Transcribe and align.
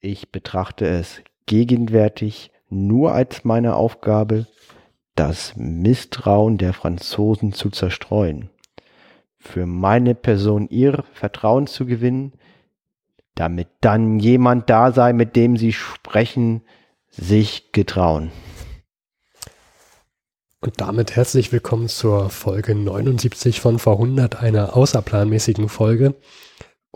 Ich 0.00 0.30
betrachte 0.30 0.86
es 0.86 1.22
gegenwärtig 1.46 2.52
nur 2.68 3.12
als 3.12 3.44
meine 3.44 3.74
Aufgabe, 3.74 4.46
das 5.16 5.54
Misstrauen 5.56 6.56
der 6.56 6.72
Franzosen 6.72 7.52
zu 7.52 7.70
zerstreuen, 7.70 8.48
für 9.38 9.66
meine 9.66 10.14
Person 10.14 10.68
ihr 10.68 11.02
Vertrauen 11.14 11.66
zu 11.66 11.84
gewinnen, 11.84 12.34
damit 13.34 13.66
dann 13.80 14.20
jemand 14.20 14.70
da 14.70 14.92
sei, 14.92 15.12
mit 15.12 15.34
dem 15.34 15.56
sie 15.56 15.72
sprechen, 15.72 16.62
sich 17.10 17.72
getrauen. 17.72 18.30
Und 20.60 20.80
damit 20.80 21.16
herzlich 21.16 21.50
willkommen 21.50 21.88
zur 21.88 22.30
Folge 22.30 22.76
79 22.76 23.60
von 23.60 23.80
vor 23.80 23.94
100, 23.94 24.42
einer 24.42 24.76
außerplanmäßigen 24.76 25.68
Folge. 25.68 26.14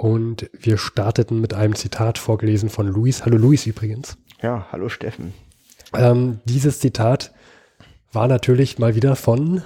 Und 0.02 0.50
wir 0.52 0.78
starteten 0.78 1.40
mit 1.40 1.54
einem 1.54 1.76
Zitat 1.76 2.18
vorgelesen 2.18 2.70
von 2.70 2.88
Luis. 2.88 3.24
Hallo 3.24 3.36
Luis 3.36 3.66
übrigens. 3.66 4.16
Ja, 4.42 4.66
hallo 4.72 4.88
Steffen. 4.88 5.32
Ähm, 5.94 6.40
dieses 6.44 6.80
Zitat 6.80 7.30
war 8.10 8.26
natürlich 8.26 8.80
mal 8.80 8.96
wieder 8.96 9.14
von 9.14 9.62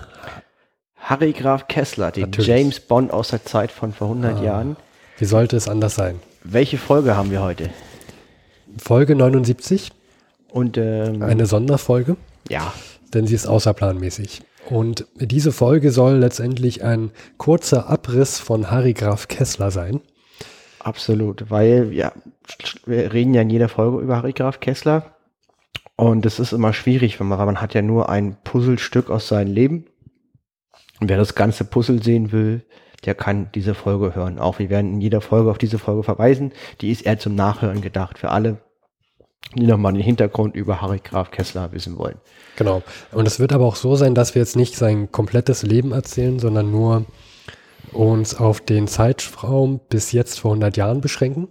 Harry 0.97 1.33
Graf 1.33 1.69
Kessler, 1.69 2.13
natürlich. 2.15 2.47
James 2.47 2.81
Bond 2.81 3.13
aus 3.13 3.29
der 3.29 3.47
Zeit 3.47 3.73
von 3.73 3.95
vor 3.95 4.09
100 4.09 4.37
ah, 4.37 4.43
Jahren. 4.43 4.77
Wie 5.17 5.25
sollte 5.25 5.57
es 5.57 5.69
anders 5.69 5.95
sein? 5.95 6.21
Welche 6.45 6.77
Folge 6.77 7.17
haben 7.17 7.31
wir 7.31 7.41
heute? 7.41 7.71
Folge 8.77 9.17
79. 9.17 9.91
Und 10.51 10.77
ähm, 10.77 11.23
eine 11.23 11.47
Sonderfolge. 11.47 12.19
Ja. 12.51 12.75
Denn 13.15 13.27
sie 13.27 13.35
ist 13.35 13.47
außerplanmäßig. 13.47 14.43
Und 14.69 15.07
diese 15.15 15.51
Folge 15.51 15.93
soll 15.93 16.17
letztendlich 16.17 16.85
ein 16.85 17.11
kurzer 17.39 17.89
Abriss 17.89 18.39
von 18.39 18.71
Harry 18.71 18.93
Graf 18.93 19.29
Kessler 19.29 19.71
sein. 19.71 20.03
Absolut, 20.87 21.51
weil 21.51 21.93
ja, 21.93 22.13
wir 22.85 23.13
reden 23.13 23.35
ja 23.35 23.43
in 23.43 23.51
jeder 23.51 23.69
Folge 23.69 23.99
über 23.99 24.19
Harry 24.19 24.33
Graf 24.33 24.61
Kessler. 24.61 25.17
Und 25.97 26.25
es 26.25 26.39
ist 26.39 26.53
immer 26.53 26.73
schwierig, 26.73 27.19
weil 27.19 27.27
man, 27.27 27.41
weil 27.41 27.47
man 27.47 27.61
hat 27.61 27.75
ja 27.75 27.83
nur 27.83 28.09
ein 28.09 28.37
Puzzlestück 28.45 29.11
aus 29.11 29.27
seinem 29.27 29.53
Leben. 29.53 29.87
Und 31.01 31.09
wer 31.09 31.17
das 31.17 31.35
ganze 31.35 31.65
Puzzle 31.65 32.01
sehen 32.05 32.31
will, 32.31 32.65
der 33.05 33.17
kann 33.17 33.51
diese 33.53 33.75
Folge 33.75 34.15
hören. 34.15 34.39
Auch 34.39 34.61
wir 34.61 34.71
werden 34.71 34.93
in 34.93 35.01
jeder 35.01 35.21
Folge 35.21 35.51
auf 35.51 35.59
diese 35.59 35.81
Folge 35.81 36.05
verweisen. 36.05 36.53
Die 36.81 36.93
ist 36.93 37.05
eher 37.05 37.19
zum 37.19 37.35
Nachhören 37.35 37.81
gedacht 37.81 38.17
für 38.17 38.31
alle, 38.31 38.59
die 39.57 39.67
nochmal 39.67 39.93
den 39.93 40.03
Hintergrund 40.03 40.55
über 40.55 40.83
Harry 40.83 41.01
Graf 41.03 41.33
Kessler 41.33 41.73
wissen 41.73 41.99
wollen. 41.99 42.19
Genau. 42.55 42.85
Und 43.11 43.27
es 43.27 43.41
wird 43.41 43.53
aber 43.53 43.65
auch 43.65 43.77
so 43.77 43.97
sein, 43.97 44.15
dass 44.15 44.37
wir 44.37 44.43
jetzt 44.43 44.55
nicht 44.55 44.77
sein 44.77 45.11
komplettes 45.11 45.65
Leben 45.65 45.91
erzählen, 45.91 46.39
sondern 46.39 46.71
nur 46.71 47.07
uns 47.99 48.35
auf 48.35 48.61
den 48.61 48.89
Zeitraum 48.89 49.81
bis 49.89 50.13
jetzt 50.13 50.41
vor 50.41 50.53
100 50.53 50.77
Jahren 50.77 51.01
beschränken. 51.01 51.49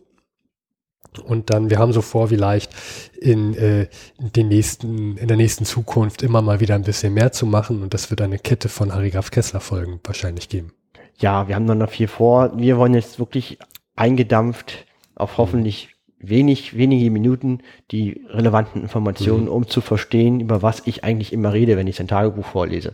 Und 1.24 1.50
dann, 1.50 1.70
wir 1.70 1.80
haben 1.80 1.94
so 1.94 2.02
vor, 2.02 2.28
vielleicht 2.28 2.72
in, 3.20 3.54
äh, 3.56 3.88
den 4.18 4.50
nächsten, 4.50 5.18
in 5.18 5.28
der 5.28 5.38
nächsten 5.38 5.66
Zukunft 5.66 6.22
immer 6.24 6.42
mal 6.42 6.60
wieder 6.60 6.76
ein 6.76 6.84
bisschen 6.84 7.14
mehr 7.14 7.32
zu 7.32 7.46
machen. 7.46 7.82
Und 7.82 7.94
das 7.94 8.10
wird 8.10 8.22
eine 8.22 8.40
Kette 8.40 8.70
von 8.70 8.94
Harry 8.94 9.12
Graf 9.12 9.32
Kessler 9.32 9.62
Folgen 9.62 10.00
wahrscheinlich 10.04 10.50
geben. 10.50 10.74
Ja, 11.18 11.48
wir 11.48 11.56
haben 11.56 11.68
dann 11.68 11.78
noch 11.78 11.90
viel 11.90 12.08
vor. 12.08 12.52
Wir 12.58 12.78
wollen 12.78 12.94
jetzt 12.94 13.20
wirklich 13.20 13.60
eingedampft 13.96 14.86
auf 15.16 15.38
hoffentlich 15.38 15.96
wenig, 16.20 16.78
wenige 16.78 17.12
Minuten 17.12 17.60
die 17.92 18.26
relevanten 18.30 18.82
Informationen, 18.82 19.46
mhm. 19.46 19.52
um 19.52 19.68
zu 19.68 19.82
verstehen, 19.82 20.40
über 20.40 20.62
was 20.62 20.84
ich 20.86 21.04
eigentlich 21.04 21.32
immer 21.34 21.54
rede, 21.54 21.78
wenn 21.78 21.88
ich 21.88 22.00
ein 22.00 22.08
Tagebuch 22.08 22.46
vorlese. 22.46 22.94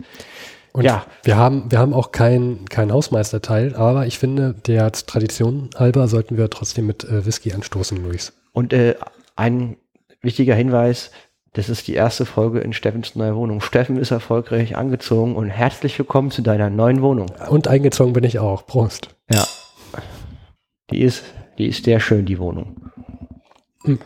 Und 0.74 0.86
ja. 0.86 1.06
wir 1.24 1.36
haben, 1.36 1.70
wir 1.70 1.80
haben 1.80 1.94
auch 1.94 2.12
kein, 2.12 2.66
kein 2.70 2.92
Hausmeisterteil, 2.92 3.76
aber 3.76 4.06
ich 4.06 4.20
finde, 4.20 4.54
der 4.54 4.92
Tradition 4.92 5.70
halber 5.76 6.08
sollten 6.08 6.38
wir 6.38 6.50
trotzdem 6.50 6.88
mit 6.88 7.04
äh, 7.04 7.26
Whisky 7.26 7.52
anstoßen, 7.54 8.02
Luis. 8.02 8.34
Und 8.54 8.72
äh, 8.72 8.96
ein 9.36 9.76
wichtiger 10.22 10.56
Hinweis, 10.56 11.12
das 11.54 11.68
ist 11.68 11.88
die 11.88 11.94
erste 11.94 12.26
Folge 12.26 12.60
in 12.60 12.72
Steffens 12.72 13.16
neuer 13.16 13.36
Wohnung. 13.36 13.60
Steffen 13.60 13.98
ist 13.98 14.12
erfolgreich 14.12 14.78
angezogen 14.78 15.36
und 15.36 15.50
herzlich 15.50 16.00
willkommen 16.00 16.32
zu 16.32 16.42
deiner 16.42 16.70
neuen 16.70 17.02
Wohnung. 17.02 17.30
Und 17.50 17.68
eingezogen 17.68 18.14
bin 18.14 18.24
ich 18.24 18.40
auch. 18.40 18.66
Prost. 18.66 19.10
Ja. 19.30 19.46
Die 20.92 21.02
ist, 21.02 21.24
die 21.58 21.68
ist 21.68 21.84
sehr 21.84 22.00
schön, 22.00 22.26
die 22.26 22.40
Wohnung. 22.40 22.90
Hm. 23.84 24.00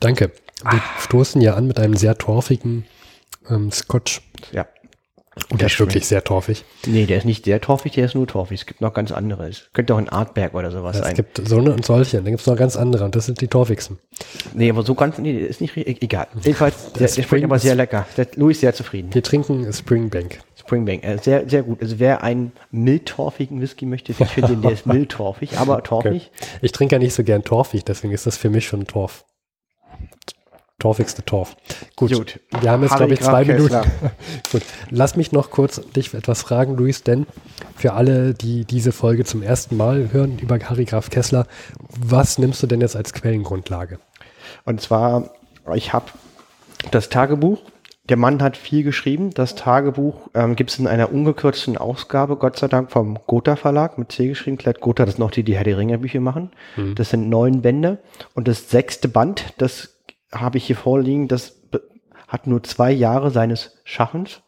Danke. 0.00 0.32
Wir 0.62 0.72
ah. 0.72 1.00
stoßen 1.00 1.40
ja 1.40 1.54
an 1.54 1.68
mit 1.68 1.78
einem 1.78 1.94
sehr 1.94 2.18
torfigen 2.18 2.84
ähm, 3.48 3.70
Scotch. 3.70 4.22
Ja. 4.52 4.66
Und 5.50 5.60
der 5.60 5.68
ist 5.68 5.78
wirklich 5.78 6.06
sehr 6.06 6.24
torfig. 6.24 6.64
Nee, 6.86 7.06
der 7.06 7.18
ist 7.18 7.24
nicht 7.24 7.44
sehr 7.44 7.60
torfig, 7.60 7.92
der 7.92 8.06
ist 8.06 8.14
nur 8.14 8.26
torfig. 8.26 8.60
Es 8.60 8.66
gibt 8.66 8.80
noch 8.80 8.92
ganz 8.92 9.12
andere. 9.12 9.48
Es 9.48 9.70
könnte 9.72 9.94
auch 9.94 9.98
ein 9.98 10.08
Artberg 10.08 10.54
oder 10.54 10.70
sowas 10.70 10.96
ja, 10.96 11.04
sein. 11.04 11.12
Es 11.12 11.16
gibt 11.16 11.48
so 11.48 11.58
eine 11.58 11.72
und 11.72 11.84
solche. 11.84 12.16
Dann 12.18 12.26
gibt 12.26 12.40
es 12.40 12.46
noch 12.46 12.56
ganz 12.56 12.76
andere. 12.76 13.04
Und 13.04 13.14
das 13.14 13.26
sind 13.26 13.40
die 13.40 13.48
torfigsten. 13.48 13.98
Nee, 14.52 14.70
aber 14.70 14.82
so 14.82 14.94
ganz, 14.94 15.18
nee, 15.18 15.32
ist 15.38 15.60
nicht, 15.60 15.76
e-, 15.76 15.96
egal. 16.00 16.26
Jedenfalls, 16.42 16.92
der, 16.98 17.08
der 17.08 17.22
schmeckt 17.22 17.44
aber 17.44 17.58
sehr 17.58 17.74
lecker. 17.74 18.06
Der, 18.16 18.26
Louis 18.34 18.56
ist 18.56 18.60
sehr 18.62 18.74
zufrieden. 18.74 19.14
Wir 19.14 19.22
trinken 19.22 19.72
Springbank. 19.72 20.40
Springbank, 20.56 21.04
äh, 21.04 21.18
sehr, 21.18 21.48
sehr 21.48 21.62
gut. 21.62 21.80
Also 21.80 21.98
wer 21.98 22.22
einen 22.22 22.52
mildtorfigen 22.70 23.60
Whisky 23.60 23.86
möchte, 23.86 24.12
ich 24.12 24.18
finde 24.28 24.50
den, 24.50 24.62
der 24.62 24.72
ist 24.72 24.86
mildtorfig, 24.86 25.56
aber 25.58 25.82
torfig. 25.82 26.30
Okay. 26.34 26.58
Ich 26.62 26.72
trinke 26.72 26.96
ja 26.96 26.98
nicht 26.98 27.14
so 27.14 27.22
gern 27.22 27.44
torfig, 27.44 27.84
deswegen 27.84 28.12
ist 28.12 28.26
das 28.26 28.36
für 28.36 28.50
mich 28.50 28.66
schon 28.66 28.86
Torf. 28.86 29.24
Torfigste 30.78 31.24
Torf. 31.24 31.56
Gut, 31.96 32.12
Gut. 32.12 32.40
wir 32.60 32.70
haben 32.70 32.84
jetzt, 32.84 32.96
glaube 32.96 33.12
ich, 33.12 33.20
zwei 33.20 33.44
Minuten. 33.44 33.80
Gut, 34.52 34.62
lass 34.90 35.16
mich 35.16 35.32
noch 35.32 35.50
kurz 35.50 35.80
dich 35.90 36.14
etwas 36.14 36.42
fragen, 36.42 36.76
Luis, 36.76 37.02
denn 37.02 37.26
für 37.74 37.94
alle, 37.94 38.32
die 38.32 38.64
diese 38.64 38.92
Folge 38.92 39.24
zum 39.24 39.42
ersten 39.42 39.76
Mal 39.76 40.12
hören 40.12 40.38
über 40.38 40.56
Harry 40.56 40.84
Graf 40.84 41.10
Kessler, 41.10 41.48
was 41.98 42.38
nimmst 42.38 42.62
du 42.62 42.68
denn 42.68 42.80
jetzt 42.80 42.94
als 42.94 43.12
Quellengrundlage? 43.12 43.98
Und 44.64 44.80
zwar, 44.80 45.30
ich 45.74 45.92
habe 45.92 46.06
das 46.92 47.08
Tagebuch. 47.08 47.58
Der 48.08 48.16
Mann 48.16 48.40
hat 48.40 48.56
viel 48.56 48.84
geschrieben. 48.84 49.30
Das 49.34 49.56
Tagebuch 49.56 50.30
ähm, 50.34 50.54
gibt 50.54 50.70
es 50.70 50.78
in 50.78 50.86
einer 50.86 51.12
ungekürzten 51.12 51.76
Ausgabe, 51.76 52.36
Gott 52.36 52.56
sei 52.56 52.68
Dank, 52.68 52.92
vom 52.92 53.18
Gotha 53.26 53.56
Verlag 53.56 53.98
mit 53.98 54.12
C 54.12 54.28
geschrieben. 54.28 54.56
Klett 54.56 54.80
Gotha, 54.80 55.04
das 55.04 55.16
sind 55.16 55.24
noch 55.24 55.32
die, 55.32 55.42
die 55.42 55.56
Herr 55.56 55.64
der 55.64 55.76
Ringe 55.76 55.98
Bücher 55.98 56.20
machen. 56.20 56.52
Mhm. 56.76 56.94
Das 56.94 57.10
sind 57.10 57.28
neun 57.28 57.62
Bände. 57.62 57.98
Und 58.34 58.48
das 58.48 58.70
sechste 58.70 59.08
Band, 59.08 59.52
das 59.58 59.97
habe 60.32 60.58
ich 60.58 60.64
hier 60.66 60.76
vorliegen, 60.76 61.28
das 61.28 61.54
hat 62.26 62.46
nur 62.46 62.62
zwei 62.62 62.92
Jahre 62.92 63.30
seines 63.30 63.72
Schaffens. 63.84 64.40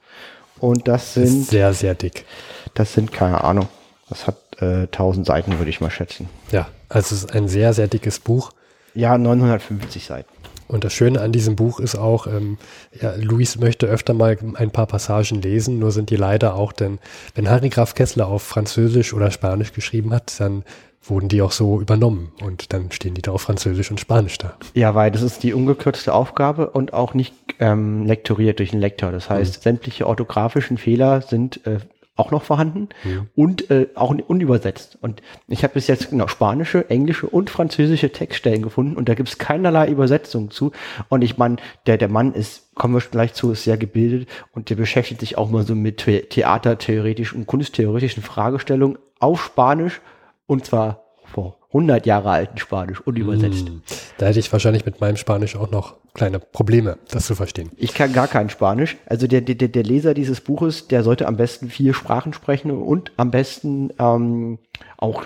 Und 0.59 0.89
das 0.89 1.15
sind. 1.15 1.43
Das 1.43 1.49
sehr, 1.49 1.73
sehr 1.73 1.95
dick. 1.95 2.27
Das 2.75 2.93
sind, 2.93 3.13
keine 3.13 3.43
Ahnung. 3.43 3.69
Das 4.11 4.27
hat 4.27 4.37
äh, 4.61 4.83
1000 4.83 5.27
Seiten, 5.27 5.59
würde 5.59 5.71
ich 5.71 5.81
mal 5.81 5.91
schätzen. 5.91 6.29
Ja, 6.53 6.69
also 6.89 7.15
es 7.15 7.25
ist 7.25 7.35
ein 7.35 7.49
sehr, 7.49 7.73
sehr 7.73 7.89
dickes 7.89 8.19
Buch. 8.19 8.53
Ja, 8.95 9.17
950 9.17 10.05
Seiten. 10.05 10.29
Und 10.67 10.85
das 10.85 10.93
Schöne 10.93 11.21
an 11.21 11.33
diesem 11.33 11.57
Buch 11.57 11.81
ist 11.81 11.97
auch, 11.97 12.27
ähm, 12.27 12.59
ja, 13.01 13.15
Luis 13.17 13.59
möchte 13.59 13.87
öfter 13.87 14.15
mal 14.15 14.37
ein 14.55 14.71
paar 14.71 14.87
Passagen 14.87 15.43
lesen, 15.43 15.81
nur 15.81 15.91
sind 15.91 16.11
die 16.11 16.17
leider 16.17 16.55
auch, 16.55 16.73
denn 16.73 17.01
wenn 17.35 17.49
Harry 17.49 17.71
Graf 17.71 17.95
Kessler 17.95 18.29
auf 18.29 18.43
Französisch 18.43 19.13
oder 19.13 19.33
Spanisch 19.33 19.73
geschrieben 19.73 20.13
hat, 20.13 20.39
dann 20.39 20.65
wurden 21.03 21.29
die 21.29 21.43
auch 21.43 21.53
so 21.53 21.81
übernommen 21.81 22.33
und 22.43 22.73
dann 22.73 22.93
stehen 22.93 23.15
die 23.15 23.23
da 23.23 23.33
auf 23.33 23.43
Französisch 23.43 23.91
und 23.91 24.01
Spanisch 24.01 24.39
da. 24.39 24.57
Ja, 24.75 24.95
weil 24.95 25.11
das 25.11 25.23
ist 25.23 25.43
die 25.43 25.55
ungekürzte 25.55 26.13
Aufgabe 26.13 26.71
und 26.71 26.93
auch 26.93 27.15
nicht 27.15 27.35
ähm, 27.59 28.05
lektoriert 28.05 28.59
durch 28.59 28.73
einen 28.73 28.83
Lektor. 28.83 29.11
Das 29.11 29.31
heißt, 29.31 29.59
mhm. 29.59 29.63
sämtliche 29.63 30.07
orthografischen 30.07 30.77
Fehler 30.77 31.23
sind 31.23 31.67
äh, 31.67 31.79
auch 32.17 32.31
noch 32.31 32.43
vorhanden 32.43 32.91
mhm. 33.03 33.29
und 33.35 33.71
äh, 33.71 33.87
auch 33.95 34.11
unübersetzt. 34.11 34.99
Und 35.01 35.23
ich 35.49 35.65
habe 35.65 35.75
bis 35.75 35.87
jetzt 35.87 36.11
genau 36.11 36.29
spanische, 36.29 36.89
englische 36.91 37.27
und 37.27 37.49
französische 37.49 38.13
Textstellen 38.13 38.61
gefunden 38.61 38.97
und 38.97 39.09
da 39.09 39.15
gibt 39.15 39.31
es 39.31 39.39
keinerlei 39.39 39.89
Übersetzung 39.89 40.51
zu. 40.51 40.73
Und 41.09 41.23
ich 41.23 41.39
meine, 41.39 41.57
der, 41.87 41.97
der 41.97 42.09
Mann 42.09 42.35
ist, 42.35 42.75
kommen 42.75 42.95
wir 42.95 43.01
gleich 43.01 43.33
zu, 43.33 43.53
ist 43.53 43.65
sehr 43.65 43.79
gebildet 43.79 44.29
und 44.53 44.69
der 44.69 44.77
beschäftigt 44.77 45.21
sich 45.21 45.39
auch 45.39 45.51
mal 45.51 45.65
so 45.65 45.75
mit 45.75 46.05
theatertheoretischen 46.05 47.41
und 47.41 47.47
kunsttheoretischen 47.47 48.23
Fragestellungen 48.23 48.99
auf 49.19 49.43
Spanisch 49.43 50.03
und 50.51 50.67
zwar 50.67 51.05
vor 51.25 51.59
100 51.69 52.07
Jahre 52.07 52.31
alten 52.31 52.59
Spanisch 52.59 53.01
unübersetzt. 53.01 53.69
Hm. 53.69 53.83
Da 54.19 54.27
hätte 54.27 54.41
ich 54.41 54.53
wahrscheinlich 54.53 54.85
mit 54.85 55.01
meinem 55.01 55.17
Spanisch 55.17 55.55
auch 55.55 55.71
noch 55.71 55.95
kleine 56.13 56.41
Probleme, 56.41 56.99
das 57.09 57.27
zu 57.27 57.37
verstehen. 57.37 57.71
Ich 57.77 57.95
kann 57.95 58.13
gar 58.13 58.27
kein 58.27 58.51
Spanisch. 58.51 58.97
Also 59.07 59.29
der, 59.29 59.43
der, 59.43 59.55
der 59.55 59.83
Leser 59.85 60.13
dieses 60.13 60.41
Buches, 60.41 60.89
der 60.89 61.05
sollte 61.05 61.29
am 61.29 61.37
besten 61.37 61.69
vier 61.69 61.95
Sprachen 61.95 62.33
sprechen 62.33 62.73
und 62.73 63.13
am 63.17 63.31
besten 63.31 63.93
ähm, 64.01 64.59
auch 64.97 65.23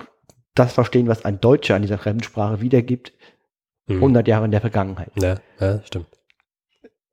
das 0.55 0.75
verstehen, 0.75 1.09
was 1.09 1.25
ein 1.25 1.41
Deutscher 1.41 1.75
an 1.75 1.83
dieser 1.83 1.97
Fremdsprache 1.97 2.61
wiedergibt. 2.61 3.15
Hm. 3.87 3.97
100 3.97 4.29
Jahre 4.29 4.45
in 4.45 4.51
der 4.51 4.61
Vergangenheit. 4.61 5.11
Ja, 5.19 5.37
ja 5.59 5.81
stimmt. 5.85 6.09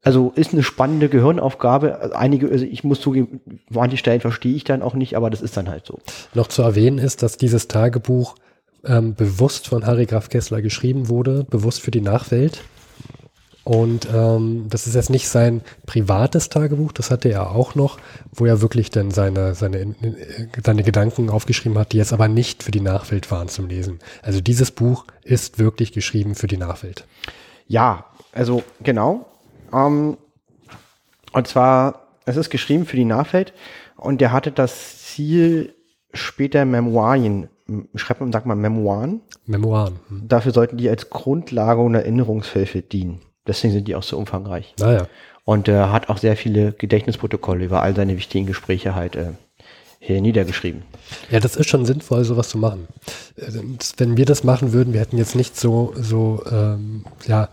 Also 0.04 0.32
ist 0.36 0.54
eine 0.54 0.64
spannende 0.64 1.10
Gehirnaufgabe. 1.10 2.16
Einige, 2.16 2.50
also 2.50 2.66
ich 2.66 2.84
muss 2.84 3.02
zugeben, 3.02 3.42
manche 3.70 3.98
Stellen 3.98 4.20
verstehe 4.20 4.56
ich 4.56 4.64
dann 4.64 4.82
auch 4.82 4.96
nicht, 4.96 5.16
aber 5.16 5.30
das 5.30 5.42
ist 5.42 5.56
dann 5.58 5.70
halt 5.70 5.86
so. 5.86 6.00
Noch 6.34 6.48
zu 6.48 6.64
erwähnen 6.64 6.98
ist, 6.98 7.22
dass 7.22 7.38
dieses 7.38 7.68
Tagebuch 7.68 8.36
ähm, 8.84 9.14
bewusst 9.14 9.68
von 9.68 9.86
Harry 9.86 10.08
Graf 10.08 10.30
Kessler 10.30 10.62
geschrieben 10.64 11.08
wurde, 11.08 11.44
bewusst 11.44 11.82
für 11.82 11.92
die 11.92 12.02
Nachwelt. 12.02 12.64
Und 13.64 14.08
ähm, 14.12 14.66
das 14.70 14.88
ist 14.88 14.96
jetzt 14.96 15.12
nicht 15.12 15.30
sein 15.30 15.62
privates 15.86 16.50
Tagebuch, 16.50 16.92
das 16.94 17.12
hatte 17.12 17.30
er 17.30 17.52
auch 17.52 17.76
noch, 17.76 18.00
wo 18.34 18.48
er 18.48 18.60
wirklich 18.60 18.90
dann 18.90 19.12
seine, 19.12 19.54
seine, 19.54 19.96
seine 20.66 20.82
Gedanken 20.82 21.30
aufgeschrieben 21.30 21.78
hat, 21.78 21.92
die 21.92 21.98
jetzt 21.98 22.12
aber 22.12 22.28
nicht 22.28 22.64
für 22.64 22.72
die 22.72 22.82
Nachwelt 22.82 23.30
waren 23.30 23.50
zum 23.50 23.68
Lesen. 23.68 24.00
Also 24.24 24.42
dieses 24.42 24.72
Buch 24.72 25.06
ist 25.24 25.60
wirklich 25.60 25.92
geschrieben 25.92 26.34
für 26.34 26.48
die 26.48 26.58
Nachwelt. 26.58 27.06
Ja, 27.68 28.06
also 28.34 28.64
genau. 28.82 29.31
Ähm, 29.74 30.18
und 31.34 31.48
zwar, 31.48 32.08
es 32.26 32.38
ist 32.38 32.50
geschrieben 32.50 32.86
für 32.86 32.98
die 32.98 33.06
Nachwelt 33.06 33.54
und 33.96 34.22
der 34.22 34.32
hatte 34.32 34.52
das 34.52 35.06
Ziel, 35.06 35.76
später 36.14 36.66
Memoirien, 36.66 37.50
schreibt 37.96 38.22
man, 38.22 38.32
sagt 38.32 38.46
man 38.46 38.60
Memoiren. 38.60 39.22
Memoiren. 39.46 40.00
Hm. 40.10 40.28
Dafür 40.28 40.52
sollten 40.52 40.78
die 40.78 40.90
als 40.90 41.10
Grundlage 41.10 41.82
und 41.82 41.96
Erinnerungshilfe 41.96 42.82
dienen. 42.82 43.22
Deswegen 43.48 43.74
sind 43.74 43.88
die 43.88 43.96
auch 43.96 44.04
so 44.04 44.18
umfangreich. 44.18 44.76
Naja. 44.80 45.08
Und 45.44 45.68
er 45.68 45.86
äh, 45.86 45.90
hat 45.90 46.10
auch 46.10 46.18
sehr 46.18 46.38
viele 46.38 46.74
Gedächtnisprotokolle 46.74 47.66
über 47.66 47.82
all 47.82 47.96
seine 47.96 48.16
wichtigen 48.16 48.46
Gespräche 48.46 48.94
halt 48.96 49.16
äh, 49.16 49.32
hier 50.04 50.20
niedergeschrieben. 50.20 50.82
Ja, 51.30 51.40
das 51.40 51.56
ist 51.56 51.70
schon 51.70 51.86
sinnvoll, 51.86 52.24
sowas 52.26 52.50
zu 52.50 52.58
machen. 52.58 52.88
Äh, 53.38 53.52
wenn 53.98 54.18
wir 54.18 54.26
das 54.26 54.44
machen 54.44 54.74
würden, 54.74 54.94
wir 54.94 55.00
hätten 55.00 55.18
jetzt 55.18 55.36
nicht 55.36 55.58
so, 55.58 55.94
so 55.96 56.44
ähm, 56.52 57.06
ja, 57.28 57.50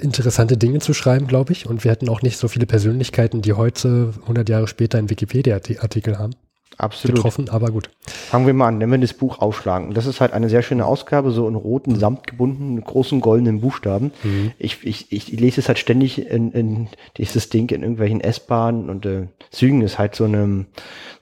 interessante 0.00 0.56
Dinge 0.56 0.78
zu 0.78 0.94
schreiben, 0.94 1.26
glaube 1.26 1.52
ich. 1.52 1.66
Und 1.66 1.82
wir 1.82 1.90
hätten 1.90 2.08
auch 2.08 2.22
nicht 2.22 2.38
so 2.38 2.46
viele 2.46 2.66
Persönlichkeiten, 2.66 3.42
die 3.42 3.54
heute, 3.54 4.14
100 4.22 4.48
Jahre 4.48 4.68
später, 4.68 4.98
einen 4.98 5.10
Wikipedia-Artikel 5.10 6.18
haben. 6.18 6.34
Absolut. 6.78 7.16
getroffen, 7.16 7.48
aber 7.48 7.70
gut. 7.70 7.90
Fangen 8.06 8.46
wir 8.46 8.54
mal 8.54 8.68
an, 8.68 8.80
wenn 8.80 8.90
wir 8.90 8.98
das 8.98 9.14
Buch 9.14 9.38
aufschlagen. 9.40 9.94
Das 9.94 10.06
ist 10.06 10.20
halt 10.20 10.32
eine 10.32 10.48
sehr 10.48 10.62
schöne 10.62 10.86
Ausgabe, 10.86 11.30
so 11.30 11.46
in 11.48 11.54
roten 11.54 11.96
Samt 11.96 12.26
gebunden, 12.26 12.74
mit 12.74 12.84
großen 12.84 13.20
goldenen 13.20 13.60
Buchstaben. 13.60 14.12
Mhm. 14.22 14.52
Ich, 14.58 14.84
ich, 14.84 15.12
ich 15.12 15.28
lese 15.32 15.60
es 15.60 15.68
halt 15.68 15.78
ständig 15.78 16.26
in, 16.26 16.52
in 16.52 16.88
dieses 17.16 17.48
Ding 17.48 17.70
in 17.70 17.82
irgendwelchen 17.82 18.20
S-Bahnen 18.20 18.90
und 18.90 19.06
äh, 19.06 19.28
Zügen 19.50 19.82
ist 19.82 19.98
halt 19.98 20.14
so 20.14 20.24
eine, 20.24 20.66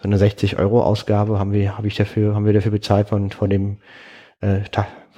so 0.02 0.08
eine 0.08 0.16
60-Euro-Ausgabe, 0.16 1.38
haben 1.38 1.52
wir, 1.52 1.76
habe 1.76 1.88
ich 1.88 1.96
dafür, 1.96 2.34
haben 2.34 2.46
wir 2.46 2.52
dafür 2.52 2.72
bezahlt 2.72 3.08
von, 3.08 3.30
von 3.30 3.50
dem 3.50 3.78
äh, 4.40 4.60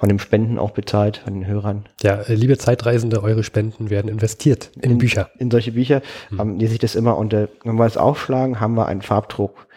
von 0.03 0.09
dem 0.09 0.19
Spenden 0.19 0.59
auch 0.59 0.73
bezahlt, 0.73 1.19
von 1.19 1.33
den 1.33 1.47
Hörern. 1.47 1.85
Ja, 2.03 2.17
äh, 2.23 2.35
liebe 2.35 2.59
Zeitreisende, 2.59 3.23
eure 3.23 3.45
Spenden 3.45 3.89
werden 3.89 4.09
investiert 4.09 4.73
in, 4.75 4.91
in 4.91 4.99
Bücher. 4.99 5.31
In 5.39 5.49
solche 5.49 5.71
Bücher 5.71 6.03
mhm. 6.29 6.41
ähm, 6.41 6.59
lese 6.59 6.73
ich 6.73 6.81
das 6.81 6.97
immer 6.97 7.17
und 7.17 7.33
äh, 7.33 7.47
wenn 7.63 7.77
wir 7.77 7.87
es 7.87 7.97
aufschlagen, 7.97 8.59
haben 8.59 8.75
wir 8.75 8.87
einen 8.87 9.03
Farbdruck 9.03 9.69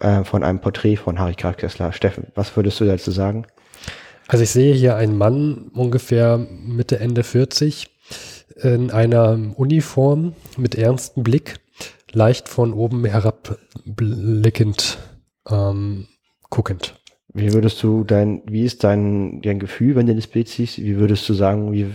äh, 0.00 0.24
von 0.24 0.42
einem 0.42 0.60
Porträt 0.60 0.96
von 0.96 1.18
Harry 1.18 1.34
Kessler. 1.34 1.92
Steffen, 1.92 2.28
was 2.34 2.56
würdest 2.56 2.80
du 2.80 2.84
dazu 2.84 3.10
sagen? 3.10 3.46
Also 4.26 4.44
ich 4.44 4.50
sehe 4.50 4.74
hier 4.74 4.96
einen 4.96 5.16
Mann 5.16 5.70
ungefähr 5.74 6.38
Mitte, 6.38 7.00
Ende 7.00 7.24
40 7.24 7.88
in 8.62 8.90
einer 8.90 9.38
Uniform 9.56 10.34
mit 10.56 10.74
ernstem 10.74 11.22
Blick, 11.22 11.60
leicht 12.12 12.48
von 12.48 12.72
oben 12.72 13.04
herab 13.04 13.58
blickend, 13.84 14.98
ähm, 15.48 16.08
guckend. 16.50 16.94
Wie 17.32 17.52
würdest 17.52 17.82
du 17.82 18.04
dein, 18.04 18.42
wie 18.46 18.64
ist 18.64 18.84
dein, 18.84 19.40
dein 19.42 19.58
Gefühl, 19.58 19.94
wenn 19.96 20.06
du 20.06 20.14
das 20.14 20.26
Bild 20.26 20.48
siehst? 20.48 20.78
Wie 20.78 20.96
würdest 20.96 21.28
du 21.28 21.34
sagen, 21.34 21.72
wie, 21.72 21.86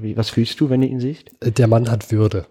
wie, 0.00 0.16
was 0.16 0.30
fühlst 0.30 0.60
du, 0.60 0.70
wenn 0.70 0.82
du 0.82 0.86
ihn 0.86 1.00
siehst? 1.00 1.30
Der 1.42 1.66
Mann 1.66 1.90
hat 1.90 2.12
Würde. 2.12 2.46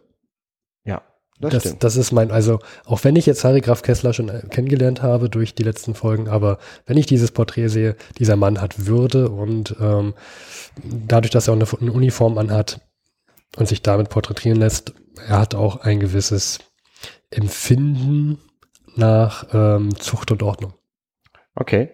Das, 1.41 1.63
das, 1.63 1.77
das, 1.79 1.95
ist 1.97 2.11
mein, 2.11 2.31
also 2.31 2.59
auch 2.85 3.03
wenn 3.03 3.15
ich 3.15 3.25
jetzt 3.25 3.43
Harry 3.43 3.61
Graf 3.61 3.81
Kessler 3.81 4.13
schon 4.13 4.29
äh, 4.29 4.43
kennengelernt 4.49 5.01
habe 5.01 5.29
durch 5.29 5.55
die 5.55 5.63
letzten 5.63 5.95
Folgen, 5.95 6.29
aber 6.29 6.59
wenn 6.85 6.97
ich 6.97 7.05
dieses 7.05 7.31
Porträt 7.31 7.67
sehe, 7.67 7.95
dieser 8.17 8.35
Mann 8.35 8.61
hat 8.61 8.85
Würde 8.85 9.29
und 9.29 9.75
ähm, 9.81 10.13
dadurch, 10.83 11.31
dass 11.31 11.47
er 11.47 11.53
eine, 11.53 11.65
eine 11.79 11.91
Uniform 11.91 12.37
anhat 12.37 12.81
und 13.57 13.67
sich 13.67 13.81
damit 13.81 14.09
porträtieren 14.09 14.59
lässt, 14.59 14.93
er 15.27 15.39
hat 15.39 15.55
auch 15.55 15.77
ein 15.77 15.99
gewisses 15.99 16.59
Empfinden 17.31 18.39
nach 18.95 19.47
ähm, 19.53 19.95
Zucht 19.97 20.31
und 20.31 20.43
Ordnung. 20.43 20.73
Okay. 21.55 21.89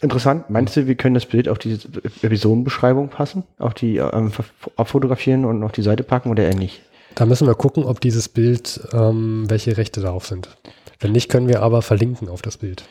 Interessant. 0.00 0.50
Meinst 0.50 0.76
du, 0.76 0.88
wir 0.88 0.96
können 0.96 1.14
das 1.14 1.26
Bild 1.26 1.48
auf 1.48 1.58
diese 1.58 1.88
Episodenbeschreibung 2.22 3.08
passen? 3.08 3.44
Auf 3.58 3.74
die 3.74 3.98
ähm, 3.98 4.32
abfotografieren 4.76 5.44
und 5.44 5.62
auf 5.62 5.70
die 5.70 5.82
Seite 5.82 6.02
packen 6.02 6.30
oder 6.30 6.42
eher 6.42 6.56
nicht? 6.56 6.82
Da 7.14 7.26
müssen 7.26 7.46
wir 7.46 7.54
gucken, 7.54 7.84
ob 7.84 8.00
dieses 8.00 8.28
Bild, 8.28 8.80
ähm, 8.92 9.44
welche 9.48 9.76
Rechte 9.76 10.00
darauf 10.00 10.26
sind. 10.26 10.56
Wenn 10.98 11.12
nicht, 11.12 11.28
können 11.28 11.48
wir 11.48 11.62
aber 11.62 11.82
verlinken 11.82 12.28
auf 12.28 12.42
das 12.42 12.56
Bild. 12.56 12.84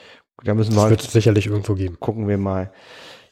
Da 0.43 0.53
müssen 0.53 0.75
wir. 0.75 0.81
Das 0.81 0.89
wird 0.89 1.01
es 1.01 1.11
sicherlich 1.11 1.47
irgendwo 1.47 1.75
geben. 1.75 1.99
Gucken 1.99 2.27
wir 2.27 2.37
mal. 2.37 2.71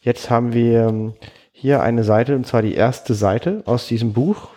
Jetzt 0.02 0.30
haben 0.30 0.54
wir 0.54 0.88
ähm, 0.88 1.14
hier 1.52 1.82
eine 1.82 2.04
Seite, 2.04 2.36
und 2.36 2.48
zwar 2.48 2.62
die 2.62 2.74
erste 2.74 3.14
Seite 3.14 3.64
aus 3.66 3.88
diesem 3.88 4.14
Buch. 4.14 4.50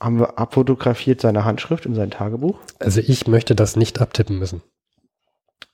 Haben 0.00 0.18
wir 0.18 0.38
abfotografiert 0.38 1.20
seine 1.20 1.44
Handschrift 1.44 1.86
in 1.86 1.94
sein 1.94 2.10
Tagebuch. 2.10 2.58
Also 2.78 3.00
ich 3.00 3.26
möchte 3.26 3.54
das 3.54 3.76
nicht 3.76 4.00
abtippen 4.00 4.38
müssen. 4.38 4.62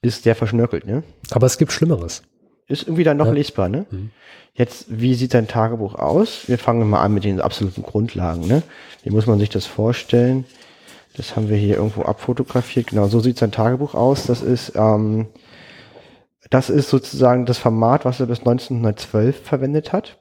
Ist 0.03 0.23
sehr 0.23 0.37
verschnörkelt, 0.37 0.87
ne? 0.87 1.03
Aber 1.31 1.47
es 1.47 1.59
gibt 1.59 1.73
Schlimmeres. 1.73 2.23
Ist 2.70 2.84
irgendwie 2.84 3.05
dann 3.05 3.17
noch 3.17 3.26
ja. 3.26 3.32
lesbar, 3.32 3.69
ne? 3.69 3.87
Mhm. 3.90 4.11
Jetzt, 4.55 4.87
wie 4.88 5.14
sieht 5.14 5.34
dein 5.34 5.49
Tagebuch 5.49 5.94
aus? 5.94 6.43
Wir 6.46 6.58
fangen 6.58 6.88
mal 6.88 7.02
an 7.02 7.14
mit 7.14 7.25
den 7.25 7.40
absoluten 7.40 7.82
Grundlagen, 7.82 8.46
ne? 8.46 8.62
Wie 9.02 9.11
muss 9.11 9.26
man 9.26 9.38
sich 9.38 9.49
das 9.49 9.67
vorstellen? 9.67 10.44
Das 11.17 11.34
haben 11.34 11.49
wir 11.49 11.56
hier 11.56 11.76
irgendwo 11.76 12.02
abfotografiert. 12.02 12.88
Genau, 12.88 13.08
so 13.08 13.20
sieht 13.20 13.38
sein 13.38 13.50
Tagebuch 13.50 13.94
aus. 13.94 14.26
Das 14.26 14.43
ist, 14.43 14.72
ähm, 14.76 15.26
das 16.50 16.70
ist 16.70 16.88
sozusagen 16.90 17.44
das 17.44 17.58
Format, 17.58 18.05
was 18.05 18.20
er 18.20 18.26
bis 18.26 18.38
1912 18.40 19.43
verwendet 19.43 19.93
hat. 19.93 20.19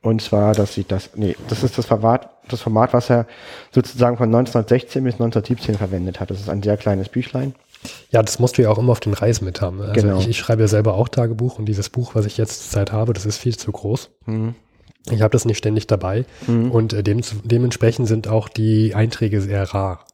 Und 0.00 0.22
zwar, 0.22 0.54
dass 0.54 0.74
sieht 0.74 0.92
das, 0.92 1.16
nee, 1.16 1.34
das 1.48 1.64
ist 1.64 1.78
das 1.78 1.86
Format, 1.86 2.30
das 2.48 2.60
Format, 2.60 2.92
was 2.92 3.10
er 3.10 3.26
sozusagen 3.72 4.16
von 4.16 4.26
1916 4.26 5.02
bis 5.02 5.14
1917 5.14 5.76
verwendet 5.76 6.20
hat. 6.20 6.30
Das 6.30 6.40
ist 6.40 6.50
ein 6.50 6.62
sehr 6.62 6.76
kleines 6.76 7.08
Büchlein. 7.08 7.54
Ja, 8.10 8.22
das 8.22 8.38
musst 8.38 8.58
du 8.58 8.62
ja 8.62 8.70
auch 8.70 8.78
immer 8.78 8.92
auf 8.92 9.00
den 9.00 9.14
Reisen 9.14 9.44
mit 9.44 9.60
haben. 9.60 9.80
Also 9.80 9.92
genau. 9.92 10.18
ich, 10.18 10.28
ich, 10.28 10.38
schreibe 10.38 10.62
ja 10.62 10.68
selber 10.68 10.94
auch 10.94 11.08
Tagebuch 11.08 11.58
und 11.58 11.66
dieses 11.66 11.88
Buch, 11.88 12.14
was 12.14 12.26
ich 12.26 12.36
jetzt 12.36 12.70
Zeit 12.70 12.92
habe, 12.92 13.12
das 13.12 13.26
ist 13.26 13.38
viel 13.38 13.56
zu 13.56 13.70
groß. 13.72 14.10
Mhm. 14.26 14.54
Ich 15.10 15.20
habe 15.20 15.32
das 15.32 15.44
nicht 15.44 15.58
ständig 15.58 15.86
dabei 15.86 16.24
mhm. 16.46 16.70
und 16.70 16.92
äh, 16.92 17.02
dem, 17.02 17.20
dementsprechend 17.44 18.08
sind 18.08 18.28
auch 18.28 18.48
die 18.48 18.94
Einträge 18.94 19.40
sehr 19.40 19.64
rar. 19.74 20.06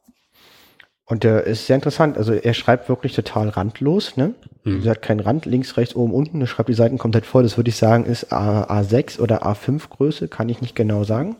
Und 1.05 1.25
der 1.25 1.43
ist 1.43 1.67
sehr 1.67 1.75
interessant. 1.75 2.17
Also 2.17 2.31
er 2.31 2.53
schreibt 2.53 2.87
wirklich 2.87 3.13
total 3.13 3.49
randlos. 3.49 4.15
Ne? 4.15 4.33
Mhm. 4.63 4.83
Er 4.85 4.91
hat 4.91 5.01
keinen 5.01 5.19
Rand, 5.19 5.45
links, 5.45 5.75
rechts, 5.75 5.93
oben, 5.93 6.13
unten. 6.13 6.39
Er 6.39 6.47
schreibt 6.47 6.69
die 6.69 6.73
Seiten 6.73 6.97
komplett 6.97 7.25
voll. 7.25 7.43
Das 7.43 7.57
würde 7.57 7.69
ich 7.69 7.75
sagen, 7.75 8.05
ist 8.05 8.31
A, 8.31 8.63
A6 8.63 9.19
oder 9.19 9.45
A5 9.45 9.89
Größe, 9.89 10.29
kann 10.29 10.47
ich 10.47 10.61
nicht 10.61 10.73
genau 10.73 11.03
sagen. 11.03 11.35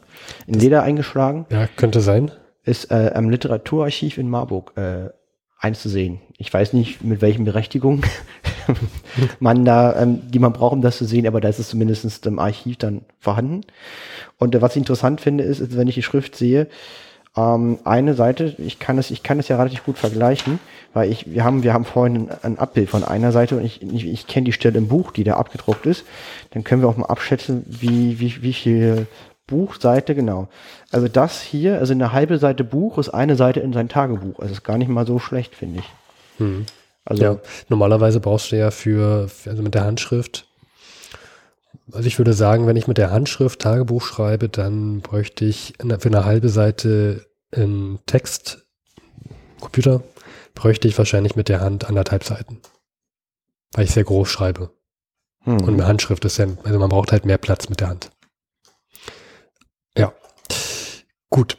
In 0.45 0.55
das 0.55 0.63
Leder 0.63 0.83
eingeschlagen. 0.83 1.45
Ja, 1.49 1.67
könnte 1.77 2.01
sein. 2.01 2.31
Ist 2.63 2.91
äh, 2.91 3.11
am 3.15 3.29
Literaturarchiv 3.29 4.17
in 4.17 4.29
Marburg 4.29 4.73
äh, 4.75 5.09
einzusehen. 5.61 6.19
Ich 6.37 6.51
weiß 6.51 6.73
nicht, 6.73 7.03
mit 7.03 7.21
welchen 7.21 7.45
Berechtigungen 7.45 8.03
man 9.39 9.63
da, 9.63 10.01
ähm, 10.01 10.21
die 10.29 10.39
man 10.39 10.53
braucht, 10.53 10.73
um 10.73 10.81
das 10.81 10.97
zu 10.97 11.05
sehen, 11.05 11.27
aber 11.27 11.39
da 11.39 11.47
ist 11.49 11.59
es 11.59 11.69
zumindest 11.69 12.25
im 12.25 12.39
Archiv 12.39 12.77
dann 12.77 13.01
vorhanden. 13.19 13.61
Und 14.37 14.55
äh, 14.55 14.61
was 14.61 14.71
ich 14.71 14.79
interessant 14.79 15.21
finde, 15.21 15.43
ist, 15.43 15.59
ist, 15.59 15.77
wenn 15.77 15.87
ich 15.87 15.95
die 15.95 16.03
Schrift 16.03 16.35
sehe, 16.35 16.67
ähm, 17.37 17.77
eine 17.83 18.15
Seite, 18.15 18.55
ich 18.57 18.79
kann 18.79 18.97
es, 18.97 19.11
ich 19.11 19.21
kann 19.21 19.39
es 19.39 19.47
ja 19.47 19.57
relativ 19.57 19.85
gut 19.85 19.99
vergleichen, 19.99 20.59
weil 20.93 21.11
ich, 21.11 21.31
wir 21.31 21.43
haben, 21.43 21.61
wir 21.61 21.73
haben 21.73 21.85
vorhin 21.85 22.29
ein, 22.29 22.37
ein 22.41 22.59
Abbild 22.59 22.89
von 22.89 23.03
einer 23.03 23.31
Seite 23.31 23.55
und 23.55 23.63
ich, 23.63 23.83
ich, 23.83 24.07
ich 24.07 24.27
kenne 24.27 24.45
die 24.45 24.53
Stelle 24.53 24.79
im 24.79 24.87
Buch, 24.87 25.11
die 25.11 25.23
da 25.23 25.35
abgedruckt 25.35 25.85
ist. 25.85 26.05
Dann 26.49 26.63
können 26.63 26.81
wir 26.81 26.89
auch 26.89 26.97
mal 26.97 27.05
abschätzen, 27.05 27.63
wie, 27.67 28.19
wie, 28.19 28.41
wie 28.41 28.53
viel 28.53 29.05
Buchseite, 29.51 30.15
genau. 30.15 30.47
Also 30.89 31.07
das 31.07 31.41
hier, 31.41 31.77
also 31.77 31.93
eine 31.93 32.11
halbe 32.11 32.39
Seite 32.39 32.63
Buch 32.63 32.97
ist 32.97 33.09
eine 33.09 33.35
Seite 33.35 33.59
in 33.59 33.73
sein 33.73 33.89
Tagebuch. 33.89 34.39
Also 34.39 34.53
ist 34.53 34.63
gar 34.63 34.79
nicht 34.79 34.89
mal 34.89 35.05
so 35.05 35.19
schlecht, 35.19 35.55
finde 35.55 35.79
ich. 35.79 35.85
Hm. 36.37 36.65
Also 37.05 37.23
ja, 37.23 37.37
normalerweise 37.69 38.19
brauchst 38.19 38.51
du 38.51 38.57
ja 38.57 38.71
für, 38.71 39.29
also 39.45 39.61
mit 39.61 39.75
der 39.75 39.83
Handschrift, 39.83 40.47
also 41.91 42.07
ich 42.07 42.17
würde 42.17 42.33
sagen, 42.33 42.67
wenn 42.67 42.75
ich 42.75 42.87
mit 42.87 42.97
der 42.97 43.11
Handschrift 43.11 43.61
Tagebuch 43.61 44.03
schreibe, 44.03 44.49
dann 44.49 45.01
bräuchte 45.01 45.45
ich 45.45 45.73
für 45.79 46.09
eine 46.09 46.25
halbe 46.25 46.49
Seite 46.49 47.25
in 47.51 47.99
Text, 48.05 48.65
Computer, 49.59 50.01
bräuchte 50.55 50.87
ich 50.87 50.97
wahrscheinlich 50.97 51.35
mit 51.35 51.49
der 51.49 51.61
Hand 51.61 51.85
anderthalb 51.85 52.23
Seiten. 52.23 52.59
Weil 53.73 53.85
ich 53.85 53.91
sehr 53.91 54.03
groß 54.03 54.27
schreibe. 54.29 54.71
Hm. 55.43 55.61
Und 55.61 55.73
eine 55.73 55.87
Handschrift 55.87 56.23
ist 56.25 56.37
ja, 56.37 56.47
also 56.63 56.79
man 56.79 56.89
braucht 56.89 57.11
halt 57.11 57.25
mehr 57.25 57.37
Platz 57.37 57.69
mit 57.69 57.79
der 57.79 57.89
Hand. 57.89 58.11
Ja. 59.97 60.13
Gut. 61.29 61.57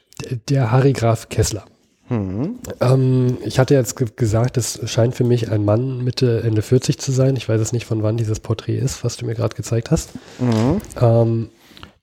Der 0.49 0.71
Harry 0.71 0.93
Graf 0.93 1.29
Kessler. 1.29 1.65
Mhm. 2.09 2.59
Ähm, 2.81 3.39
ich 3.45 3.59
hatte 3.59 3.75
jetzt 3.75 3.97
gesagt, 4.17 4.57
es 4.57 4.79
scheint 4.91 5.15
für 5.15 5.25
mich 5.25 5.51
ein 5.51 5.65
Mann 5.65 6.05
Mitte, 6.05 6.43
Ende 6.45 6.63
40 6.63 6.99
zu 6.99 7.13
sein. 7.13 7.37
Ich 7.37 7.49
weiß 7.49 7.61
es 7.61 7.73
nicht, 7.73 7.87
von 7.87 8.03
wann 8.03 8.17
dieses 8.17 8.41
Porträt 8.41 8.77
ist, 8.77 9.05
was 9.05 9.17
du 9.17 9.27
mir 9.27 9.35
gerade 9.35 9.57
gezeigt 9.57 9.91
hast. 9.91 10.11
Mhm. 10.39 10.81
Ähm, 11.01 11.49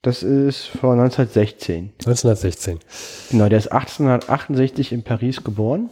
das 0.02 0.22
ist 0.22 0.66
von 0.66 0.98
1916. 0.98 1.92
1916. 1.98 2.80
Genau, 3.30 3.48
der 3.48 3.58
ist 3.58 3.70
1868 3.70 4.92
in 4.92 5.02
Paris 5.02 5.44
geboren 5.44 5.90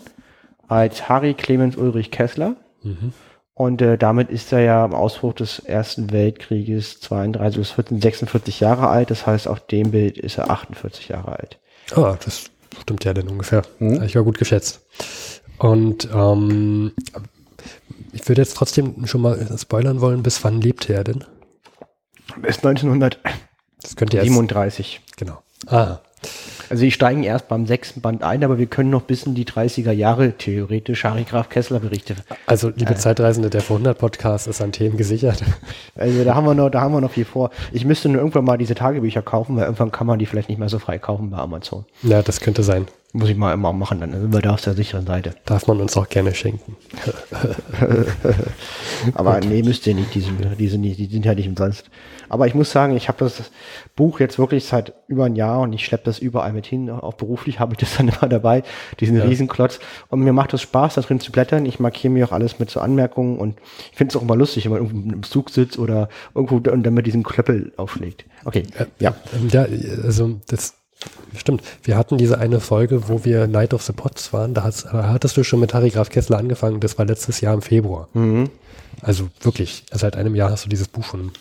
als 0.67 1.09
Harry 1.09 1.35
Clemens 1.35 1.77
Ulrich 1.77 2.11
Kessler. 2.11 2.57
Mhm. 2.83 3.13
Und 3.59 3.83
äh, 3.83 3.99
damit 3.99 4.31
ist 4.31 4.53
er 4.53 4.61
ja 4.61 4.85
am 4.85 4.95
Ausbruch 4.95 5.33
des 5.33 5.59
Ersten 5.59 6.13
Weltkrieges 6.13 7.01
32 7.01 7.59
bis 7.59 7.73
14, 7.73 8.01
46 8.01 8.61
Jahre 8.61 8.87
alt. 8.87 9.11
Das 9.11 9.27
heißt, 9.27 9.49
auf 9.49 9.67
dem 9.67 9.91
Bild 9.91 10.17
ist 10.17 10.39
er 10.39 10.49
48 10.49 11.09
Jahre 11.09 11.41
alt. 11.41 11.59
Ah, 11.97 12.17
das 12.25 12.53
stimmt 12.81 13.05
ja 13.05 13.15
dann 13.15 13.27
ungefähr. 13.27 13.63
Mhm. 13.81 14.05
Ich 14.05 14.15
war 14.15 14.23
gut 14.23 14.39
geschätzt. 14.39 14.83
Und 15.59 16.09
ähm, 16.15 16.93
ich 18.13 18.29
würde 18.29 18.43
jetzt 18.43 18.57
trotzdem 18.57 19.09
schon 19.09 19.23
mal 19.23 19.45
spoilern 19.59 20.01
wollen, 20.01 20.23
bis 20.23 20.45
wann 20.45 20.61
lebt 20.61 20.89
er 20.89 21.03
denn? 21.03 21.25
Bis 22.41 22.59
1937. 22.59 25.01
Genau. 25.17 25.43
Ah, 25.67 25.99
also 26.71 26.83
die 26.83 26.91
steigen 26.91 27.23
erst 27.23 27.49
beim 27.49 27.67
sechsten 27.67 28.01
Band 28.01 28.23
ein, 28.23 28.45
aber 28.45 28.59
wir 28.59 28.67
können 28.67 28.91
noch 28.91 29.03
bis 29.03 29.25
in 29.25 29.35
die 29.35 29.45
30er 29.45 29.93
Jahre 29.93 30.33
theoretisch 30.33 31.05
Harry 31.05 31.25
Graf 31.25 31.49
Kessler 31.49 31.81
Berichte. 31.81 32.17
Also 32.47 32.71
liebe 32.75 32.93
äh, 32.93 32.97
Zeitreisende, 32.97 33.51
der 33.51 33.63
vor 33.63 33.77
100 33.77 33.99
Podcast 33.99 34.47
ist 34.47 34.61
an 34.61 34.73
Themen 34.73 34.97
gesichert. 34.97 35.43
Also 35.95 36.23
da 36.23 36.37
haben 36.37 36.47
wir 36.47 36.55
noch, 36.55 36.71
da 36.71 36.81
haben 36.81 36.95
wir 36.95 37.01
noch 37.01 37.11
viel 37.11 37.25
vor. 37.25 37.51
Ich 37.73 37.85
müsste 37.85 38.09
nur 38.09 38.19
irgendwann 38.19 38.45
mal 38.45 38.57
diese 38.57 38.77
Tagebücher 38.77 39.21
kaufen, 39.21 39.57
weil 39.57 39.65
irgendwann 39.65 39.91
kann 39.91 40.07
man 40.07 40.19
die 40.21 40.27
vielleicht 40.27 40.49
nicht 40.49 40.59
mehr 40.59 40.69
so 40.69 40.79
frei 40.79 40.99
kaufen 40.99 41.31
bei 41.31 41.39
Amazon. 41.39 41.85
Ja, 42.03 42.23
das 42.23 42.41
könnte 42.41 42.63
sein. 42.63 42.87
Muss 43.15 43.31
ich 43.31 43.37
mal 43.37 43.55
immer 43.55 43.73
machen, 43.73 44.01
dann 44.01 44.13
sind 44.13 44.35
wir 44.35 44.43
da 44.43 44.53
auf 44.53 44.61
der 44.61 44.75
sicheren 44.75 45.07
Seite. 45.07 45.35
Darf 45.47 45.67
man 45.67 45.81
uns 45.81 45.97
auch 45.97 46.11
gerne 46.11 46.35
schenken. 46.35 46.77
Aber 49.15 49.41
nee, 49.41 49.63
müsst 49.63 49.87
ihr 49.87 49.95
nicht, 49.95 50.15
die 50.15 50.21
sind, 50.21 50.39
die 50.59 50.69
sind, 50.69 50.83
die 50.83 51.07
sind 51.07 51.25
ja 51.25 51.35
nicht 51.35 51.49
umsonst. 51.49 51.89
Aber 52.29 52.47
ich 52.47 52.55
muss 52.55 52.71
sagen, 52.71 52.95
ich 52.95 53.09
habe 53.09 53.21
das 53.21 53.51
Buch 53.97 54.21
jetzt 54.21 54.39
wirklich 54.39 54.67
seit 54.67 54.93
über 55.07 55.25
ein 55.25 55.37
Jahr 55.37 55.61
und 55.61 55.73
ich 55.73 55.87
schleppe 55.87 56.05
das 56.05 56.19
überall 56.19 56.53
mit 56.53 56.67
hin. 56.67 56.91
Auch 56.91 57.15
beruflich 57.15 57.61
habe 57.61 57.73
ich 57.73 57.79
das 57.79 57.97
dann 57.97 58.09
immer 58.09 58.29
dabei, 58.29 58.63
diesen 59.01 59.17
ja. 59.17 59.25
Riesenklotz. 59.25 59.81
Und 60.09 60.21
mir 60.21 60.35
macht 60.35 60.53
es 60.53 60.61
Spaß, 60.61 60.97
da 60.97 61.01
drin 61.01 61.19
zu 61.19 61.33
blättern. 61.33 61.65
Ich 61.65 61.81
markiere 61.81 62.13
mir 62.13 62.27
auch 62.27 62.33
alles 62.33 62.59
mit 62.59 62.69
so 62.69 62.81
Anmerkungen 62.81 63.39
und 63.39 63.59
ich 63.91 63.97
finde 63.97 64.13
es 64.13 64.17
auch 64.17 64.23
immer 64.23 64.37
lustig, 64.37 64.67
wenn 64.67 64.73
man 64.73 64.83
irgendwo 64.83 65.15
im 65.15 65.23
Zug 65.23 65.49
sitzt 65.49 65.79
oder 65.79 66.11
irgendwo 66.35 66.57
und 66.57 66.83
dann 66.83 66.93
mit 66.93 67.07
diesem 67.07 67.23
Klöppel 67.23 67.73
aufschlägt. 67.79 68.27
Okay, 68.45 68.65
ja. 68.99 69.15
Ja, 69.49 69.67
also 70.05 70.41
das 70.47 70.75
Stimmt. 71.37 71.63
Wir 71.83 71.97
hatten 71.97 72.19
diese 72.19 72.39
eine 72.39 72.61
Folge, 72.61 73.09
wo 73.09 73.25
wir 73.25 73.47
Night 73.47 73.75
of 73.75 73.83
the 73.83 73.93
Pots 73.93 74.33
waren. 74.33 74.55
Da, 74.55 74.65
hast, 74.65 74.87
da 74.87 75.09
hattest 75.09 75.37
du 75.37 75.45
schon 75.45 75.61
mit 75.61 75.75
Harry 75.75 75.91
Graf 75.91 76.09
Kessler 76.09 76.39
angefangen. 76.39 76.81
Das 76.81 76.99
war 76.99 77.05
letztes 77.05 77.41
Jahr 77.41 77.55
im 77.55 77.63
Februar. 77.63 78.09
Mhm. 78.15 78.51
Also 79.03 79.29
wirklich, 79.41 79.85
seit 79.93 80.17
einem 80.17 80.35
Jahr 80.35 80.51
hast 80.51 80.65
du 80.65 80.69
dieses 80.69 80.89
Buch 80.89 81.05
schon 81.05 81.33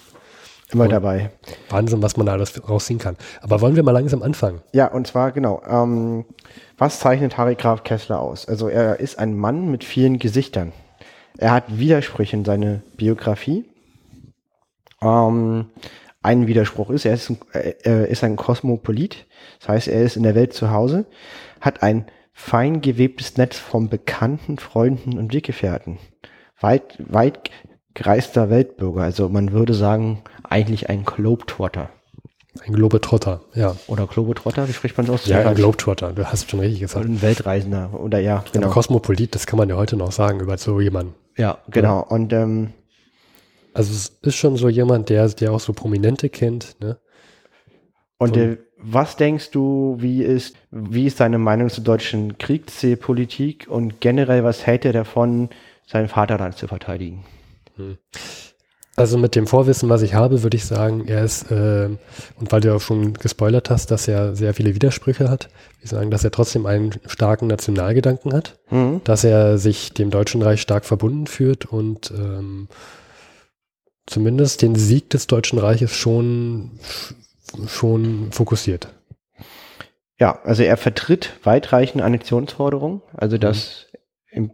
immer 0.69 0.87
dabei. 0.87 1.31
Wahnsinn, 1.69 2.01
was 2.01 2.17
man 2.17 2.25
da 2.25 2.33
alles 2.33 2.53
rausziehen 2.67 2.99
kann. 2.99 3.15
Aber 3.41 3.61
wollen 3.61 3.75
wir 3.75 3.83
mal 3.83 3.91
langsam 3.91 4.21
anfangen? 4.21 4.61
Ja, 4.73 4.87
und 4.87 5.07
zwar 5.07 5.31
genau. 5.31 5.61
Ähm, 5.67 6.25
was 6.77 6.99
zeichnet 6.99 7.37
Harry 7.37 7.55
Graf 7.55 7.83
Kessler 7.83 8.19
aus? 8.19 8.47
Also 8.47 8.67
er 8.67 8.99
ist 8.99 9.17
ein 9.17 9.35
Mann 9.35 9.71
mit 9.71 9.83
vielen 9.83 10.19
Gesichtern. 10.19 10.73
Er 11.37 11.51
hat 11.51 11.77
Widersprüche 11.79 12.35
in 12.35 12.45
seiner 12.45 12.81
Biografie. 12.97 13.65
Ähm, 15.01 15.67
ein 16.27 16.45
Widerspruch 16.45 16.89
ist, 16.89 17.05
er 17.05 17.13
ist 17.13 17.29
ein, 17.29 17.37
äh, 17.53 18.11
ist 18.11 18.23
ein 18.23 18.35
Kosmopolit. 18.35 19.25
Das 19.59 19.69
heißt, 19.69 19.87
er 19.87 20.03
ist 20.03 20.17
in 20.17 20.23
der 20.23 20.35
Welt 20.35 20.53
zu 20.53 20.71
Hause, 20.71 21.05
hat 21.61 21.81
ein 21.83 22.05
fein 22.33 22.81
gewebtes 22.81 23.37
Netz 23.37 23.57
von 23.57 23.87
Bekannten, 23.87 24.57
Freunden 24.57 25.17
und 25.17 25.33
Weggefährten. 25.33 25.97
Weit, 26.59 26.97
weit 26.99 27.49
gereister 27.93 28.49
Weltbürger. 28.49 29.01
Also 29.01 29.29
man 29.29 29.53
würde 29.53 29.73
sagen, 29.73 30.21
eigentlich 30.43 30.89
ein 30.89 31.05
Globetrotter. 31.05 31.89
Ein 32.65 32.73
Globetrotter, 32.73 33.41
ja. 33.53 33.75
Oder 33.87 34.07
Globetrotter, 34.07 34.67
wie 34.67 34.73
spricht 34.73 34.97
man 34.97 35.05
das 35.05 35.21
aus? 35.21 35.27
Ja, 35.27 35.47
ein 35.47 35.55
Globetrotter, 35.55 36.11
du 36.11 36.25
hast 36.25 36.49
schon 36.49 36.59
richtig 36.59 36.81
gesagt. 36.81 37.05
Ein 37.05 37.21
Weltreisender, 37.21 37.91
oder 37.93 38.19
ja, 38.19 38.43
genau. 38.51 38.67
Ein 38.67 38.73
Kosmopolit, 38.73 39.33
das 39.33 39.45
kann 39.45 39.57
man 39.57 39.69
ja 39.69 39.77
heute 39.77 39.95
noch 39.95 40.11
sagen 40.11 40.39
über 40.39 40.57
so 40.57 40.81
jemanden. 40.81 41.13
Ja, 41.37 41.59
genau. 41.69 41.99
Ja. 41.99 42.15
Und 42.15 42.33
ähm, 42.33 42.73
also 43.77 43.91
es 43.93 44.17
ist 44.23 44.35
schon 44.35 44.57
so 44.57 44.69
jemand, 44.69 45.09
der, 45.09 45.27
der 45.29 45.51
auch 45.51 45.59
so 45.59 45.71
Prominente 45.71 46.29
kennt, 46.29 46.75
ne? 46.79 46.97
Und 48.17 48.35
äh, 48.35 48.57
was 48.79 49.15
denkst 49.15 49.51
du, 49.51 49.97
wie 49.99 50.23
ist, 50.23 50.55
wie 50.71 51.05
ist 51.05 51.19
deine 51.19 51.37
Meinung 51.37 51.69
zur 51.69 51.83
deutschen 51.83 52.39
Kriegspolitik 52.39 53.67
und 53.69 54.01
generell, 54.01 54.43
was 54.43 54.65
hält 54.65 54.85
er 54.85 54.93
davon, 54.93 55.49
sein 55.85 56.07
Vaterland 56.07 56.57
zu 56.57 56.67
verteidigen? 56.67 57.23
Hm. 57.75 57.97
Also 58.95 59.19
mit 59.19 59.35
dem 59.35 59.45
Vorwissen, 59.45 59.89
was 59.89 60.01
ich 60.01 60.15
habe, 60.15 60.41
würde 60.41 60.57
ich 60.57 60.65
sagen, 60.65 61.07
er 61.07 61.23
ist, 61.23 61.51
äh, 61.51 61.89
und 62.39 62.51
weil 62.51 62.61
du 62.61 62.75
auch 62.75 62.81
schon 62.81 63.13
gespoilert 63.13 63.69
hast, 63.69 63.91
dass 63.91 64.07
er 64.07 64.35
sehr 64.35 64.55
viele 64.55 64.73
Widersprüche 64.73 65.29
hat, 65.29 65.49
ich 65.83 65.91
sagen, 65.91 66.09
dass 66.09 66.23
er 66.23 66.31
trotzdem 66.31 66.65
einen 66.65 66.95
starken 67.05 67.45
Nationalgedanken 67.45 68.33
hat, 68.33 68.57
mhm. 68.71 69.01
dass 69.03 69.23
er 69.23 69.59
sich 69.59 69.93
dem 69.93 70.09
Deutschen 70.09 70.41
Reich 70.41 70.61
stark 70.61 70.85
verbunden 70.85 71.27
fühlt 71.27 71.65
und 71.65 72.09
ähm, 72.09 72.67
zumindest 74.07 74.63
den 74.63 74.75
Sieg 74.75 75.11
des 75.11 75.27
Deutschen 75.27 75.59
Reiches 75.59 75.93
schon, 75.93 76.79
schon 77.67 78.31
fokussiert. 78.31 78.87
Ja, 80.19 80.39
also 80.43 80.63
er 80.63 80.77
vertritt 80.77 81.33
weitreichende 81.43 82.03
Annexionsforderungen, 82.03 83.01
also 83.13 83.37
dass 83.37 83.85
mhm. 84.33 84.51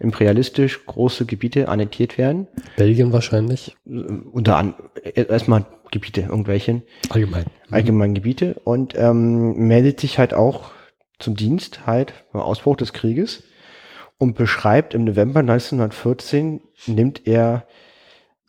imperialistisch 0.00 0.84
große 0.86 1.24
Gebiete 1.24 1.68
annektiert 1.68 2.18
werden. 2.18 2.48
Belgien 2.76 3.12
wahrscheinlich. 3.12 3.76
Unter 3.84 4.56
anderem 4.56 4.90
erstmal 5.14 5.66
Gebiete, 5.92 6.22
irgendwelchen. 6.22 6.82
Allgemein. 7.10 7.44
Mhm. 7.44 7.74
Allgemein 7.74 8.14
Gebiete 8.14 8.60
und 8.64 8.94
ähm, 8.96 9.68
meldet 9.68 10.00
sich 10.00 10.18
halt 10.18 10.34
auch 10.34 10.72
zum 11.20 11.36
Dienst 11.36 11.86
halt 11.86 12.12
beim 12.32 12.42
Ausbruch 12.42 12.76
des 12.76 12.92
Krieges 12.92 13.44
und 14.18 14.34
beschreibt 14.34 14.94
im 14.94 15.04
November 15.04 15.40
1914 15.40 16.60
nimmt 16.86 17.26
er 17.26 17.68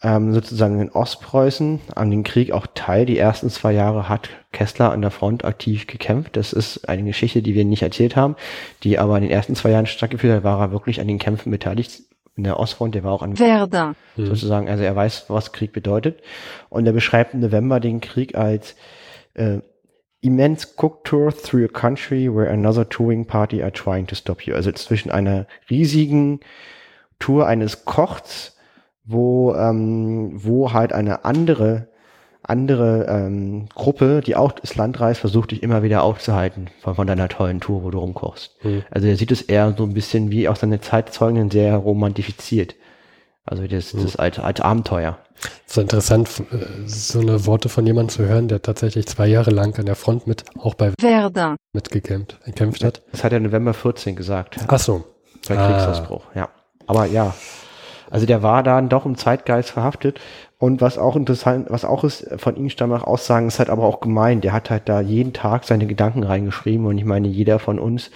ähm, 0.06 0.36
sozusagen 0.36 0.80
in 0.80 0.92
Ostpreußen 0.92 1.82
an 1.96 2.12
den 2.12 2.24
Krieg 2.24 2.52
auch 2.52 2.68
teil. 2.76 3.08
Die 3.08 3.18
ersten 3.18 3.50
zwei 3.50 3.72
Jahre 3.72 4.08
hat 4.08 4.30
Kessler 4.52 4.92
an 4.92 5.02
der 5.02 5.10
Front 5.10 5.44
aktiv 5.44 5.88
gekämpft. 5.88 6.38
Das 6.38 6.54
ist 6.54 6.88
eine 6.88 7.06
Geschichte, 7.06 7.42
die 7.42 7.56
wir 7.56 7.66
nicht 7.66 7.82
erzählt 7.82 8.16
haben, 8.16 8.36
die 8.84 9.00
aber 9.00 9.18
in 9.18 9.24
den 9.24 9.32
ersten 9.32 9.56
zwei 9.56 9.72
Jahren 9.72 9.88
stattgeführt 9.88 10.36
hat, 10.36 10.44
war 10.44 10.60
er 10.62 10.72
wirklich 10.72 11.02
an 11.02 11.08
den 11.08 11.18
Kämpfen 11.18 11.50
beteiligt. 11.50 12.04
In 12.38 12.44
der 12.44 12.60
Ostfront, 12.60 12.94
der 12.94 13.04
war 13.04 13.14
auch 13.14 13.24
an 13.24 13.40
Werder. 13.40 13.96
Hm. 14.16 14.28
Sozusagen, 14.28 14.70
also 14.70 14.84
er 14.84 14.96
weiß, 14.96 15.26
was 15.30 15.54
Krieg 15.54 15.74
bedeutet. 15.74 16.22
Und 16.70 16.86
er 16.86 16.94
beschreibt 16.94 17.34
im 17.34 17.40
November 17.40 17.80
den 17.80 18.00
Krieg 18.00 18.36
als 18.36 18.76
äh, 19.34 19.60
immense 20.22 20.68
cook 20.78 21.04
tour 21.04 21.36
through 21.36 21.66
a 21.66 21.68
country 21.68 22.32
where 22.32 22.52
another 22.52 22.88
touring 22.88 23.26
party 23.26 23.64
are 23.64 23.72
trying 23.72 24.06
to 24.06 24.14
stop 24.14 24.44
you. 24.44 24.54
Also 24.54 24.72
zwischen 24.74 25.10
einer 25.10 25.48
riesigen 25.68 26.42
Tour 27.18 27.48
eines 27.48 27.86
Kochs 27.86 28.55
wo, 29.06 29.54
ähm, 29.56 30.32
wo 30.34 30.74
halt 30.74 30.94
eine 30.94 31.26
andere 31.26 31.88
andere 32.48 33.06
ähm, 33.10 33.68
Gruppe, 33.74 34.22
die 34.22 34.36
auch 34.36 34.52
das 34.52 34.76
Land 34.76 35.00
reist, 35.00 35.22
versucht 35.22 35.52
dich 35.52 35.64
immer 35.64 35.84
wieder 35.84 36.04
aufzuhalten 36.04 36.70
von, 36.82 36.96
von 36.96 37.08
deiner 37.08 37.28
tollen 37.28 37.60
Tour, 37.60 37.84
wo 37.84 37.90
du 37.90 38.00
rumkochst. 38.00 38.52
Mhm. 38.64 38.84
Also 38.92 39.08
er 39.08 39.18
sieht 39.18 39.32
es 39.32 39.42
eher 39.42 39.74
so 39.78 39.84
ein 39.84 39.94
bisschen 39.94 40.32
wie 40.32 40.48
auch 40.48 40.56
seine 40.56 40.82
Zeitzeugen 40.82 41.50
sehr 41.50 41.76
romantifiziert. 41.76 42.76
Also 43.46 43.68
das, 43.68 43.94
mhm. 43.94 44.04
das 44.04 44.16
als, 44.16 44.40
als 44.40 44.62
Abenteuer. 44.62 45.18
So 45.66 45.82
interessant, 45.82 46.30
äh, 46.52 46.88
so 46.88 47.20
eine 47.20 47.46
Worte 47.46 47.70
von 47.70 47.86
jemandem 47.86 48.10
zu 48.10 48.26
hören, 48.26 48.48
der 48.48 48.62
tatsächlich 48.62 49.06
zwei 49.08 49.28
Jahre 49.28 49.52
lang 49.52 49.78
an 49.78 49.86
der 49.86 49.96
Front 49.96 50.28
mit, 50.28 50.46
auch 50.58 50.74
bei 50.74 50.94
Werder 51.00 51.56
mitgekämpft, 51.74 52.44
gekämpft 52.46 52.84
hat. 52.84 53.02
Das 53.12 53.24
hat 53.24 53.34
er 53.34 53.40
November 53.40 53.74
14 53.74 54.16
gesagt. 54.16 54.58
Ach 54.68 54.80
so. 54.80 55.04
Bei 55.48 55.56
Kriegsausbruch, 55.56 56.24
ah. 56.34 56.40
ja. 56.40 56.50
Aber 56.88 57.06
ja, 57.06 57.34
also 58.10 58.26
der 58.26 58.44
war 58.44 58.64
dann 58.64 58.90
doch 58.90 59.06
im 59.06 59.18
Zeitgeist 59.18 59.72
verhaftet. 59.72 60.20
Und 60.58 60.82
was 60.82 60.98
auch 60.98 61.16
interessant, 61.16 61.68
was 61.70 61.86
auch 61.86 62.04
ist, 62.04 62.28
von 62.38 62.56
ihm 62.56 62.70
stammen 62.70 62.94
auch 62.94 63.06
Aussagen, 63.06 63.48
ist 63.48 63.60
halt 63.60 63.70
aber 63.70 63.84
auch 63.84 64.00
gemein. 64.00 64.42
Der 64.42 64.54
hat 64.54 64.70
halt 64.70 64.88
da 64.88 65.02
jeden 65.02 65.34
Tag 65.34 65.66
seine 65.66 65.86
Gedanken 65.86 66.24
reingeschrieben 66.24 66.86
und 66.86 66.98
ich 66.98 67.06
meine, 67.06 67.28
jeder 67.28 67.60
von 67.60 67.78
uns 67.80 68.10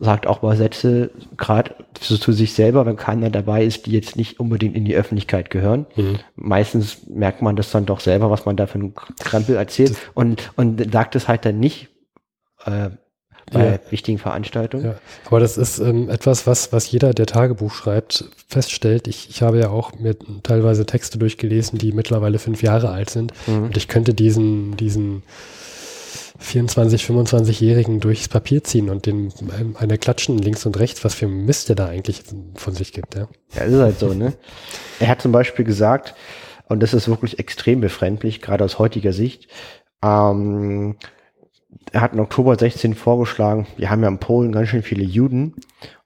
sagt 0.00 0.26
auch 0.26 0.42
mal 0.42 0.56
Sätze, 0.56 1.10
gerade 1.36 1.74
zu, 1.94 2.18
zu, 2.18 2.32
sich 2.32 2.54
selber, 2.54 2.86
wenn 2.86 2.96
keiner 2.96 3.30
dabei 3.30 3.64
ist, 3.64 3.86
die 3.86 3.92
jetzt 3.92 4.16
nicht 4.16 4.38
unbedingt 4.40 4.76
in 4.76 4.84
die 4.84 4.94
Öffentlichkeit 4.94 5.50
gehören. 5.50 5.86
Mhm. 5.96 6.18
Meistens 6.34 7.06
merkt 7.08 7.42
man 7.42 7.56
das 7.56 7.70
dann 7.70 7.86
doch 7.86 8.00
selber, 8.00 8.30
was 8.30 8.44
man 8.44 8.56
da 8.56 8.66
für 8.66 8.78
einen 8.78 8.94
Krempel 8.94 9.56
erzählt 9.56 9.96
und, 10.14 10.52
und 10.56 10.92
sagt 10.92 11.16
es 11.16 11.28
halt 11.28 11.44
dann 11.44 11.58
nicht 11.60 11.88
äh, 12.64 12.90
bei 13.52 13.64
ja. 13.64 13.78
wichtigen 13.90 14.18
Veranstaltungen. 14.18 14.84
Ja. 14.84 14.94
Aber 15.26 15.40
das 15.40 15.56
ist 15.56 15.78
ähm, 15.78 16.10
etwas, 16.10 16.46
was, 16.46 16.72
was 16.72 16.90
jeder, 16.90 17.14
der 17.14 17.26
Tagebuch 17.26 17.72
schreibt, 17.72 18.24
feststellt. 18.48 19.06
Ich, 19.06 19.30
ich 19.30 19.42
habe 19.42 19.58
ja 19.58 19.70
auch 19.70 19.94
mir 19.94 20.16
teilweise 20.42 20.84
Texte 20.84 21.18
durchgelesen, 21.18 21.78
die 21.78 21.92
mittlerweile 21.92 22.38
fünf 22.38 22.62
Jahre 22.62 22.90
alt 22.90 23.10
sind. 23.10 23.32
Mhm. 23.46 23.64
Und 23.64 23.76
ich 23.76 23.86
könnte 23.88 24.14
diesen, 24.14 24.76
diesen 24.76 25.22
24, 26.38 27.04
25-Jährigen 27.04 28.00
durchs 28.00 28.28
Papier 28.28 28.62
ziehen 28.64 28.90
und 28.90 29.06
den 29.06 29.32
ähm, 29.58 29.76
eine 29.78 29.96
klatschen 29.96 30.38
links 30.38 30.66
und 30.66 30.78
rechts, 30.78 31.04
was 31.04 31.14
für 31.14 31.28
Mist 31.28 31.68
der 31.68 31.76
da 31.76 31.86
eigentlich 31.86 32.22
von 32.54 32.74
sich 32.74 32.92
gibt. 32.92 33.14
Ja, 33.14 33.28
ja 33.54 33.62
ist 33.62 33.74
halt 33.74 33.98
so, 33.98 34.12
ne? 34.12 34.34
Er 35.00 35.08
hat 35.08 35.22
zum 35.22 35.32
Beispiel 35.32 35.64
gesagt, 35.64 36.14
und 36.68 36.82
das 36.82 36.94
ist 36.94 37.08
wirklich 37.08 37.38
extrem 37.38 37.80
befremdlich, 37.80 38.42
gerade 38.42 38.64
aus 38.64 38.78
heutiger 38.78 39.12
Sicht, 39.12 39.48
ähm, 40.02 40.96
er 41.92 42.00
hat 42.00 42.12
im 42.12 42.20
Oktober 42.20 42.56
16 42.56 42.94
vorgeschlagen, 42.94 43.66
wir 43.76 43.90
haben 43.90 44.02
ja 44.02 44.08
in 44.08 44.18
Polen 44.18 44.52
ganz 44.52 44.68
schön 44.68 44.82
viele 44.82 45.04
Juden 45.04 45.54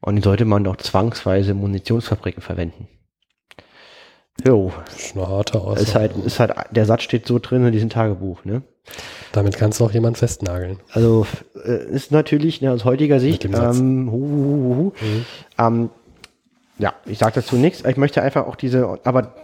und 0.00 0.16
die 0.16 0.22
sollte 0.22 0.44
man 0.44 0.64
doch 0.64 0.76
zwangsweise 0.76 1.54
Munitionsfabriken 1.54 2.42
verwenden. 2.42 2.88
Jo. 4.46 4.72
Das 4.86 4.98
ist 4.98 5.16
eine 5.16 5.28
harte 5.28 5.60
Aussage. 5.60 5.80
Ist 5.80 5.94
halt, 5.94 6.16
ist 6.16 6.40
halt, 6.40 6.52
der 6.70 6.86
Satz 6.86 7.02
steht 7.02 7.26
so 7.26 7.38
drin 7.38 7.66
in 7.66 7.72
diesem 7.72 7.90
Tagebuch, 7.90 8.44
ne? 8.44 8.62
Damit 9.32 9.56
kannst 9.56 9.78
du 9.78 9.84
auch 9.84 9.92
jemanden 9.92 10.16
festnageln. 10.16 10.80
Also 10.92 11.26
äh, 11.64 11.84
ist 11.90 12.10
natürlich 12.10 12.60
ne, 12.60 12.72
aus 12.72 12.84
heutiger 12.84 13.20
Sicht, 13.20 13.44
ähm, 13.44 14.10
hu, 14.10 14.18
hu, 14.18 14.44
hu, 14.44 14.76
hu. 14.76 14.92
Mhm. 15.00 15.24
Ähm, 15.58 15.90
ja, 16.78 16.94
ich 17.04 17.18
sage 17.18 17.32
dazu 17.36 17.56
nichts. 17.56 17.84
Ich 17.84 17.96
möchte 17.96 18.22
einfach 18.22 18.46
auch 18.46 18.56
diese, 18.56 18.98
aber 19.04 19.34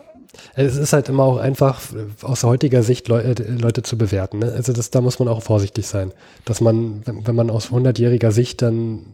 Es 0.55 0.77
ist 0.77 0.93
halt 0.93 1.09
immer 1.09 1.25
auch 1.25 1.39
einfach 1.39 1.81
aus 2.23 2.45
heutiger 2.45 2.83
Sicht 2.83 3.09
Leu 3.09 3.21
äh, 3.21 3.35
Leute 3.43 3.83
zu 3.83 3.99
bewerten. 3.99 4.39
Ne? 4.39 4.53
Also 4.53 4.73
das, 4.73 4.91
da 4.91 5.01
muss 5.01 5.19
man 5.19 5.29
auch 5.29 5.43
vorsichtig 5.43 5.87
sein, 5.87 6.13
dass 6.45 6.61
man, 6.61 7.03
wenn, 7.05 7.35
man 7.35 7.51
aus 7.51 7.71
hundertjähriger 7.71 8.33
Sicht 8.33 8.63
dann 8.63 9.05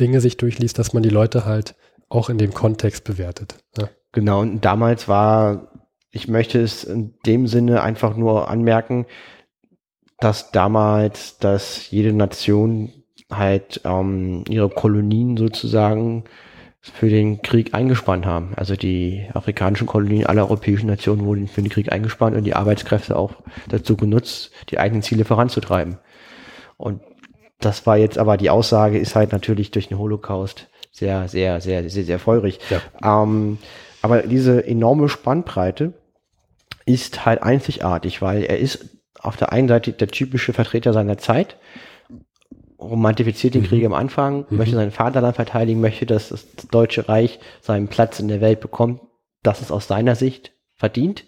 Dinge 0.00 0.20
sich 0.20 0.36
durchliest, 0.36 0.78
dass 0.78 0.92
man 0.92 1.02
die 1.02 1.08
Leute 1.08 1.44
halt 1.44 1.74
auch 2.08 2.28
in 2.28 2.38
dem 2.38 2.52
Kontext 2.52 3.04
bewertet. 3.04 3.56
Ja. 3.78 3.88
Genau, 4.12 4.40
und 4.40 4.64
damals 4.64 5.06
war, 5.08 5.70
ich 6.10 6.26
möchte 6.26 6.60
es 6.60 6.84
in 6.84 7.14
dem 7.24 7.46
Sinne 7.46 7.82
einfach 7.82 8.16
nur 8.16 8.48
anmerken, 8.48 9.06
dass 10.18 10.50
damals, 10.50 11.38
dass 11.38 11.90
jede 11.90 12.12
Nation 12.12 12.92
halt 13.30 13.80
ähm, 13.84 14.44
ihre 14.48 14.68
Kolonien 14.68 15.36
sozusagen 15.36 16.24
für 16.80 17.10
den 17.10 17.42
Krieg 17.42 17.74
eingespannt 17.74 18.24
haben. 18.24 18.52
Also 18.56 18.74
die 18.74 19.28
afrikanischen 19.34 19.86
Kolonien 19.86 20.26
aller 20.26 20.42
europäischen 20.42 20.86
Nationen 20.86 21.24
wurden 21.24 21.46
für 21.46 21.60
den 21.60 21.68
Krieg 21.68 21.92
eingespannt 21.92 22.36
und 22.36 22.44
die 22.44 22.54
Arbeitskräfte 22.54 23.16
auch 23.16 23.34
dazu 23.68 23.96
genutzt, 23.96 24.50
die 24.70 24.78
eigenen 24.78 25.02
Ziele 25.02 25.24
voranzutreiben. 25.24 25.98
Und 26.78 27.02
das 27.58 27.86
war 27.86 27.98
jetzt 27.98 28.16
aber 28.16 28.38
die 28.38 28.48
Aussage 28.48 28.98
ist 28.98 29.14
halt 29.14 29.32
natürlich 29.32 29.70
durch 29.70 29.88
den 29.88 29.98
Holocaust 29.98 30.68
sehr, 30.90 31.28
sehr, 31.28 31.60
sehr, 31.60 31.88
sehr, 31.88 32.04
sehr 32.04 32.18
feurig. 32.18 32.58
Ja. 32.70 33.22
Ähm, 33.22 33.58
aber 34.00 34.22
diese 34.22 34.66
enorme 34.66 35.10
Spannbreite 35.10 35.92
ist 36.86 37.26
halt 37.26 37.42
einzigartig, 37.42 38.22
weil 38.22 38.42
er 38.42 38.58
ist 38.58 38.86
auf 39.18 39.36
der 39.36 39.52
einen 39.52 39.68
Seite 39.68 39.92
der 39.92 40.08
typische 40.08 40.54
Vertreter 40.54 40.94
seiner 40.94 41.18
Zeit, 41.18 41.58
romantifiziert 42.80 43.54
den 43.54 43.62
Mhm. 43.62 43.66
Krieg 43.66 43.84
am 43.84 43.92
Anfang, 43.94 44.46
Mhm. 44.48 44.56
möchte 44.58 44.76
sein 44.76 44.90
Vaterland 44.90 45.36
verteidigen, 45.36 45.80
möchte, 45.80 46.06
dass 46.06 46.30
das 46.30 46.46
Deutsche 46.70 47.08
Reich 47.08 47.38
seinen 47.60 47.88
Platz 47.88 48.20
in 48.20 48.28
der 48.28 48.40
Welt 48.40 48.60
bekommt. 48.60 49.00
Das 49.42 49.60
ist 49.60 49.70
aus 49.70 49.86
seiner 49.86 50.14
Sicht 50.16 50.52
verdient. 50.76 51.24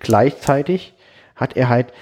Gleichzeitig 0.00 0.94
hat 1.34 1.56
er 1.56 1.68
halt 1.68 1.92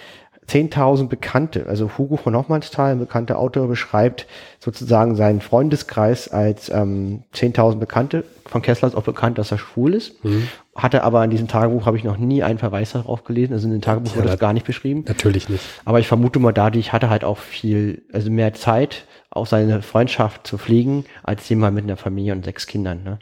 10.000 0.47 1.09
Bekannte. 1.09 1.67
Also 1.67 1.93
Hugo 1.97 2.17
von 2.17 2.37
Hoffmannsthal, 2.37 2.93
ein 2.93 2.99
bekannter 2.99 3.39
Autor, 3.39 3.67
beschreibt 3.67 4.27
sozusagen 4.61 5.17
seinen 5.17 5.41
Freundeskreis 5.41 6.29
als 6.29 6.69
ähm, 6.69 7.25
10.000 7.35 7.77
Bekannte. 7.79 8.25
Von 8.47 8.61
Kessler 8.61 8.89
ist 8.89 8.95
auch 8.95 9.05
bekannt, 9.05 9.39
dass 9.39 9.53
er 9.53 9.59
schwul 9.59 9.95
ist. 9.95 10.23
Mhm. 10.25 10.49
Hatte 10.77 11.05
aber 11.05 11.23
in 11.25 11.31
diesem 11.31 11.47
Tagebuch 11.47 11.87
habe 11.87 11.97
ich 11.97 12.03
noch 12.05 12.17
nie 12.17 12.43
einen 12.43 12.59
Verweis 12.59 12.93
darauf 12.93 13.23
gelesen. 13.25 13.53
Also 13.53 13.67
in 13.67 13.73
dem 13.73 13.81
Tagebuch 13.81 14.11
Ja, 14.13 14.17
wird 14.17 14.27
das 14.27 14.33
da- 14.35 14.41
gar 14.47 14.53
nicht 14.53 14.67
beschrieben. 14.67 15.05
Natürlich 15.07 15.49
nicht. 15.49 15.63
Aber 15.85 16.01
ich 16.01 16.09
vermute 16.09 16.41
mal, 16.41 16.53
dadurch 16.53 16.93
hatte 16.93 17.11
halt 17.11 17.25
auch 17.25 17.39
viel, 17.39 18.03
also 18.13 18.31
mehr 18.31 18.55
Zeit, 18.55 19.05
auch 19.31 19.47
seine 19.47 19.83
Freundschaft 19.83 20.47
zu 20.47 20.59
pflegen, 20.59 21.05
als 21.23 21.49
jemand 21.49 21.75
mit 21.77 21.85
einer 21.85 21.97
Familie 21.97 22.33
und 22.33 22.45
sechs 22.45 22.67
Kindern. 22.67 23.05
Ne? 23.05 23.19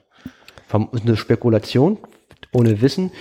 Eine 0.72 1.16
Spekulation, 1.16 1.98
ohne 2.54 2.80
Wissen, 2.80 3.12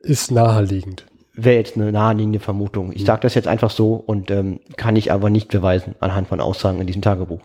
Ist 0.00 0.30
naheliegend. 0.30 1.04
wäre 1.34 1.56
jetzt 1.56 1.76
eine 1.76 1.92
naheliegende 1.92 2.40
Vermutung. 2.40 2.92
Ich 2.94 3.04
sage 3.04 3.20
das 3.20 3.34
jetzt 3.34 3.48
einfach 3.48 3.70
so 3.70 3.94
und 3.94 4.30
ähm, 4.30 4.60
kann 4.76 4.96
ich 4.96 5.12
aber 5.12 5.28
nicht 5.28 5.48
beweisen 5.48 5.94
anhand 6.00 6.28
von 6.28 6.40
Aussagen 6.40 6.80
in 6.80 6.86
diesem 6.86 7.02
Tagebuch. 7.02 7.40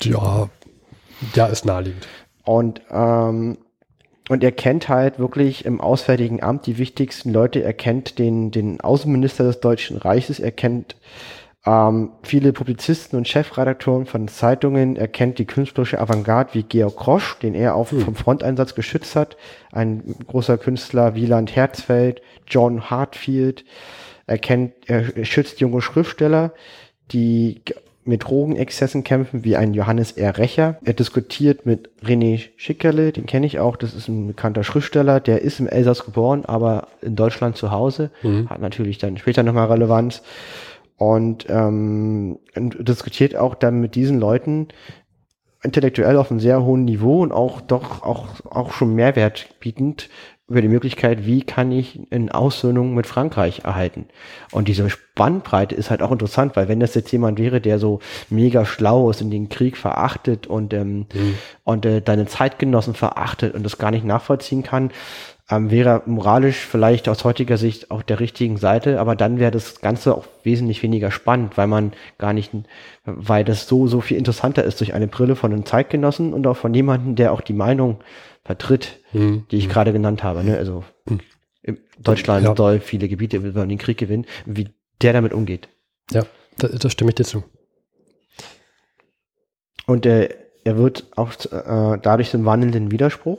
Ja, 0.00 0.48
ja, 1.34 1.46
ist 1.46 1.66
naheliegend. 1.66 2.08
Und, 2.44 2.80
ähm, 2.90 3.58
und 4.30 4.44
er 4.44 4.52
kennt 4.52 4.88
halt 4.88 5.18
wirklich 5.18 5.64
im 5.64 5.80
Auswärtigen 5.80 6.40
Amt 6.40 6.66
die 6.66 6.78
wichtigsten 6.78 7.32
Leute. 7.32 7.64
Er 7.64 7.72
kennt 7.72 8.20
den, 8.20 8.52
den 8.52 8.80
Außenminister 8.80 9.42
des 9.42 9.58
Deutschen 9.58 9.96
Reiches, 9.96 10.38
er 10.38 10.52
kennt 10.52 10.94
ähm, 11.66 12.12
viele 12.22 12.52
Publizisten 12.52 13.18
und 13.18 13.26
Chefredakteuren 13.26 14.06
von 14.06 14.28
Zeitungen. 14.28 14.94
Er 14.94 15.08
kennt 15.08 15.40
die 15.40 15.46
künstlerische 15.46 15.98
Avantgarde 15.98 16.54
wie 16.54 16.62
Georg 16.62 16.96
Krosch, 16.96 17.40
den 17.40 17.56
er 17.56 17.74
auch 17.74 17.88
vom 17.88 18.14
Fronteinsatz 18.14 18.76
geschützt 18.76 19.16
hat. 19.16 19.36
Ein 19.72 20.14
großer 20.28 20.58
Künstler, 20.58 21.16
Wieland 21.16 21.56
Herzfeld, 21.56 22.22
John 22.46 22.88
Hartfield. 22.88 23.64
Er 24.28 24.38
kennt, 24.38 24.74
er 24.86 25.24
schützt 25.24 25.58
junge 25.58 25.82
Schriftsteller, 25.82 26.52
die 27.10 27.62
mit 28.10 28.24
Drogenexzessen 28.24 29.02
kämpfen, 29.04 29.44
wie 29.44 29.56
ein 29.56 29.72
Johannes 29.72 30.12
R. 30.12 30.36
Recher. 30.36 30.76
Er 30.84 30.92
diskutiert 30.92 31.64
mit 31.64 31.88
René 32.04 32.40
Schickerle, 32.56 33.12
den 33.12 33.24
kenne 33.24 33.46
ich 33.46 33.58
auch, 33.58 33.76
das 33.76 33.94
ist 33.94 34.08
ein 34.08 34.26
bekannter 34.26 34.64
Schriftsteller, 34.64 35.20
der 35.20 35.40
ist 35.40 35.60
im 35.60 35.66
Elsass 35.68 36.04
geboren, 36.04 36.44
aber 36.44 36.88
in 37.00 37.16
Deutschland 37.16 37.56
zu 37.56 37.70
Hause, 37.70 38.10
Mhm. 38.22 38.50
hat 38.50 38.60
natürlich 38.60 38.98
dann 38.98 39.16
später 39.16 39.42
nochmal 39.42 39.68
Relevanz 39.68 40.22
und, 40.98 41.46
ähm, 41.48 42.38
und 42.54 42.86
diskutiert 42.86 43.34
auch 43.36 43.54
dann 43.54 43.80
mit 43.80 43.94
diesen 43.94 44.20
Leuten 44.20 44.68
intellektuell 45.62 46.16
auf 46.16 46.30
einem 46.30 46.40
sehr 46.40 46.62
hohen 46.62 46.84
Niveau 46.84 47.22
und 47.22 47.32
auch 47.32 47.60
doch 47.60 48.02
auch, 48.02 48.28
auch 48.50 48.72
schon 48.72 48.94
Mehrwert 48.94 49.46
bietend 49.60 50.08
über 50.50 50.60
die 50.60 50.68
Möglichkeit, 50.68 51.24
wie 51.24 51.42
kann 51.42 51.70
ich 51.70 52.00
eine 52.10 52.34
Aussöhnung 52.34 52.94
mit 52.94 53.06
Frankreich 53.06 53.60
erhalten. 53.64 54.06
Und 54.50 54.66
diese 54.66 54.90
Spannbreite 54.90 55.76
ist 55.76 55.90
halt 55.90 56.02
auch 56.02 56.10
interessant, 56.10 56.56
weil 56.56 56.68
wenn 56.68 56.80
das 56.80 56.94
jetzt 56.94 57.12
jemand 57.12 57.38
wäre, 57.38 57.60
der 57.60 57.78
so 57.78 58.00
mega 58.28 58.66
schlau 58.66 59.10
ist 59.10 59.22
und 59.22 59.30
den 59.30 59.48
Krieg 59.48 59.76
verachtet 59.76 60.48
und, 60.48 60.74
ähm, 60.74 61.06
und 61.62 61.86
äh, 61.86 62.02
deine 62.02 62.26
Zeitgenossen 62.26 62.94
verachtet 62.94 63.54
und 63.54 63.62
das 63.62 63.78
gar 63.78 63.92
nicht 63.92 64.04
nachvollziehen 64.04 64.64
kann, 64.64 64.90
ähm, 65.50 65.70
wäre 65.70 66.02
moralisch 66.06 66.58
vielleicht 66.58 67.08
aus 67.08 67.24
heutiger 67.24 67.56
Sicht 67.56 67.90
auf 67.90 68.04
der 68.04 68.20
richtigen 68.20 68.56
Seite, 68.56 69.00
aber 69.00 69.16
dann 69.16 69.38
wäre 69.38 69.50
das 69.50 69.80
Ganze 69.80 70.16
auch 70.16 70.26
wesentlich 70.44 70.82
weniger 70.82 71.10
spannend, 71.10 71.56
weil 71.58 71.66
man 71.66 71.92
gar 72.18 72.32
nicht, 72.32 72.52
weil 73.04 73.44
das 73.44 73.66
so, 73.66 73.86
so 73.86 74.00
viel 74.00 74.16
interessanter 74.16 74.64
ist 74.64 74.80
durch 74.80 74.94
eine 74.94 75.08
Brille 75.08 75.36
von 75.36 75.52
einem 75.52 75.66
Zeitgenossen 75.66 76.32
und 76.32 76.46
auch 76.46 76.56
von 76.56 76.72
jemandem, 76.72 77.16
der 77.16 77.32
auch 77.32 77.40
die 77.40 77.52
Meinung 77.52 77.98
vertritt, 78.44 78.98
Mhm. 79.12 79.46
die 79.50 79.56
ich 79.56 79.68
gerade 79.68 79.92
genannt 79.92 80.22
habe. 80.22 80.42
Ne? 80.44 80.56
Also 80.56 80.84
in 81.62 81.78
Deutschland 81.98 82.44
Ja. 82.44 82.54
soll 82.56 82.80
viele 82.80 83.08
Gebiete 83.08 83.42
will 83.42 83.52
man 83.52 83.68
den 83.68 83.78
Krieg 83.78 83.98
gewinnen, 83.98 84.26
wie 84.46 84.68
der 85.02 85.12
damit 85.12 85.32
umgeht. 85.32 85.68
Ja, 86.10 86.24
da, 86.58 86.68
da 86.68 86.90
stimme 86.90 87.10
ich 87.10 87.16
dir 87.16 87.24
zu. 87.24 87.44
Und 89.86 90.06
äh, 90.06 90.28
er 90.64 90.76
wird 90.76 91.06
auch 91.16 91.32
äh, 91.32 91.98
dadurch 92.02 92.30
zum 92.30 92.44
wandelnden 92.44 92.90
Widerspruch 92.90 93.38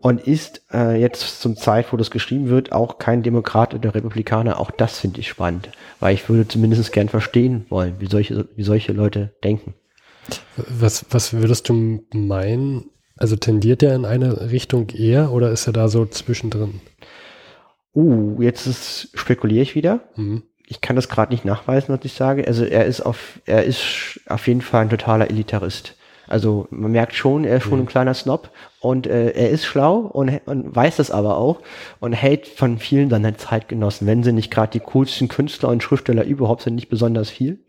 und 0.00 0.20
ist 0.26 0.62
äh, 0.72 1.00
jetzt 1.00 1.40
zum 1.40 1.56
Zeit, 1.56 1.92
wo 1.92 1.96
das 1.96 2.10
geschrieben 2.10 2.48
wird, 2.48 2.72
auch 2.72 2.98
kein 2.98 3.22
Demokrat 3.22 3.74
oder 3.74 3.94
Republikaner. 3.94 4.60
Auch 4.60 4.70
das 4.70 4.98
finde 5.00 5.20
ich 5.20 5.28
spannend, 5.28 5.70
weil 6.00 6.14
ich 6.14 6.28
würde 6.28 6.46
zumindest 6.46 6.92
gern 6.92 7.08
verstehen 7.08 7.66
wollen, 7.70 7.96
wie 7.98 8.06
solche, 8.06 8.48
wie 8.54 8.62
solche 8.62 8.92
Leute 8.92 9.34
denken. 9.42 9.74
Was, 10.56 11.06
was 11.10 11.32
würdest 11.32 11.68
du 11.68 12.04
meinen? 12.12 12.90
Also 13.16 13.36
tendiert 13.36 13.82
er 13.82 13.94
in 13.94 14.04
eine 14.04 14.50
Richtung 14.50 14.90
eher 14.90 15.32
oder 15.32 15.50
ist 15.50 15.66
er 15.66 15.72
da 15.72 15.88
so 15.88 16.04
zwischendrin? 16.04 16.80
Uh, 17.94 18.42
jetzt 18.42 18.66
ist, 18.66 19.08
spekuliere 19.14 19.62
ich 19.62 19.74
wieder. 19.74 20.00
Mhm. 20.16 20.42
Ich 20.66 20.80
kann 20.80 20.96
das 20.96 21.08
gerade 21.08 21.32
nicht 21.32 21.44
nachweisen, 21.44 21.94
was 21.94 22.04
ich 22.04 22.12
sage. 22.12 22.46
Also 22.46 22.64
er 22.64 22.84
ist 22.84 23.00
auf, 23.00 23.40
er 23.46 23.64
ist 23.64 24.20
auf 24.26 24.46
jeden 24.46 24.60
Fall 24.60 24.82
ein 24.82 24.90
totaler 24.90 25.30
Elitarist. 25.30 25.94
Also 26.28 26.66
man 26.70 26.92
merkt 26.92 27.14
schon, 27.14 27.44
er 27.44 27.58
ist 27.58 27.64
schon 27.64 27.78
ein 27.78 27.86
kleiner 27.86 28.12
Snob 28.12 28.50
und 28.80 29.06
äh, 29.06 29.30
er 29.30 29.50
ist 29.50 29.64
schlau 29.64 29.98
und, 29.98 30.40
und 30.46 30.74
weiß 30.74 30.96
das 30.96 31.12
aber 31.12 31.36
auch 31.36 31.60
und 32.00 32.12
hält 32.12 32.48
von 32.48 32.78
vielen 32.78 33.10
seiner 33.10 33.38
Zeitgenossen, 33.38 34.06
wenn 34.06 34.24
sie 34.24 34.32
nicht 34.32 34.50
gerade 34.50 34.72
die 34.72 34.84
coolsten 34.84 35.28
Künstler 35.28 35.68
und 35.68 35.84
Schriftsteller 35.84 36.24
überhaupt 36.24 36.62
sind, 36.62 36.74
nicht 36.74 36.88
besonders 36.88 37.30
viel. 37.30 37.60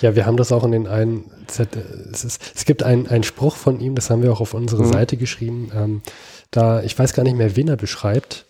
Ja, 0.00 0.14
wir 0.16 0.26
haben 0.26 0.36
das 0.36 0.52
auch 0.52 0.64
in 0.64 0.72
den 0.72 0.86
einen 0.86 1.24
Z 1.46 1.68
es, 2.12 2.24
ist, 2.24 2.42
es 2.54 2.64
gibt 2.64 2.82
einen, 2.82 3.22
Spruch 3.22 3.56
von 3.56 3.80
ihm, 3.80 3.94
das 3.94 4.10
haben 4.10 4.22
wir 4.22 4.32
auch 4.32 4.40
auf 4.40 4.54
unsere 4.54 4.82
Mhm. 4.82 4.92
Seite 4.92 5.16
geschrieben. 5.16 5.70
Ähm, 5.74 6.02
da, 6.50 6.82
ich 6.82 6.98
weiß 6.98 7.12
gar 7.14 7.22
nicht 7.22 7.36
mehr, 7.36 7.56
wen 7.56 7.68
er 7.68 7.76
beschreibt, 7.76 8.44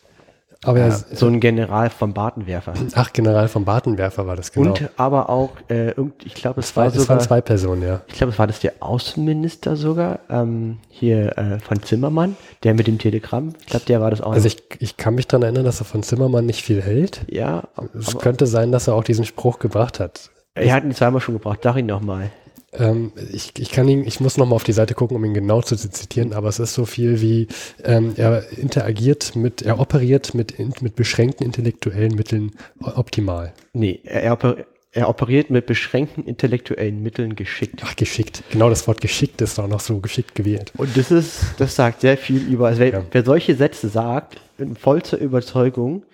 aber 0.64 0.78
Ja, 0.80 0.86
er, 0.88 1.04
so 1.14 1.26
ein 1.26 1.38
General 1.40 1.90
vom 1.90 2.12
Bartenwerfer. 2.14 2.72
ach, 2.94 3.12
General 3.12 3.46
vom 3.48 3.64
Bartenwerfer 3.64 4.26
war 4.26 4.36
das 4.36 4.52
genau. 4.52 4.70
Und 4.70 4.90
aber 4.96 5.28
auch, 5.28 5.50
äh, 5.68 5.90
irgend- 5.90 6.24
ich 6.24 6.34
glaube, 6.34 6.60
es 6.60 6.70
es, 6.70 6.76
war, 6.76 6.84
war 6.84 6.88
es 6.90 6.96
waren 6.96 7.02
sogar, 7.04 7.18
zwei 7.20 7.40
Personen, 7.40 7.82
ja. 7.82 8.00
ich 8.06 8.14
glaube, 8.14 8.32
es 8.32 8.38
war 8.38 8.46
das 8.46 8.60
der 8.60 8.72
Außenminister 8.80 9.76
sogar, 9.76 10.20
ähm, 10.30 10.78
hier 10.88 11.36
äh, 11.38 11.58
von 11.60 11.82
Zimmermann, 11.82 12.36
der 12.64 12.74
mit 12.74 12.86
dem 12.86 12.98
Telegramm. 12.98 13.54
Ich 13.60 13.66
glaube, 13.66 13.84
der 13.86 14.00
war 14.00 14.10
das 14.10 14.20
auch. 14.22 14.32
Also 14.32 14.46
ich, 14.46 14.62
ich 14.80 14.96
kann 14.96 15.14
mich 15.14 15.26
daran 15.28 15.42
erinnern, 15.42 15.64
dass 15.64 15.80
er 15.80 15.84
von 15.84 16.02
Zimmermann 16.02 16.46
nicht 16.46 16.62
viel 16.62 16.82
hält. 16.82 17.20
ja, 17.28 17.64
Es 17.98 18.18
könnte 18.18 18.46
sein, 18.46 18.72
dass 18.72 18.88
er 18.88 18.94
auch 18.94 19.04
diesen 19.04 19.24
Spruch 19.24 19.58
gebracht 19.58 20.00
hat. 20.00 20.30
Er 20.56 20.74
hat 20.74 20.84
ihn 20.84 20.94
zweimal 20.94 21.20
schon 21.20 21.34
gebracht. 21.34 21.60
Sag 21.62 21.76
ihn 21.76 21.86
nochmal. 21.86 22.30
Ähm, 22.72 23.12
ich, 23.32 23.52
ich 23.58 23.70
kann 23.70 23.88
ihn, 23.88 24.06
ich 24.06 24.20
muss 24.20 24.36
nochmal 24.36 24.56
auf 24.56 24.64
die 24.64 24.72
Seite 24.72 24.94
gucken, 24.94 25.16
um 25.16 25.24
ihn 25.24 25.32
genau 25.32 25.62
zu 25.62 25.76
zitieren, 25.76 26.34
aber 26.34 26.48
es 26.48 26.58
ist 26.58 26.74
so 26.74 26.84
viel 26.84 27.22
wie, 27.22 27.48
ähm, 27.84 28.12
er 28.16 28.52
interagiert 28.58 29.34
mit, 29.34 29.62
er 29.62 29.80
operiert 29.80 30.34
mit, 30.34 30.58
mit 30.82 30.94
beschränkten 30.94 31.46
intellektuellen 31.46 32.14
Mitteln 32.14 32.52
optimal. 32.80 33.54
Nee, 33.72 34.00
er, 34.04 34.24
er, 34.24 34.32
oper- 34.34 34.64
er 34.92 35.08
operiert 35.08 35.48
mit 35.48 35.64
beschränkten 35.64 36.24
intellektuellen 36.24 37.02
Mitteln 37.02 37.34
geschickt. 37.34 37.80
Ach, 37.82 37.96
geschickt. 37.96 38.42
Genau 38.50 38.68
das 38.68 38.86
Wort 38.86 39.00
geschickt 39.00 39.40
ist 39.40 39.58
auch 39.58 39.68
noch 39.68 39.80
so 39.80 40.00
geschickt 40.00 40.34
gewählt. 40.34 40.72
Und 40.76 40.94
das 40.96 41.10
ist, 41.10 41.40
das 41.58 41.76
sagt 41.76 42.02
sehr 42.02 42.18
viel 42.18 42.42
über, 42.42 42.66
also 42.66 42.80
wer, 42.80 42.88
ja. 42.88 43.04
wer 43.10 43.24
solche 43.24 43.54
Sätze 43.54 43.88
sagt, 43.88 44.38
in 44.58 44.76
vollster 44.76 45.18
Überzeugung, 45.18 46.04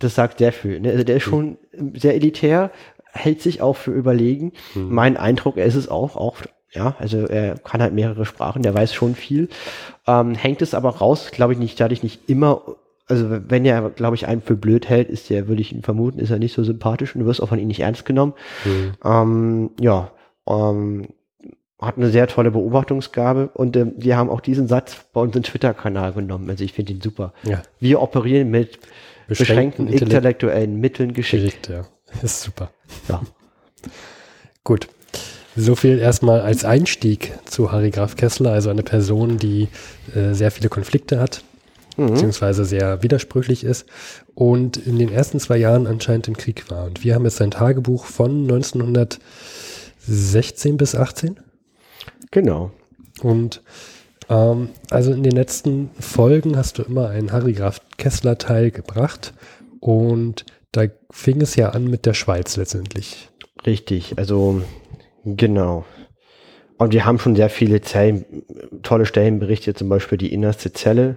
das 0.00 0.14
sagt 0.16 0.38
sehr 0.38 0.52
viel. 0.52 0.80
Ne? 0.80 0.90
Also 0.90 1.04
der 1.04 1.16
ist 1.16 1.24
schon 1.24 1.58
sehr 1.94 2.14
elitär, 2.14 2.72
hält 3.12 3.42
sich 3.42 3.62
auch 3.62 3.76
für 3.76 3.92
überlegen. 3.92 4.52
Hm. 4.72 4.92
Mein 4.92 5.16
Eindruck, 5.16 5.56
er 5.56 5.66
ist 5.66 5.74
es 5.74 5.88
auch, 5.88 6.16
auch 6.16 6.36
ja, 6.72 6.94
also 6.98 7.26
er 7.26 7.58
kann 7.58 7.82
halt 7.82 7.94
mehrere 7.94 8.24
Sprachen, 8.24 8.62
der 8.62 8.74
weiß 8.74 8.94
schon 8.94 9.14
viel. 9.14 9.48
Ähm, 10.06 10.34
hängt 10.34 10.62
es 10.62 10.74
aber 10.74 10.90
raus, 10.90 11.30
glaube 11.32 11.52
ich 11.52 11.58
nicht, 11.58 11.80
dadurch 11.80 12.02
nicht 12.02 12.28
immer, 12.28 12.62
also 13.08 13.26
wenn 13.28 13.64
er, 13.64 13.90
glaube 13.90 14.14
ich, 14.14 14.28
einen 14.28 14.40
für 14.40 14.54
blöd 14.56 14.88
hält, 14.88 15.08
ist 15.08 15.30
der, 15.30 15.48
würde 15.48 15.62
ich 15.62 15.72
ihn 15.72 15.82
vermuten, 15.82 16.20
ist 16.20 16.30
er 16.30 16.38
nicht 16.38 16.54
so 16.54 16.62
sympathisch 16.62 17.14
und 17.14 17.22
du 17.22 17.26
wirst 17.26 17.42
auch 17.42 17.48
von 17.48 17.58
ihm 17.58 17.66
nicht 17.66 17.80
ernst 17.80 18.04
genommen. 18.04 18.34
Mhm. 18.64 18.92
Ähm, 19.04 19.70
ja, 19.80 20.12
ähm, 20.48 21.08
hat 21.80 21.96
eine 21.96 22.10
sehr 22.10 22.26
tolle 22.28 22.50
Beobachtungsgabe 22.50 23.48
und 23.54 23.76
ähm, 23.76 23.94
wir 23.96 24.16
haben 24.16 24.30
auch 24.30 24.40
diesen 24.40 24.68
Satz 24.68 24.96
bei 25.12 25.20
uns 25.20 25.34
im 25.34 25.42
Twitter-Kanal 25.42 26.12
genommen. 26.12 26.48
Also 26.50 26.62
ich 26.62 26.72
finde 26.72 26.92
ihn 26.92 27.00
super. 27.00 27.32
Ja. 27.42 27.62
Wir 27.80 28.02
operieren 28.02 28.50
mit 28.50 28.78
beschränkten, 29.26 29.86
beschränkten 29.86 29.88
intellektuellen 29.88 30.78
Mitteln 30.78 31.14
geschickt. 31.14 31.44
geschickt. 31.44 31.68
Ja, 31.68 31.86
ist 32.22 32.42
super. 32.42 32.70
Ja. 33.08 33.22
Gut. 34.64 34.88
So 35.56 35.74
viel 35.74 35.98
erstmal 35.98 36.40
als 36.40 36.64
Einstieg 36.64 37.36
zu 37.44 37.72
Harry 37.72 37.90
Graf 37.90 38.14
Kessler, 38.16 38.52
also 38.52 38.70
eine 38.70 38.84
Person, 38.84 39.36
die 39.36 39.66
äh, 40.14 40.32
sehr 40.32 40.52
viele 40.52 40.68
Konflikte 40.68 41.18
hat, 41.18 41.42
mhm. 41.96 42.06
beziehungsweise 42.08 42.64
sehr 42.64 43.02
widersprüchlich 43.02 43.64
ist 43.64 43.86
und 44.34 44.76
in 44.76 44.96
den 44.98 45.12
ersten 45.12 45.40
zwei 45.40 45.56
Jahren 45.56 45.88
anscheinend 45.88 46.28
im 46.28 46.36
Krieg 46.36 46.70
war. 46.70 46.84
Und 46.84 47.02
wir 47.04 47.14
haben 47.14 47.24
jetzt 47.24 47.38
sein 47.38 47.50
Tagebuch 47.50 48.04
von 48.04 48.42
1916 48.42 50.76
bis 50.76 50.94
18. 50.94 51.40
Genau. 52.30 52.70
Und 53.22 53.62
ähm, 54.28 54.70
also 54.88 55.12
in 55.12 55.22
den 55.22 55.32
letzten 55.32 55.90
Folgen 55.98 56.56
hast 56.56 56.78
du 56.78 56.82
immer 56.82 57.08
einen 57.08 57.32
Harry 57.32 57.52
Graf 57.52 57.80
Kessler 57.98 58.38
Teil 58.38 58.70
gebracht 58.70 59.34
und 59.80 60.44
da 60.72 60.82
fing 61.10 61.40
es 61.40 61.56
ja 61.56 61.70
an 61.70 61.88
mit 61.88 62.06
der 62.06 62.14
Schweiz 62.14 62.56
letztendlich. 62.56 63.28
Richtig, 63.66 64.18
also 64.18 64.62
Genau. 65.24 65.84
Und 66.78 66.92
wir 66.92 67.04
haben 67.04 67.18
schon 67.18 67.36
sehr 67.36 67.50
viele 67.50 67.80
Zellen, 67.82 68.24
tolle 68.82 69.06
Stellen 69.06 69.38
berichtet, 69.38 69.78
zum 69.78 69.88
Beispiel 69.88 70.16
die 70.16 70.32
innerste 70.32 70.72
Zelle 70.72 71.16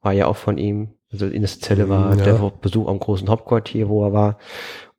war 0.00 0.12
ja 0.12 0.26
auch 0.26 0.36
von 0.36 0.56
ihm. 0.56 0.94
Also 1.12 1.28
die 1.28 1.36
innerste 1.36 1.60
Zelle 1.60 1.88
war 1.88 2.16
ja. 2.16 2.24
der 2.24 2.52
Besuch 2.60 2.88
am 2.88 2.98
großen 2.98 3.28
Hauptquartier, 3.28 3.88
wo 3.88 4.04
er 4.04 4.12
war. 4.12 4.38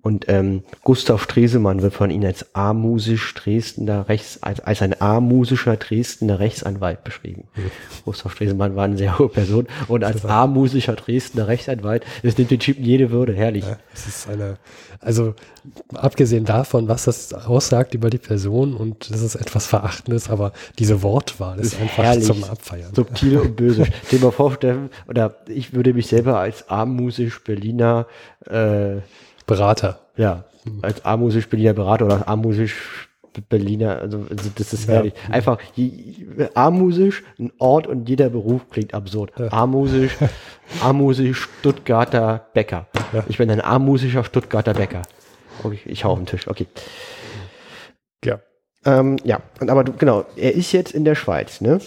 Und 0.02 0.30
ähm, 0.30 0.64
Gustav 0.86 1.22
Stresemann 1.24 1.82
wird 1.82 1.94
von 1.94 2.10
ihm 2.10 2.24
als 2.24 2.56
amusisch 2.56 3.34
Dresdner 3.34 4.08
Rechts, 4.08 4.42
als, 4.42 4.62
als 4.62 4.82
ein 4.82 5.00
amusischer 5.02 5.76
Dresdner 5.76 6.40
Rechtsanwalt 6.40 7.04
beschrieben. 7.04 7.50
Mhm. 7.56 7.72
Gustav 8.06 8.32
Stresemann 8.32 8.78
war 8.78 8.86
eine 8.86 8.98
sehr 8.98 9.20
hohe 9.20 9.28
Person 9.28 9.68
und 9.90 10.06
als 10.06 10.24
amusischer 10.26 10.96
Dresdner 10.96 11.50
Rechtsanwalt, 11.50 12.06
das 12.24 12.38
nimmt 12.38 12.50
den 12.50 12.60
Typen 12.60 12.86
jede 12.86 13.12
Würde, 13.12 13.34
herrlich. 13.34 13.66
Ja, 13.66 13.78
es 13.94 14.08
ist 14.08 14.30
eine, 14.30 14.58
also 15.02 15.36
abgesehen 15.94 16.46
davon, 16.46 16.88
was 16.88 17.04
das 17.04 17.34
aussagt 17.34 17.94
über 17.94 18.10
die 18.10 18.20
Person 18.20 18.76
und 18.76 19.12
das 19.12 19.22
ist 19.22 19.36
etwas 19.36 19.66
Verachtendes, 19.66 20.30
aber 20.30 20.54
diese 20.78 21.04
Wortwahl 21.04 21.60
ist, 21.60 21.74
ist 21.74 21.82
einfach 21.82 21.98
herrlich, 21.98 22.26
zum 22.26 22.46
Abfeiern. 22.46 22.96
Subtil 22.96 23.38
und 23.38 23.58
böse. 23.58 23.86
Dir 24.12 24.20
mal 24.20 24.32
vor, 24.32 24.54
Steffen, 24.54 24.92
oder 25.10 25.36
ich 25.50 25.74
würde 25.74 25.94
mich 25.94 26.08
selber 26.08 26.40
als 26.40 26.70
amusisch 26.70 27.44
Berliner 27.44 28.08
äh, 28.46 29.02
Berater. 29.50 30.00
Ja, 30.16 30.46
als 30.82 31.04
A-musisch 31.06 31.50
Berliner 31.50 31.74
Berater 31.74 32.06
oder 32.06 32.28
A-musisch 32.28 33.08
Berliner, 33.48 34.00
also, 34.00 34.26
also, 34.30 34.50
das 34.56 34.74
ist 34.74 34.88
ja. 34.88 34.96
herrlich. 34.96 35.14
Einfach 35.30 35.60
A-musisch, 36.56 37.24
ein 37.40 37.52
Ort 37.58 37.88
und 37.88 38.10
jeder 38.10 38.30
Beruf 38.30 38.70
klingt 38.70 38.94
absurd. 38.94 39.32
Ja. 39.38 39.52
A-musisch, 39.52 40.18
A-musisch 40.84 41.48
Stuttgarter 41.60 42.48
Bäcker. 42.54 42.88
Ja. 43.14 43.24
Ich 43.30 43.38
bin 43.38 43.50
ein 43.50 43.62
A-musischer 43.62 44.24
Stuttgarter 44.24 44.74
Bäcker. 44.74 45.04
Okay, 45.64 45.80
ich 45.86 46.04
hau 46.04 46.12
auf 46.12 46.20
den 46.20 46.26
Tisch, 46.26 46.48
okay. 46.48 46.68
Ja. 48.26 48.40
Ähm, 48.86 49.18
ja, 49.24 49.42
und 49.60 49.70
aber 49.70 49.84
du, 49.84 49.94
genau, 49.94 50.26
er 50.36 50.56
ist 50.56 50.72
jetzt 50.72 50.94
in 50.94 51.06
der 51.06 51.16
Schweiz, 51.16 51.62
ne? 51.62 51.80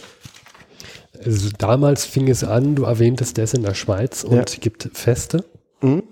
Also 1.25 1.51
damals 1.59 2.05
fing 2.05 2.29
es 2.29 2.45
an, 2.45 2.75
du 2.75 2.85
erwähntest, 2.85 3.37
der 3.37 3.45
ist 3.45 3.55
in 3.55 3.63
der 3.63 3.75
Schweiz 3.75 4.25
und 4.25 4.51
ja. 4.51 4.59
gibt 4.61 4.89
Feste. 4.95 5.45
Mhm 5.81 6.03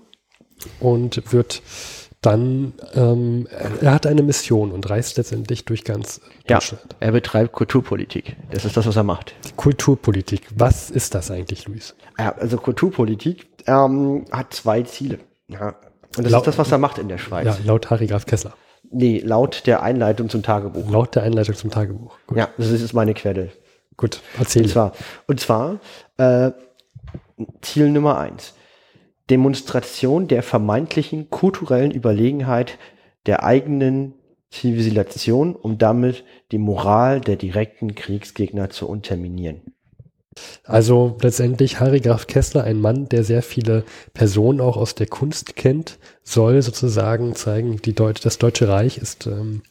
und 0.79 1.31
wird 1.31 1.61
dann, 2.21 2.73
ähm, 2.93 3.47
er 3.81 3.93
hat 3.93 4.05
eine 4.05 4.21
Mission 4.21 4.71
und 4.71 4.87
reist 4.89 5.17
letztendlich 5.17 5.65
durch 5.65 5.83
ganz 5.83 6.21
Deutschland. 6.47 6.83
Ja, 6.91 6.97
er 6.99 7.11
betreibt 7.13 7.51
Kulturpolitik. 7.51 8.35
Das 8.51 8.63
ist 8.63 8.77
das, 8.77 8.85
was 8.85 8.95
er 8.95 9.03
macht. 9.03 9.33
Kulturpolitik. 9.55 10.43
Was 10.55 10.91
ist 10.91 11.15
das 11.15 11.31
eigentlich, 11.31 11.67
Luis? 11.67 11.95
Ja, 12.19 12.35
also 12.35 12.57
Kulturpolitik 12.57 13.47
ähm, 13.65 14.25
hat 14.31 14.53
zwei 14.53 14.83
Ziele. 14.83 15.19
Ja. 15.47 15.75
Und 16.15 16.25
das 16.25 16.31
laut, 16.31 16.41
ist 16.41 16.47
das, 16.47 16.57
was 16.59 16.71
er 16.71 16.77
macht 16.77 16.99
in 16.99 17.09
der 17.09 17.17
Schweiz. 17.17 17.45
Ja, 17.45 17.57
laut 17.63 17.89
Harry 17.89 18.05
Graf 18.05 18.27
Kessler. 18.27 18.53
Nee, 18.91 19.19
laut 19.25 19.65
der 19.65 19.81
Einleitung 19.81 20.29
zum 20.29 20.43
Tagebuch. 20.43 20.91
Laut 20.91 21.15
der 21.15 21.23
Einleitung 21.23 21.55
zum 21.55 21.71
Tagebuch. 21.71 22.17
Gut. 22.27 22.37
Ja, 22.37 22.49
das 22.57 22.69
ist 22.69 22.93
meine 22.93 23.13
Quelle. 23.13 23.51
Gut, 23.97 24.21
erzähl. 24.37 24.63
Und 24.63 24.69
zwar, 24.69 24.91
und 25.27 25.39
zwar 25.39 25.79
äh, 26.17 26.51
Ziel 27.61 27.89
Nummer 27.89 28.19
eins 28.19 28.53
Demonstration 29.31 30.27
der 30.27 30.43
vermeintlichen 30.43 31.29
kulturellen 31.29 31.91
Überlegenheit 31.91 32.77
der 33.25 33.43
eigenen 33.43 34.13
Zivilisation, 34.49 35.55
um 35.55 35.77
damit 35.77 36.25
die 36.51 36.57
Moral 36.57 37.21
der 37.21 37.37
direkten 37.37 37.95
Kriegsgegner 37.95 38.69
zu 38.69 38.89
unterminieren. 38.89 39.61
Also 40.65 41.17
letztendlich 41.21 41.79
Harry 41.79 42.01
Graf 42.01 42.27
Kessler, 42.27 42.65
ein 42.65 42.79
Mann, 42.79 43.07
der 43.07 43.23
sehr 43.23 43.41
viele 43.41 43.85
Personen 44.13 44.59
auch 44.59 44.75
aus 44.77 44.95
der 44.95 45.07
Kunst 45.07 45.55
kennt, 45.55 45.97
soll 46.23 46.61
sozusagen 46.61 47.33
zeigen, 47.35 47.77
die 47.77 47.93
Deut 47.93 48.25
das 48.25 48.37
Deutsche 48.37 48.67
Reich 48.67 48.97
ist 48.97 49.27
ähm, 49.27 49.61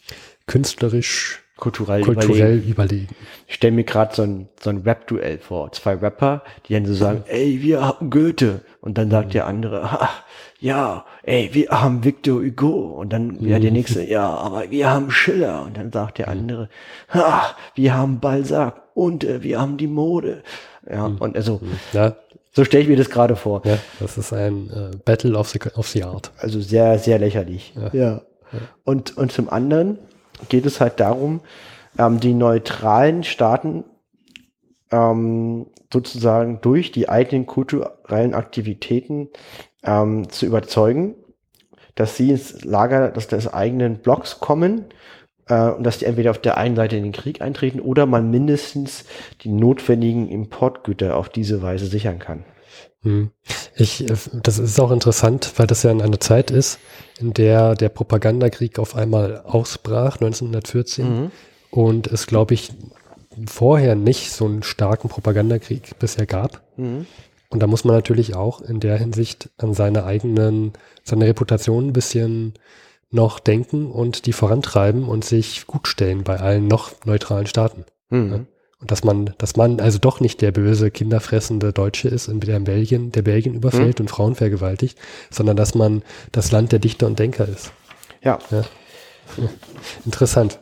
künstlerisch 0.46 1.44
kulturell, 1.60 2.02
kulturell 2.02 2.56
überlegen. 2.56 2.70
überlegen. 2.70 3.16
Ich 3.46 3.54
stelle 3.54 3.72
mir 3.72 3.84
gerade 3.84 4.14
so 4.14 4.22
ein, 4.22 4.48
so 4.60 4.70
ein 4.70 4.78
Rap-Duell 4.78 5.38
vor. 5.38 5.70
Zwei 5.72 5.94
Rapper, 5.94 6.42
die 6.66 6.74
dann 6.74 6.86
so 6.86 6.94
sagen, 6.94 7.22
ey, 7.28 7.62
wir 7.62 7.82
haben 7.82 8.10
Goethe. 8.10 8.62
Und 8.80 8.98
dann 8.98 9.10
sagt 9.10 9.34
der 9.34 9.46
andere, 9.46 9.82
ach, 9.82 10.22
ja, 10.58 11.04
ey, 11.22 11.50
wir 11.52 11.68
haben 11.70 12.02
Victor 12.02 12.40
Hugo. 12.42 12.96
Und 12.98 13.12
dann 13.12 13.36
ja, 13.40 13.58
der 13.58 13.70
nächste, 13.70 14.02
ja, 14.02 14.28
aber 14.28 14.70
wir 14.70 14.90
haben 14.90 15.10
Schiller. 15.10 15.62
Und 15.62 15.76
dann 15.76 15.92
sagt 15.92 16.18
der 16.18 16.28
andere, 16.28 16.68
ach, 17.08 17.54
wir 17.74 17.94
haben 17.94 18.20
Balzac 18.20 18.82
und 18.94 19.22
äh, 19.24 19.42
wir 19.42 19.60
haben 19.60 19.76
die 19.76 19.86
Mode. 19.86 20.42
Ja, 20.90 21.08
mhm. 21.08 21.18
und 21.18 21.36
also, 21.36 21.60
ja. 21.92 22.16
so 22.52 22.64
stelle 22.64 22.82
ich 22.82 22.88
mir 22.88 22.96
das 22.96 23.10
gerade 23.10 23.36
vor. 23.36 23.62
Ja, 23.64 23.78
das 24.00 24.18
ist 24.18 24.32
ein 24.32 24.70
äh, 24.70 24.96
Battle 25.04 25.36
of 25.36 25.50
the, 25.50 25.60
of 25.76 25.86
the 25.88 26.04
Art. 26.04 26.32
Also 26.38 26.60
sehr, 26.60 26.98
sehr 26.98 27.18
lächerlich. 27.18 27.74
Ja. 27.76 27.90
ja. 27.92 28.20
Und, 28.84 29.16
und 29.16 29.30
zum 29.30 29.48
anderen, 29.48 29.98
geht 30.48 30.66
es 30.66 30.80
halt 30.80 31.00
darum, 31.00 31.40
ähm, 31.98 32.20
die 32.20 32.34
neutralen 32.34 33.24
Staaten 33.24 33.84
ähm, 34.90 35.66
sozusagen 35.92 36.60
durch 36.60 36.92
die 36.92 37.08
eigenen 37.08 37.46
kulturellen 37.46 38.34
Aktivitäten 38.34 39.28
ähm, 39.82 40.28
zu 40.28 40.46
überzeugen, 40.46 41.14
dass 41.94 42.16
sie 42.16 42.30
ins 42.30 42.64
Lager 42.64 43.10
des, 43.10 43.28
des 43.28 43.52
eigenen 43.52 43.98
Blocks 43.98 44.40
kommen 44.40 44.86
äh, 45.48 45.70
und 45.70 45.84
dass 45.84 45.98
die 45.98 46.04
entweder 46.04 46.30
auf 46.30 46.38
der 46.38 46.56
einen 46.56 46.76
Seite 46.76 46.96
in 46.96 47.02
den 47.02 47.12
Krieg 47.12 47.42
eintreten 47.42 47.80
oder 47.80 48.06
man 48.06 48.30
mindestens 48.30 49.04
die 49.42 49.50
notwendigen 49.50 50.28
Importgüter 50.28 51.16
auf 51.16 51.28
diese 51.28 51.62
Weise 51.62 51.86
sichern 51.86 52.18
kann. 52.18 52.44
Hm. 53.02 53.30
Ich, 53.76 54.08
äh, 54.08 54.14
das 54.42 54.58
ist 54.58 54.78
auch 54.78 54.90
interessant, 54.90 55.52
weil 55.56 55.66
das 55.66 55.82
ja 55.82 55.90
in 55.90 56.02
einer 56.02 56.20
Zeit 56.20 56.50
ist, 56.50 56.78
in 57.18 57.32
der 57.32 57.74
der 57.74 57.88
Propagandakrieg 57.88 58.78
auf 58.78 58.94
einmal 58.94 59.40
ausbrach, 59.40 60.16
1914, 60.16 61.04
mhm. 61.06 61.30
und 61.70 62.06
es, 62.08 62.26
glaube 62.26 62.54
ich, 62.54 62.72
vorher 63.46 63.94
nicht 63.94 64.32
so 64.32 64.44
einen 64.44 64.62
starken 64.62 65.08
Propagandakrieg 65.08 65.98
bisher 65.98 66.26
gab. 66.26 66.62
Mhm. 66.76 67.06
Und 67.48 67.60
da 67.60 67.66
muss 67.66 67.84
man 67.84 67.96
natürlich 67.96 68.36
auch 68.36 68.60
in 68.60 68.80
der 68.80 68.96
Hinsicht 68.96 69.50
an 69.56 69.74
seine 69.74 70.04
eigenen, 70.04 70.72
seine 71.02 71.26
Reputation 71.26 71.88
ein 71.88 71.92
bisschen 71.92 72.54
noch 73.10 73.40
denken 73.40 73.90
und 73.90 74.26
die 74.26 74.32
vorantreiben 74.32 75.08
und 75.08 75.24
sich 75.24 75.66
gut 75.66 75.88
stellen 75.88 76.22
bei 76.22 76.38
allen 76.38 76.68
noch 76.68 76.92
neutralen 77.04 77.46
Staaten. 77.46 77.84
Mhm. 78.10 78.32
Ja? 78.32 78.40
Und 78.80 78.90
dass 78.90 79.04
man, 79.04 79.34
dass 79.36 79.56
man 79.56 79.78
also 79.78 79.98
doch 79.98 80.20
nicht 80.20 80.40
der 80.40 80.52
böse, 80.52 80.90
kinderfressende 80.90 81.72
Deutsche 81.72 82.08
ist, 82.08 82.30
der 82.32 82.56
in 82.56 82.64
Belgien, 82.64 83.12
der 83.12 83.22
Belgien 83.22 83.54
überfällt 83.54 83.98
mhm. 83.98 84.04
und 84.04 84.08
Frauen 84.08 84.34
vergewaltigt, 84.34 84.98
sondern 85.30 85.56
dass 85.56 85.74
man 85.74 86.02
das 86.32 86.50
Land 86.50 86.72
der 86.72 86.78
Dichter 86.78 87.06
und 87.06 87.18
Denker 87.18 87.46
ist. 87.46 87.72
Ja. 88.22 88.38
ja. 88.50 88.64
Interessant. 90.06 90.60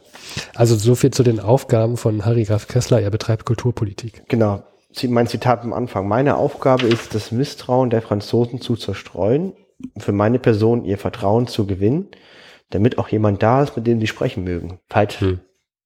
Also 0.54 0.76
so 0.76 0.94
viel 0.94 1.12
zu 1.12 1.22
den 1.22 1.40
Aufgaben 1.40 1.96
von 1.96 2.24
Harry 2.24 2.44
Graf 2.44 2.66
Kessler. 2.66 3.00
Er 3.00 3.10
betreibt 3.10 3.46
Kulturpolitik. 3.46 4.24
Genau. 4.28 4.62
Mein 5.06 5.26
Zitat 5.28 5.62
am 5.62 5.72
Anfang. 5.72 6.08
Meine 6.08 6.36
Aufgabe 6.36 6.86
ist, 6.86 7.14
das 7.14 7.30
Misstrauen 7.30 7.90
der 7.90 8.02
Franzosen 8.02 8.60
zu 8.60 8.74
zerstreuen, 8.74 9.52
für 9.98 10.12
meine 10.12 10.40
Person 10.40 10.84
ihr 10.84 10.98
Vertrauen 10.98 11.46
zu 11.46 11.66
gewinnen, 11.66 12.08
damit 12.70 12.98
auch 12.98 13.08
jemand 13.08 13.42
da 13.42 13.62
ist, 13.62 13.76
mit 13.76 13.86
dem 13.86 14.00
sie 14.00 14.08
sprechen 14.08 14.42
mögen, 14.44 14.80
falls 14.88 15.20
hm. 15.20 15.40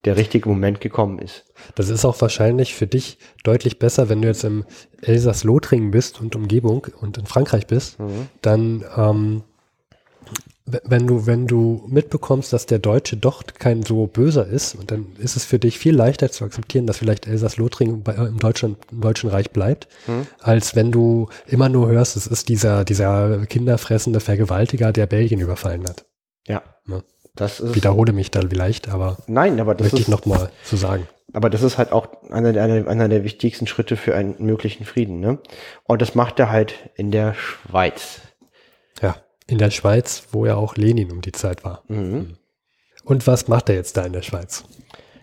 Der 0.04 0.16
richtige 0.16 0.48
Moment 0.48 0.80
gekommen 0.80 1.18
ist. 1.18 1.44
Das 1.74 1.88
ist 1.88 2.04
auch 2.04 2.20
wahrscheinlich 2.20 2.74
für 2.74 2.86
dich 2.86 3.18
deutlich 3.44 3.78
besser, 3.78 4.08
wenn 4.08 4.22
du 4.22 4.28
jetzt 4.28 4.44
im 4.44 4.64
Elsass-Lothringen 5.00 5.90
bist 5.90 6.20
und 6.20 6.34
Umgebung 6.34 6.86
und 7.00 7.18
in 7.18 7.26
Frankreich 7.26 7.66
bist, 7.66 8.00
mhm. 8.00 8.28
dann 8.40 8.84
ähm, 8.96 9.42
wenn 10.64 11.06
du, 11.06 11.26
wenn 11.26 11.46
du 11.46 11.84
mitbekommst, 11.88 12.52
dass 12.52 12.66
der 12.66 12.78
Deutsche 12.78 13.16
doch 13.16 13.42
kein 13.58 13.82
so 13.82 14.06
böser 14.06 14.46
ist, 14.46 14.74
und 14.74 14.90
dann 14.90 15.06
ist 15.18 15.36
es 15.36 15.44
für 15.44 15.58
dich 15.58 15.78
viel 15.78 15.94
leichter 15.94 16.30
zu 16.30 16.44
akzeptieren, 16.44 16.86
dass 16.86 16.98
vielleicht 16.98 17.26
Elsass-Lothringen 17.26 18.04
äh, 18.06 18.26
im, 18.26 18.38
Deutschland, 18.38 18.78
im 18.90 19.00
Deutschen 19.00 19.28
Reich 19.28 19.50
bleibt, 19.50 19.88
hm. 20.06 20.26
als 20.38 20.76
wenn 20.76 20.92
du 20.92 21.28
immer 21.46 21.68
nur 21.68 21.88
hörst, 21.88 22.16
es 22.16 22.26
ist 22.26 22.48
dieser, 22.48 22.84
dieser 22.84 23.44
kinderfressende 23.46 24.20
Vergewaltiger, 24.20 24.92
der 24.92 25.06
Belgien 25.06 25.40
überfallen 25.40 25.84
hat. 25.88 26.06
Ja. 26.46 26.62
ja. 26.86 27.02
Das 27.34 27.60
ist, 27.60 27.74
Wiederhole 27.74 28.12
mich 28.12 28.30
dann 28.30 28.50
vielleicht, 28.50 28.88
aber 28.88 29.16
nein, 29.26 29.58
aber 29.58 29.74
das 29.74 29.86
möchte 29.86 29.96
ist, 29.96 30.02
ich 30.02 30.08
nochmal 30.08 30.50
zu 30.64 30.76
sagen. 30.76 31.08
Aber 31.32 31.48
das 31.48 31.62
ist 31.62 31.78
halt 31.78 31.92
auch 31.92 32.08
einer, 32.30 32.48
einer, 32.60 32.86
einer 32.86 33.08
der 33.08 33.24
wichtigsten 33.24 33.66
Schritte 33.66 33.96
für 33.96 34.14
einen 34.14 34.36
möglichen 34.38 34.84
Frieden. 34.84 35.20
Ne? 35.20 35.38
Und 35.84 36.02
das 36.02 36.14
macht 36.14 36.38
er 36.38 36.50
halt 36.50 36.74
in 36.94 37.10
der 37.10 37.34
Schweiz. 37.34 38.20
Ja. 39.00 39.16
In 39.46 39.58
der 39.58 39.70
Schweiz, 39.70 40.24
wo 40.32 40.44
ja 40.44 40.56
auch 40.56 40.76
Lenin 40.76 41.10
um 41.10 41.22
die 41.22 41.32
Zeit 41.32 41.64
war. 41.64 41.82
Mhm. 41.88 42.36
Und 43.04 43.26
was 43.26 43.48
macht 43.48 43.68
er 43.68 43.74
jetzt 43.74 43.96
da 43.96 44.04
in 44.04 44.12
der 44.12 44.22
Schweiz? 44.22 44.64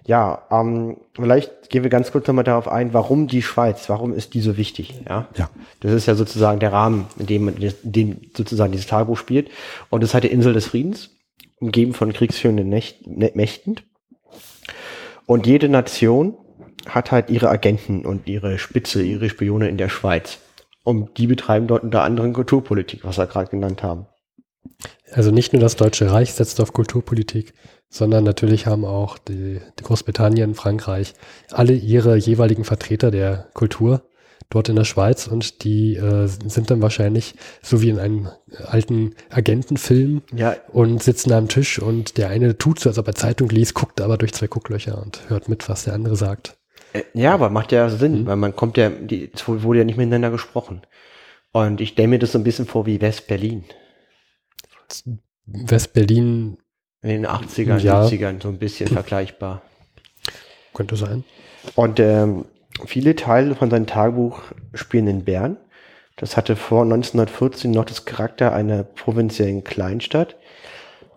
Ja, 0.06 0.48
ähm, 0.50 0.98
vielleicht 1.14 1.70
gehen 1.70 1.84
wir 1.84 1.92
ganz 1.92 2.12
kurz 2.12 2.28
nochmal 2.28 2.44
darauf 2.44 2.68
ein, 2.68 2.94
warum 2.94 3.28
die 3.28 3.44
Schweiz, 3.44 3.88
warum 3.90 4.14
ist 4.14 4.34
die 4.34 4.42
so 4.42 4.58
wichtig? 4.58 5.02
Ja, 5.08 5.28
ja. 5.36 5.52
das 5.82 5.92
ist 5.92 6.08
ja 6.08 6.16
sozusagen 6.16 6.60
der 6.60 6.74
Rahmen, 6.74 7.06
in 7.20 7.28
dem, 7.28 7.48
in 7.48 7.74
dem 7.84 8.22
sozusagen 8.36 8.72
dieses 8.72 8.88
Tagebuch 8.88 9.18
spielt. 9.18 9.52
Und 9.92 10.04
es 10.04 10.16
hat 10.16 10.24
die 10.24 10.32
Insel 10.32 10.54
des 10.54 10.66
Friedens, 10.66 11.12
umgeben 11.60 11.94
von 11.94 12.14
kriegsführenden 12.14 12.70
Mächten. 12.70 13.76
Und 15.26 15.46
jede 15.46 15.70
Nation 15.70 16.38
hat 16.88 17.12
halt 17.12 17.30
ihre 17.30 17.50
Agenten 17.50 18.06
und 18.06 18.28
ihre 18.28 18.58
Spitze, 18.58 19.04
ihre 19.04 19.30
Spione 19.30 19.70
in 19.70 19.78
der 19.78 19.90
Schweiz. 19.90 20.40
Und 20.84 21.18
die 21.18 21.28
betreiben 21.28 21.68
dort 21.68 21.84
unter 21.84 22.04
anderem 22.04 22.34
Kulturpolitik, 22.34 23.04
was 23.04 23.18
wir 23.18 23.28
gerade 23.28 23.50
genannt 23.50 23.84
haben. 23.84 24.08
Also 25.12 25.32
nicht 25.32 25.54
nur 25.54 25.62
das 25.62 25.76
Deutsche 25.76 26.12
Reich 26.12 26.34
setzt 26.34 26.60
auf 26.62 26.74
Kulturpolitik, 26.74 27.54
sondern 27.90 28.24
natürlich 28.24 28.66
haben 28.66 28.86
auch 28.86 29.18
die, 29.18 29.60
die 29.80 29.84
Großbritannien, 29.84 30.56
Frankreich, 30.56 31.14
alle 31.52 31.74
ihre 31.74 32.16
jeweiligen 32.16 32.64
Vertreter 32.64 33.12
der 33.12 33.50
Kultur 33.54 34.04
dort 34.50 34.68
in 34.68 34.76
der 34.76 34.84
Schweiz 34.84 35.28
und 35.28 35.64
die 35.64 35.96
äh, 35.96 36.28
sind 36.28 36.72
dann 36.72 36.82
wahrscheinlich 36.82 37.36
so 37.62 37.82
wie 37.82 37.90
in 37.90 38.00
einem 38.00 38.30
alten 38.66 39.16
Agentenfilm 39.30 40.24
ja. 40.36 40.56
und 40.72 41.04
sitzen 41.04 41.32
am 41.34 41.48
Tisch 41.48 41.80
und 41.80 42.18
der 42.18 42.30
eine 42.30 42.58
tut 42.58 42.80
so, 42.80 42.90
als 42.90 42.98
ob 42.98 43.08
er 43.08 43.16
Zeitung 43.16 43.50
liest, 43.50 43.76
guckt 43.76 44.02
aber 44.02 44.18
durch 44.18 44.34
zwei 44.34 44.48
Gucklöcher 44.48 45.02
und 45.02 45.30
hört 45.30 45.50
mit, 45.50 45.70
was 45.70 45.84
der 45.84 45.94
andere 45.94 46.16
sagt. 46.16 46.58
Äh, 46.94 47.04
ja, 47.14 47.34
aber 47.34 47.50
macht 47.50 47.72
ja 47.72 47.90
Sinn, 47.90 48.22
mhm. 48.22 48.26
weil 48.26 48.38
man 48.38 48.56
kommt 48.56 48.78
ja, 48.78 48.90
die, 48.90 49.32
es 49.32 49.48
wurde 49.48 49.80
ja 49.80 49.86
nicht 49.86 49.98
miteinander 49.98 50.32
gesprochen. 50.32 50.82
Und 51.52 51.82
ich 51.82 51.90
stelle 51.90 52.08
mir 52.08 52.20
das 52.20 52.32
so 52.32 52.40
ein 52.40 52.44
bisschen 52.44 52.66
vor 52.66 52.86
wie 52.86 53.02
West-Berlin. 53.02 53.66
West-Berlin. 55.46 56.58
In 57.02 57.10
den 57.10 57.28
80ern, 57.28 57.80
ja. 57.80 58.04
70ern, 58.04 58.42
so 58.42 58.50
ein 58.50 58.60
bisschen 58.60 58.88
vergleichbar. 58.90 59.62
Könnte 60.74 60.96
sein. 60.96 61.24
Und 61.76 62.00
ähm, 62.00 62.46
viele 62.86 63.16
Teile 63.16 63.56
von 63.56 63.70
seinem 63.70 63.88
Tagebuch 63.88 64.42
spielen 64.74 65.08
in 65.08 65.26
Bern. 65.26 65.58
Das 66.16 66.36
hatte 66.36 66.56
vor 66.56 66.84
1914 66.84 67.72
noch 67.72 67.86
das 67.86 68.06
Charakter 68.06 68.54
einer 68.54 68.84
provinziellen 68.84 69.64
Kleinstadt. 69.64 70.36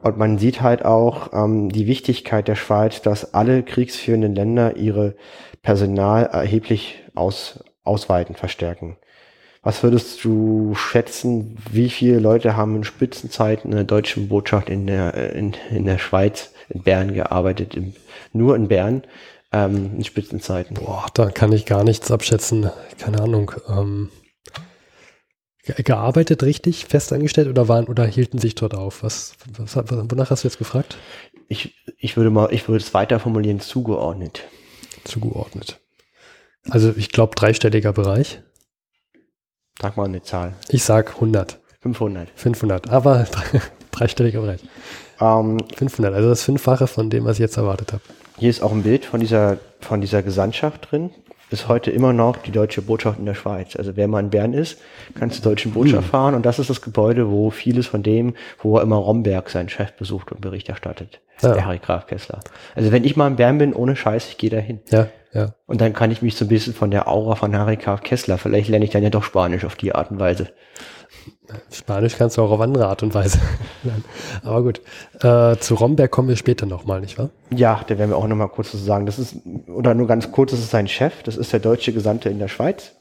Und 0.02 0.18
man 0.18 0.38
sieht 0.38 0.62
halt 0.62 0.84
auch 0.84 1.32
ähm, 1.32 1.70
die 1.70 1.86
Wichtigkeit 1.86 2.48
der 2.48 2.56
Schweiz, 2.56 3.02
dass 3.02 3.34
alle 3.34 3.62
kriegsführenden 3.62 4.34
Länder 4.34 4.76
ihre 4.76 5.14
Personal 5.62 6.24
erheblich 6.24 7.02
aus, 7.14 7.62
ausweiten, 7.84 8.34
verstärken. 8.34 8.96
Was 9.64 9.84
würdest 9.84 10.24
du 10.24 10.74
schätzen, 10.74 11.56
wie 11.70 11.88
viele 11.88 12.18
Leute 12.18 12.56
haben 12.56 12.74
in 12.74 12.84
Spitzenzeiten 12.84 13.70
in 13.70 13.76
der 13.76 13.84
deutschen 13.84 14.28
Botschaft 14.28 14.68
in 14.68 14.88
der, 14.88 15.14
äh, 15.14 15.38
in, 15.38 15.54
in 15.70 15.84
der 15.84 15.98
Schweiz, 15.98 16.52
in 16.68 16.82
Bern 16.82 17.14
gearbeitet, 17.14 17.76
im, 17.76 17.94
nur 18.32 18.56
in 18.56 18.66
Bern, 18.66 19.04
ähm, 19.52 19.96
in 19.96 20.04
Spitzenzeiten? 20.04 20.74
Boah, 20.74 21.06
da 21.14 21.30
kann 21.30 21.52
ich 21.52 21.66
gar 21.66 21.84
nichts 21.84 22.10
abschätzen. 22.10 22.70
Keine 22.98 23.20
Ahnung. 23.20 23.52
Ähm, 23.68 24.10
gearbeitet 25.62 26.42
richtig, 26.42 26.86
festangestellt 26.86 27.48
oder 27.48 27.68
waren 27.68 27.86
oder 27.86 28.04
hielten 28.04 28.38
sich 28.38 28.54
dort 28.54 28.74
auf? 28.74 29.02
Was, 29.02 29.34
was, 29.56 29.76
wonach 29.76 30.30
hast 30.30 30.42
du 30.42 30.48
jetzt 30.48 30.58
gefragt? 30.58 30.96
Ich, 31.48 31.74
ich 31.98 32.16
würde 32.16 32.30
mal, 32.30 32.52
ich 32.52 32.68
würde 32.68 32.82
es 32.82 32.94
weiter 32.94 33.20
formulieren, 33.20 33.60
zugeordnet. 33.60 34.42
Zugeordnet. 35.04 35.80
Also 36.70 36.92
ich 36.96 37.10
glaube 37.10 37.34
dreistelliger 37.34 37.92
Bereich. 37.92 38.40
Sag 39.80 39.96
mal 39.96 40.04
eine 40.04 40.22
Zahl. 40.22 40.54
Ich 40.68 40.84
sag 40.84 41.14
100. 41.14 41.60
500. 41.80 42.30
500, 42.34 42.90
aber 42.90 43.26
dreistelliger 43.90 44.40
Bereich. 44.40 44.60
Ähm, 45.20 45.58
500, 45.76 46.14
also 46.14 46.28
das 46.28 46.42
Fünffache 46.42 46.86
von 46.86 47.10
dem, 47.10 47.24
was 47.24 47.36
ich 47.36 47.40
jetzt 47.40 47.56
erwartet 47.56 47.92
habe. 47.92 48.02
Hier 48.38 48.50
ist 48.50 48.62
auch 48.62 48.72
ein 48.72 48.82
Bild 48.82 49.04
von 49.04 49.20
dieser, 49.20 49.58
von 49.80 50.00
dieser 50.00 50.22
Gesandtschaft 50.22 50.90
drin 50.90 51.10
bis 51.52 51.68
heute 51.68 51.90
immer 51.90 52.14
noch 52.14 52.38
die 52.38 52.50
deutsche 52.50 52.80
Botschaft 52.80 53.18
in 53.18 53.26
der 53.26 53.34
Schweiz. 53.34 53.76
Also 53.76 53.94
wer 53.94 54.08
mal 54.08 54.20
in 54.20 54.30
Bern 54.30 54.54
ist, 54.54 54.78
kann 55.14 55.30
zur 55.30 55.42
deutschen 55.42 55.72
Botschaft 55.72 56.06
mhm. 56.06 56.10
fahren 56.10 56.34
und 56.34 56.46
das 56.46 56.58
ist 56.58 56.70
das 56.70 56.80
Gebäude, 56.80 57.30
wo 57.30 57.50
vieles 57.50 57.86
von 57.86 58.02
dem, 58.02 58.32
wo 58.62 58.78
er 58.78 58.82
immer 58.82 58.96
Romberg, 58.96 59.50
seinen 59.50 59.68
Chef, 59.68 59.92
besucht 59.92 60.32
und 60.32 60.40
Bericht 60.40 60.70
erstattet. 60.70 61.20
Ja. 61.42 61.54
Der 61.54 61.66
Harry 61.66 61.78
Graf 61.78 62.06
Kessler. 62.06 62.40
Also 62.74 62.92
wenn 62.92 63.04
ich 63.04 63.16
mal 63.16 63.26
in 63.26 63.36
Bern 63.36 63.58
bin, 63.58 63.74
ohne 63.74 63.96
Scheiß, 63.96 64.28
ich 64.28 64.38
gehe 64.38 64.50
dahin. 64.50 64.80
Ja, 64.90 65.08
ja. 65.32 65.54
Und 65.66 65.80
dann 65.80 65.92
kann 65.92 66.10
ich 66.10 66.22
mich 66.22 66.36
so 66.36 66.44
ein 66.44 66.48
bisschen 66.48 66.74
von 66.74 66.90
der 66.90 67.08
Aura 67.08 67.34
von 67.34 67.56
Harry 67.56 67.76
Graf 67.76 68.02
Kessler, 68.02 68.38
vielleicht 68.38 68.68
lerne 68.68 68.84
ich 68.84 68.90
dann 68.90 69.02
ja 69.02 69.10
doch 69.10 69.24
Spanisch 69.24 69.64
auf 69.64 69.76
die 69.76 69.94
Art 69.94 70.10
und 70.10 70.20
Weise. 70.20 70.48
Spanisch 71.70 72.16
kannst 72.16 72.36
du 72.36 72.42
auch 72.42 72.50
auf 72.50 72.60
andere 72.60 72.86
Art 72.86 73.02
und 73.02 73.14
Weise. 73.14 73.38
Aber 74.42 74.62
gut. 74.62 74.80
Äh, 75.20 75.56
zu 75.58 75.74
Romberg 75.74 76.10
kommen 76.10 76.28
wir 76.28 76.36
später 76.36 76.66
nochmal, 76.66 77.00
nicht 77.00 77.18
wahr? 77.18 77.30
Ja, 77.50 77.80
da 77.86 77.98
werden 77.98 78.10
wir 78.10 78.16
auch 78.16 78.26
nochmal 78.26 78.48
kurz 78.48 78.70
zu 78.70 78.76
sagen. 78.76 79.06
Das 79.06 79.18
ist, 79.18 79.36
oder 79.66 79.94
nur 79.94 80.06
ganz 80.06 80.32
kurz, 80.32 80.52
das 80.52 80.60
ist 80.60 80.70
sein 80.70 80.88
Chef. 80.88 81.22
Das 81.22 81.36
ist 81.36 81.52
der 81.52 81.60
deutsche 81.60 81.92
Gesandte 81.92 82.28
in 82.30 82.38
der 82.38 82.48
Schweiz. 82.48 82.92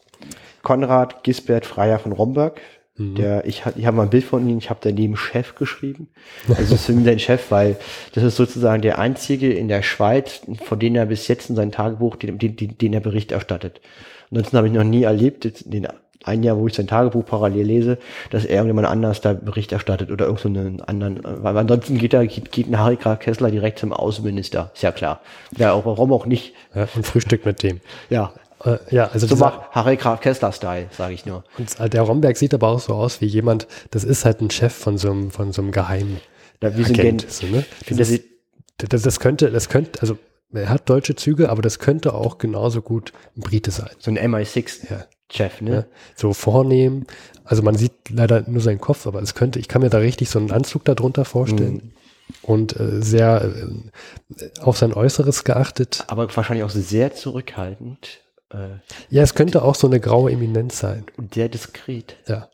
Konrad 0.63 1.23
Gisbert 1.23 1.65
Freier 1.65 1.99
von 1.99 2.11
Romberg. 2.11 2.59
Mhm. 2.97 3.15
Der, 3.15 3.45
ich, 3.45 3.63
ich 3.75 3.85
habe 3.85 3.97
mal 3.97 4.03
ein 4.03 4.09
Bild 4.09 4.23
von 4.23 4.47
ihm, 4.47 4.57
ich 4.57 4.69
habe 4.69 4.79
daneben 4.83 5.15
Chef 5.15 5.55
geschrieben. 5.55 6.09
Also 6.49 6.75
ist 6.75 6.85
für 6.85 6.91
ihn 6.91 7.05
sein 7.05 7.19
Chef, 7.19 7.51
weil 7.51 7.77
das 8.13 8.23
ist 8.23 8.35
sozusagen 8.35 8.81
der 8.81 8.99
einzige 8.99 9.51
in 9.51 9.67
der 9.67 9.81
Schweiz, 9.81 10.41
von 10.65 10.79
dem 10.79 10.95
er 10.95 11.05
bis 11.05 11.27
jetzt 11.27 11.49
in 11.49 11.55
seinem 11.55 11.71
Tagebuch, 11.71 12.15
den, 12.17 12.37
den, 12.37 12.77
den 12.77 12.93
er 12.93 12.99
Bericht 12.99 13.31
erstattet. 13.31 13.81
Ansonsten 14.29 14.57
habe 14.57 14.67
ich 14.67 14.73
noch 14.73 14.83
nie 14.83 15.03
erlebt, 15.03 15.47
den 15.65 15.87
ein 16.23 16.43
Jahr, 16.43 16.57
wo 16.57 16.67
ich 16.67 16.73
sein 16.73 16.87
Tagebuch 16.87 17.25
parallel 17.25 17.65
lese, 17.65 17.97
dass 18.29 18.45
er 18.45 18.55
irgendjemand 18.55 18.87
anders 18.87 19.21
da 19.21 19.33
Bericht 19.33 19.71
erstattet 19.71 20.11
oder 20.11 20.27
irgendeinen 20.27 20.77
so 20.77 20.85
anderen, 20.85 21.19
weil 21.23 21.57
ansonsten 21.57 21.97
geht 21.97 22.13
da, 22.13 22.23
geht, 22.25 22.51
geht 22.51 22.67
ein 22.67 22.77
Harry 22.77 22.97
Kessler 22.97 23.49
direkt 23.51 23.79
zum 23.79 23.91
Außenminister, 23.93 24.71
ist 24.73 24.83
ja 24.83 24.91
klar. 24.91 25.21
Ja, 25.57 25.73
auch, 25.73 25.85
warum 25.85 26.13
auch 26.13 26.25
nicht. 26.25 26.53
Ja, 26.75 26.87
und 26.95 27.05
Frühstück 27.05 27.45
mit 27.45 27.63
dem. 27.63 27.81
Ja. 28.09 28.33
Äh, 28.65 28.77
ja, 28.89 29.07
also 29.07 29.27
so 29.27 29.35
dieser, 29.35 29.67
Harry 29.71 29.97
Graf 29.97 30.21
Kessler-Style, 30.21 30.87
sage 30.95 31.13
ich 31.13 31.25
nur. 31.25 31.43
Und 31.57 31.79
äh, 31.79 31.89
der 31.89 32.03
Romberg 32.03 32.37
sieht 32.37 32.53
aber 32.53 32.69
auch 32.69 32.79
so 32.79 32.93
aus 32.93 33.21
wie 33.21 33.25
jemand, 33.25 33.67
das 33.91 34.03
ist 34.03 34.25
halt 34.25 34.41
ein 34.41 34.49
Chef 34.49 34.73
von 34.73 34.97
so 34.97 35.11
einem, 35.11 35.31
von 35.31 35.51
so 35.51 35.61
einem 35.61 35.71
geheimen 35.71 36.19
ja, 36.61 36.77
wie 36.77 36.85
Agent. 36.85 37.29
So, 37.29 37.47
ne? 37.47 37.65
das, 37.89 38.09
ist, 38.09 38.23
das, 38.77 39.01
das 39.01 39.19
könnte, 39.19 39.51
das 39.51 39.69
könnte, 39.69 40.01
also 40.01 40.17
er 40.53 40.69
hat 40.69 40.89
deutsche 40.89 41.15
Züge, 41.15 41.49
aber 41.49 41.61
das 41.61 41.79
könnte 41.79 42.13
auch 42.13 42.37
genauso 42.37 42.81
gut 42.81 43.13
ein 43.37 43.41
Brite 43.41 43.71
sein. 43.71 43.91
So 43.99 44.11
ein 44.11 44.17
MI6. 44.17 44.89
Ja. 44.89 45.05
Chef, 45.31 45.61
ne? 45.61 45.71
Ja, 45.73 45.85
so 46.15 46.33
vornehm. 46.33 47.05
Also 47.45 47.63
man 47.63 47.75
sieht 47.75 47.93
leider 48.09 48.43
nur 48.47 48.61
seinen 48.61 48.81
Kopf, 48.81 49.07
aber 49.07 49.21
es 49.21 49.33
könnte, 49.33 49.59
ich 49.59 49.69
kann 49.69 49.81
mir 49.81 49.89
da 49.89 49.99
richtig 49.99 50.29
so 50.29 50.39
einen 50.39 50.51
Anzug 50.51 50.83
darunter 50.85 51.25
vorstellen. 51.25 51.73
Mhm. 51.73 51.91
Und 52.43 52.79
äh, 52.79 53.01
sehr 53.01 53.43
äh, 54.39 54.49
auf 54.61 54.77
sein 54.77 54.93
Äußeres 54.93 55.43
geachtet. 55.43 56.03
Aber 56.07 56.33
wahrscheinlich 56.35 56.63
auch 56.63 56.69
sehr 56.69 57.13
zurückhaltend. 57.13 58.21
Äh, 58.53 58.79
ja, 59.09 59.23
es 59.23 59.35
könnte 59.35 59.63
auch 59.63 59.75
so 59.75 59.87
eine 59.87 59.99
graue 59.99 60.31
Eminenz 60.31 60.79
sein. 60.79 61.05
Und 61.17 61.33
sehr 61.33 61.49
diskret. 61.49 62.15
Ja. 62.27 62.49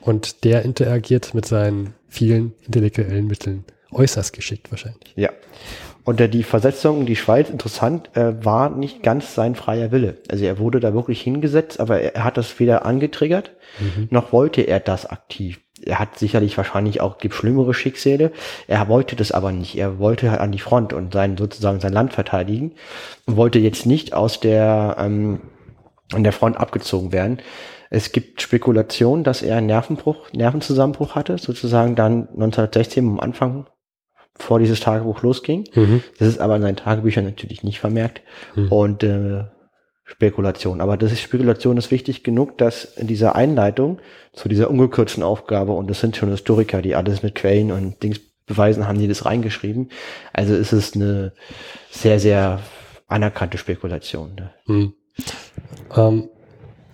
Und 0.00 0.44
der 0.44 0.62
interagiert 0.62 1.34
mit 1.34 1.46
seinen 1.46 1.94
vielen 2.08 2.54
intellektuellen 2.66 3.26
Mitteln 3.26 3.64
äußerst 3.90 4.32
geschickt 4.32 4.70
wahrscheinlich. 4.70 5.12
Ja. 5.16 5.30
Und 6.04 6.20
die 6.20 6.42
Versetzung 6.42 7.00
in 7.00 7.06
die 7.06 7.16
Schweiz, 7.16 7.48
interessant, 7.48 8.14
äh, 8.14 8.44
war 8.44 8.68
nicht 8.68 9.02
ganz 9.02 9.34
sein 9.34 9.54
freier 9.54 9.90
Wille. 9.90 10.18
Also 10.28 10.44
er 10.44 10.58
wurde 10.58 10.78
da 10.78 10.92
wirklich 10.92 11.22
hingesetzt, 11.22 11.80
aber 11.80 12.00
er 12.00 12.24
hat 12.24 12.36
das 12.36 12.60
weder 12.60 12.84
angetriggert, 12.84 13.52
mhm. 13.80 14.08
noch 14.10 14.30
wollte 14.30 14.60
er 14.60 14.80
das 14.80 15.06
aktiv. 15.06 15.60
Er 15.82 15.98
hat 15.98 16.18
sicherlich 16.18 16.56
wahrscheinlich 16.56 17.00
auch, 17.00 17.18
gibt 17.18 17.34
schlimmere 17.34 17.74
Schicksale. 17.74 18.32
Er 18.68 18.88
wollte 18.88 19.16
das 19.16 19.32
aber 19.32 19.52
nicht. 19.52 19.76
Er 19.76 19.98
wollte 19.98 20.30
halt 20.30 20.40
an 20.40 20.52
die 20.52 20.58
Front 20.58 20.92
und 20.92 21.12
sein, 21.12 21.36
sozusagen 21.36 21.80
sein 21.80 21.92
Land 21.92 22.12
verteidigen 22.12 22.72
und 23.26 23.36
wollte 23.36 23.58
jetzt 23.58 23.84
nicht 23.84 24.14
aus 24.14 24.40
der, 24.40 24.96
ähm, 24.98 25.40
an 26.12 26.22
der 26.22 26.32
Front 26.32 26.58
abgezogen 26.58 27.12
werden. 27.12 27.40
Es 27.90 28.12
gibt 28.12 28.40
Spekulationen, 28.40 29.24
dass 29.24 29.42
er 29.42 29.56
einen 29.56 29.66
Nervenbruch, 29.66 30.32
Nervenzusammenbruch 30.32 31.14
hatte, 31.14 31.38
sozusagen 31.38 31.94
dann 31.96 32.28
1916 32.28 33.04
am 33.04 33.20
Anfang 33.20 33.66
bevor 34.36 34.58
dieses 34.58 34.80
Tagebuch 34.80 35.22
losging. 35.22 35.64
Mhm. 35.74 36.02
Das 36.18 36.28
ist 36.28 36.40
aber 36.40 36.56
in 36.56 36.62
seinen 36.62 36.76
Tagebüchern 36.76 37.24
natürlich 37.24 37.62
nicht 37.62 37.80
vermerkt. 37.80 38.22
Mhm. 38.54 38.72
Und 38.72 39.02
äh, 39.04 39.44
Spekulation. 40.04 40.80
Aber 40.80 40.96
das 40.96 41.12
ist 41.12 41.22
Spekulation 41.22 41.78
ist 41.78 41.90
wichtig 41.90 42.22
genug, 42.22 42.58
dass 42.58 42.84
in 42.84 43.06
dieser 43.06 43.34
Einleitung 43.34 44.00
zu 44.32 44.48
dieser 44.48 44.70
ungekürzten 44.70 45.22
Aufgabe, 45.22 45.72
und 45.72 45.88
das 45.88 46.00
sind 46.00 46.16
schon 46.16 46.30
Historiker, 46.30 46.82
die 46.82 46.94
alles 46.94 47.22
mit 47.22 47.34
Quellen 47.34 47.72
und 47.72 48.02
Dings 48.02 48.20
beweisen, 48.46 48.86
haben 48.86 48.98
die 48.98 49.08
das 49.08 49.24
reingeschrieben. 49.24 49.90
Also 50.32 50.54
ist 50.54 50.72
es 50.72 50.94
eine 50.94 51.32
sehr, 51.90 52.20
sehr 52.20 52.60
anerkannte 53.08 53.56
Spekulation. 53.56 54.34
Ne? 54.34 54.54
Hm. 54.66 54.94
Ähm, 55.96 56.28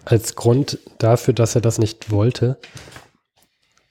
als 0.05 0.37
Grund 0.37 0.79
dafür, 0.99 1.35
dass 1.35 1.57
er 1.57 1.61
das 1.61 1.79
nicht 1.79 2.11
wollte, 2.11 2.59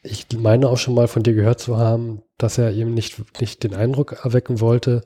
ich 0.02 0.28
meine 0.38 0.70
auch 0.70 0.78
schon 0.78 0.94
mal 0.94 1.10
von 1.10 1.24
dir 1.24 1.34
gehört 1.34 1.60
zu 1.60 1.78
haben, 1.78 2.22
dass 2.38 2.58
er 2.58 2.72
eben 2.72 2.94
nicht, 2.94 3.22
nicht 3.42 3.64
den 3.64 3.76
Eindruck 3.76 4.24
erwecken 4.24 4.62
wollte, 4.62 5.04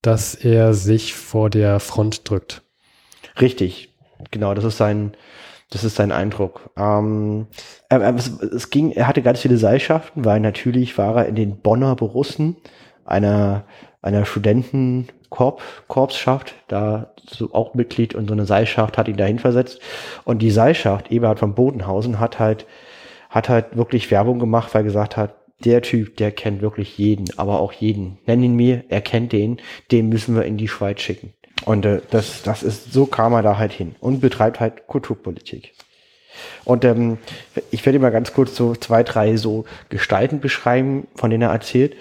dass 0.00 0.34
er 0.34 0.72
sich 0.72 1.14
vor 1.14 1.50
der 1.50 1.80
Front 1.80 2.28
drückt. 2.28 2.62
Richtig, 3.40 3.94
genau, 4.30 4.54
das 4.54 4.64
ist 4.64 4.76
sein, 4.76 5.12
das 5.70 5.82
ist 5.84 5.96
sein 5.96 6.12
Eindruck. 6.12 6.70
Ähm, 6.76 7.46
es, 7.88 8.28
es 8.28 8.70
ging, 8.70 8.92
er 8.92 9.08
hatte 9.08 9.22
ganz 9.22 9.40
viele 9.40 9.56
Seilschaften, 9.56 10.24
weil 10.24 10.38
natürlich 10.40 10.96
war 10.98 11.16
er 11.16 11.26
in 11.26 11.34
den 11.34 11.60
Bonner 11.60 11.96
Borussen, 11.96 12.56
einer, 13.04 13.64
einer 14.02 14.24
Studentenkorpsschaft, 14.24 16.54
da 16.68 17.12
so 17.28 17.52
auch 17.52 17.74
Mitglied 17.74 18.14
und 18.14 18.28
so 18.28 18.34
eine 18.34 18.46
Seilschaft 18.46 18.98
hat 18.98 19.08
ihn 19.08 19.16
dahin 19.16 19.38
versetzt. 19.38 19.80
Und 20.24 20.42
die 20.42 20.50
Seilschaft, 20.50 21.10
Eberhard 21.10 21.38
von 21.38 21.54
Bodenhausen, 21.54 22.20
hat 22.20 22.38
halt, 22.38 22.66
hat 23.30 23.48
halt 23.48 23.76
wirklich 23.76 24.10
Werbung 24.10 24.38
gemacht, 24.38 24.74
weil 24.74 24.82
er 24.82 24.84
gesagt 24.84 25.16
hat, 25.16 25.34
der 25.64 25.82
Typ, 25.82 26.16
der 26.16 26.32
kennt 26.32 26.60
wirklich 26.60 26.98
jeden, 26.98 27.26
aber 27.38 27.60
auch 27.60 27.72
jeden. 27.72 28.18
Nenn 28.26 28.42
ihn 28.42 28.56
mir, 28.56 28.84
er 28.88 29.00
kennt 29.00 29.32
den, 29.32 29.60
den 29.90 30.08
müssen 30.08 30.34
wir 30.34 30.44
in 30.44 30.56
die 30.56 30.68
Schweiz 30.68 31.00
schicken. 31.00 31.32
Und 31.64 31.84
äh, 31.84 32.00
das, 32.10 32.42
das 32.42 32.62
ist, 32.62 32.92
so 32.92 33.06
kam 33.06 33.32
er 33.32 33.42
da 33.42 33.58
halt 33.58 33.72
hin 33.72 33.94
und 34.00 34.20
betreibt 34.20 34.60
halt 34.60 34.86
Kulturpolitik. 34.86 35.74
Und 36.64 36.84
ähm, 36.84 37.18
ich 37.70 37.84
werde 37.84 37.98
mal 37.98 38.10
ganz 38.10 38.32
kurz 38.32 38.56
so 38.56 38.74
zwei, 38.74 39.02
drei 39.02 39.36
so 39.36 39.64
Gestalten 39.88 40.40
beschreiben, 40.40 41.06
von 41.14 41.30
denen 41.30 41.42
er 41.42 41.50
erzählt. 41.50 41.94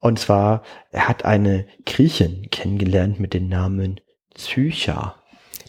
Und 0.00 0.18
zwar, 0.18 0.62
er 0.90 1.08
hat 1.08 1.24
eine 1.24 1.66
Griechin 1.84 2.48
kennengelernt 2.50 3.20
mit 3.20 3.34
dem 3.34 3.48
Namen 3.48 4.00
Psycha. 4.34 5.16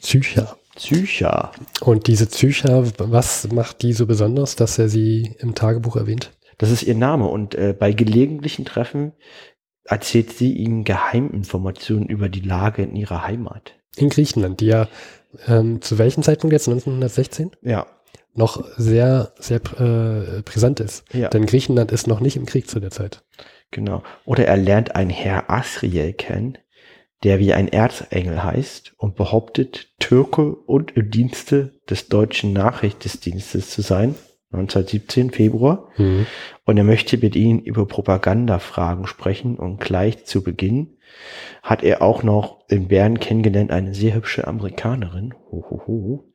Psycha. 0.01 0.55
Psycha. 0.75 1.51
Und 1.81 2.07
diese 2.07 2.25
Psycha, 2.27 2.83
was 2.97 3.51
macht 3.51 3.81
die 3.81 3.93
so 3.93 4.05
besonders, 4.05 4.55
dass 4.55 4.79
er 4.79 4.87
sie 4.87 5.35
im 5.39 5.53
Tagebuch 5.53 5.97
erwähnt? 5.97 6.31
Das 6.57 6.71
ist 6.71 6.83
ihr 6.83 6.95
Name. 6.95 7.25
Und 7.27 7.55
äh, 7.55 7.75
bei 7.77 7.91
gelegentlichen 7.91 8.63
Treffen 8.65 9.11
erzählt 9.83 10.31
sie 10.31 10.53
ihm 10.53 10.83
Geheiminformationen 10.83 12.07
über 12.07 12.29
die 12.29 12.41
Lage 12.41 12.83
in 12.83 12.95
ihrer 12.95 13.25
Heimat. 13.25 13.75
In 13.95 14.09
Griechenland, 14.09 14.61
die 14.61 14.67
ja 14.67 14.87
ähm, 15.47 15.81
zu 15.81 15.97
welchem 15.97 16.23
Zeitpunkt 16.23 16.53
jetzt, 16.53 16.67
1916? 16.67 17.51
Ja. 17.61 17.87
Noch 18.33 18.63
sehr, 18.77 19.33
sehr 19.39 19.57
äh, 19.57 20.41
brisant 20.43 20.79
ist. 20.79 21.03
Ja. 21.13 21.29
Denn 21.29 21.45
Griechenland 21.45 21.91
ist 21.91 22.07
noch 22.07 22.21
nicht 22.21 22.37
im 22.37 22.45
Krieg 22.45 22.69
zu 22.69 22.79
der 22.79 22.91
Zeit. 22.91 23.23
Genau. 23.71 24.03
Oder 24.25 24.45
er 24.47 24.57
lernt 24.57 24.95
einen 24.95 25.09
Herr 25.09 25.49
Asriel 25.49 26.13
kennen, 26.13 26.57
der 27.23 27.39
wie 27.39 27.53
ein 27.53 27.67
Erzengel 27.67 28.43
heißt 28.43 28.93
und 28.97 29.15
behauptet, 29.15 29.89
Türke 29.99 30.55
und 30.55 30.91
im 30.95 31.11
Dienste 31.11 31.73
des 31.89 32.07
deutschen 32.07 32.53
Nachrichtendienstes 32.53 33.69
zu 33.69 33.81
sein. 33.81 34.15
1917, 34.51 35.31
Februar. 35.31 35.89
Mhm. 35.97 36.25
Und 36.65 36.77
er 36.77 36.83
möchte 36.83 37.17
mit 37.17 37.35
ihnen 37.35 37.59
über 37.59 37.85
Propagandafragen 37.85 39.07
sprechen 39.07 39.57
und 39.57 39.79
gleich 39.79 40.25
zu 40.25 40.43
Beginn 40.43 40.97
hat 41.63 41.83
er 41.83 42.01
auch 42.01 42.23
noch 42.23 42.59
in 42.69 42.87
Bern 42.87 43.19
kennengelernt 43.19 43.71
eine 43.71 43.93
sehr 43.93 44.15
hübsche 44.15 44.47
Amerikanerin, 44.47 45.33
hohoho, 45.51 46.25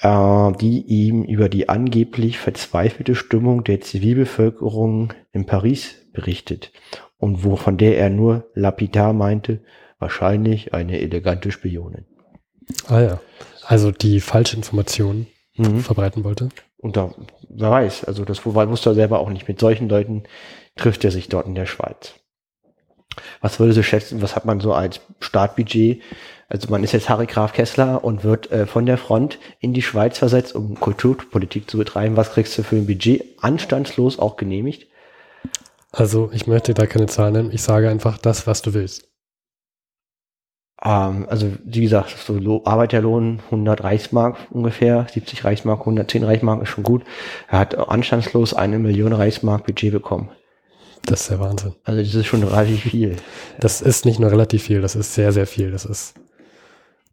äh, 0.00 0.52
die 0.60 0.82
ihm 0.82 1.22
über 1.24 1.48
die 1.48 1.68
angeblich 1.68 2.38
verzweifelte 2.38 3.14
Stimmung 3.14 3.64
der 3.64 3.80
Zivilbevölkerung 3.80 5.12
in 5.32 5.46
Paris 5.46 6.06
berichtet 6.12 6.72
und 7.18 7.44
wo 7.44 7.56
von 7.56 7.76
der 7.76 7.98
er 7.98 8.10
nur 8.10 8.50
lapidar 8.54 9.12
meinte, 9.12 9.60
wahrscheinlich 9.98 10.74
eine 10.74 11.00
elegante 11.00 11.50
Spionin. 11.50 12.04
Ah 12.88 13.00
ja. 13.00 13.20
Also 13.66 13.90
die 13.90 14.20
falsche 14.20 14.56
Information 14.56 15.26
Mhm. 15.56 15.80
verbreiten 15.80 16.24
wollte. 16.24 16.48
Und 16.84 16.98
da, 16.98 17.14
wer 17.48 17.70
weiß, 17.70 18.04
also 18.04 18.26
das 18.26 18.44
wusste 18.44 18.90
er 18.90 18.94
selber 18.94 19.18
auch 19.18 19.30
nicht. 19.30 19.48
Mit 19.48 19.58
solchen 19.58 19.88
Leuten 19.88 20.24
trifft 20.76 21.02
er 21.02 21.10
sich 21.10 21.30
dort 21.30 21.46
in 21.46 21.54
der 21.54 21.64
Schweiz. 21.64 22.12
Was 23.40 23.58
würde 23.58 23.72
sie 23.72 23.82
schätzen, 23.82 24.20
was 24.20 24.36
hat 24.36 24.44
man 24.44 24.60
so 24.60 24.74
als 24.74 25.00
Startbudget? 25.18 26.02
Also 26.48 26.68
man 26.68 26.84
ist 26.84 26.92
jetzt 26.92 27.08
Harry 27.08 27.24
Graf 27.24 27.54
Kessler 27.54 28.04
und 28.04 28.22
wird 28.22 28.52
äh, 28.52 28.66
von 28.66 28.84
der 28.84 28.98
Front 28.98 29.38
in 29.60 29.72
die 29.72 29.80
Schweiz 29.80 30.18
versetzt, 30.18 30.54
um 30.54 30.78
Kulturpolitik 30.78 31.70
zu 31.70 31.78
betreiben. 31.78 32.18
Was 32.18 32.32
kriegst 32.32 32.58
du 32.58 32.62
für 32.62 32.76
ein 32.76 32.86
Budget? 32.86 33.24
Anstandslos 33.40 34.18
auch 34.18 34.36
genehmigt? 34.36 34.86
Also 35.90 36.28
ich 36.34 36.46
möchte 36.46 36.74
da 36.74 36.84
keine 36.84 37.06
Zahlen 37.06 37.32
nennen. 37.32 37.50
Ich 37.50 37.62
sage 37.62 37.88
einfach 37.88 38.18
das, 38.18 38.46
was 38.46 38.60
du 38.60 38.74
willst. 38.74 39.08
Ähm, 40.84 41.26
also 41.28 41.50
wie 41.64 41.80
gesagt, 41.80 42.14
so 42.18 42.34
Lo 42.34 42.62
Arbeiterlohn 42.64 43.40
100 43.46 43.82
Reichsmark 43.82 44.36
ungefähr, 44.50 45.06
70 45.12 45.44
Reichsmark, 45.44 45.80
110 45.80 46.24
Reichsmark 46.24 46.62
ist 46.62 46.68
schon 46.68 46.84
gut. 46.84 47.02
Er 47.48 47.58
hat 47.60 47.76
anstandslos 47.76 48.54
eine 48.54 48.78
Million 48.78 49.12
Reichsmark 49.12 49.64
Budget 49.66 49.92
bekommen. 49.92 50.30
Das 51.06 51.22
ist 51.22 51.30
der 51.30 51.40
Wahnsinn. 51.40 51.74
Also 51.84 52.00
das 52.02 52.14
ist 52.14 52.26
schon 52.26 52.42
relativ 52.42 52.82
viel. 52.82 53.16
Das 53.60 53.82
ist 53.82 54.06
nicht 54.06 54.20
nur 54.20 54.30
relativ 54.30 54.62
viel, 54.62 54.80
das 54.80 54.94
ist 54.94 55.14
sehr, 55.14 55.32
sehr 55.32 55.46
viel. 55.46 55.70
Das 55.70 55.84
ist, 55.84 56.14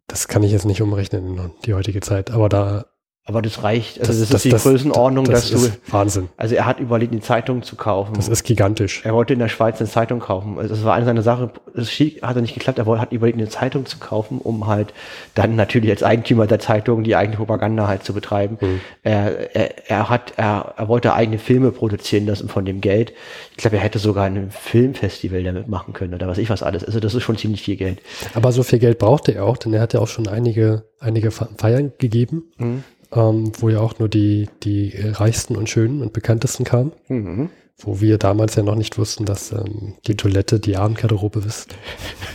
das 0.06 0.28
kann 0.28 0.42
ich 0.42 0.52
jetzt 0.52 0.64
nicht 0.64 0.80
umrechnen 0.82 1.38
in 1.38 1.50
die 1.64 1.74
heutige 1.74 2.00
Zeit. 2.00 2.30
Aber 2.30 2.48
da, 2.48 2.86
Aber 3.24 3.40
das 3.40 3.62
reicht. 3.62 4.00
Also 4.00 4.10
Das- 4.10 4.18
das, 4.20 4.28
das- 4.30 4.36
ist 4.40 4.44
die 4.46 4.50
das- 4.50 4.62
Größenordnung, 4.64 5.24
das 5.26 5.50
dass 5.52 5.62
du. 5.62 5.70
Wahnsinn. 5.92 6.28
Also 6.36 6.56
er 6.56 6.66
hat 6.66 6.80
überlegt, 6.80 7.12
eine 7.12 7.20
Zeitung 7.20 7.62
zu 7.62 7.76
kaufen. 7.76 8.14
Das 8.14 8.26
ist 8.26 8.42
gigantisch. 8.42 9.02
er 9.04 9.14
wollte 9.14 9.32
in 9.32 9.38
der 9.38 9.48
Schweiz 9.48 9.78
eine 9.78 9.88
Zeitung 9.88 10.18
kaufen. 10.18 10.58
Also 10.58 10.74
das 10.74 10.84
war 10.84 10.94
eine 10.94 11.04
seiner 11.04 11.22
Sachen. 11.22 11.50
Das 11.72 11.88
hat 11.88 12.34
er 12.36 12.42
nicht 12.42 12.54
geklappt. 12.54 12.78
Er 12.80 12.86
wollte, 12.86 13.00
hat 13.00 13.12
überlegt, 13.12 13.38
eine 13.38 13.48
Zeitung 13.48 13.86
zu 13.86 13.98
kaufen, 13.98 14.38
um 14.38 14.66
halt 14.66 14.92
dann 15.36 15.54
natürlich 15.54 15.88
als 15.90 16.02
Eigentümer 16.02 16.48
der 16.48 16.58
Zeitung 16.58 17.04
die 17.04 17.14
eigene 17.14 17.36
Propaganda 17.36 17.86
halt 17.86 18.02
zu 18.02 18.12
betreiben. 18.12 18.58
Mhm. 18.60 18.80
Er, 19.04 19.54
er, 19.54 19.88
er 19.88 20.08
hat, 20.10 20.32
er, 20.36 20.74
er 20.76 20.88
wollte 20.88 21.14
eigene 21.14 21.38
Filme 21.38 21.70
produzieren 21.70 22.26
lassen 22.26 22.48
von 22.48 22.64
dem 22.64 22.80
Geld. 22.80 23.12
Ich 23.52 23.58
glaube, 23.58 23.76
er 23.76 23.82
hätte 23.84 24.00
sogar 24.00 24.24
ein 24.24 24.50
Filmfestival 24.50 25.44
damit 25.44 25.68
machen 25.68 25.92
können 25.92 26.12
oder 26.14 26.26
was 26.26 26.38
ich 26.38 26.50
was 26.50 26.64
alles. 26.64 26.82
Also 26.82 26.98
das 26.98 27.14
ist 27.14 27.22
schon 27.22 27.36
ziemlich 27.38 27.62
viel 27.62 27.76
Geld. 27.76 28.00
Aber 28.34 28.50
so 28.50 28.64
viel 28.64 28.80
Geld 28.80 28.98
brauchte 28.98 29.32
er 29.32 29.44
auch, 29.44 29.58
denn 29.58 29.72
er 29.74 29.80
hat 29.82 29.92
ja 29.94 30.00
auch 30.00 30.08
schon 30.08 30.26
einige, 30.26 30.86
einige 30.98 31.30
Fe- 31.30 31.48
Feiern 31.56 31.92
gegeben, 31.98 32.50
Mhm. 32.58 32.82
Ähm, 33.12 33.52
wo 33.58 33.68
ja 33.68 33.80
auch 33.80 33.98
nur 33.98 34.08
die, 34.08 34.48
die 34.62 34.94
reichsten 34.96 35.56
und 35.56 35.68
schönen 35.68 36.02
und 36.02 36.12
bekanntesten 36.12 36.64
kamen. 36.64 36.92
Mhm. 37.08 37.50
Wo 37.78 38.00
wir 38.00 38.18
damals 38.18 38.54
ja 38.54 38.62
noch 38.62 38.76
nicht 38.76 38.98
wussten, 38.98 39.24
dass 39.24 39.50
ähm, 39.50 39.94
die 40.06 40.16
Toilette 40.16 40.60
die 40.60 40.76
Abendgarderobe 40.76 41.40
ist. 41.40 41.74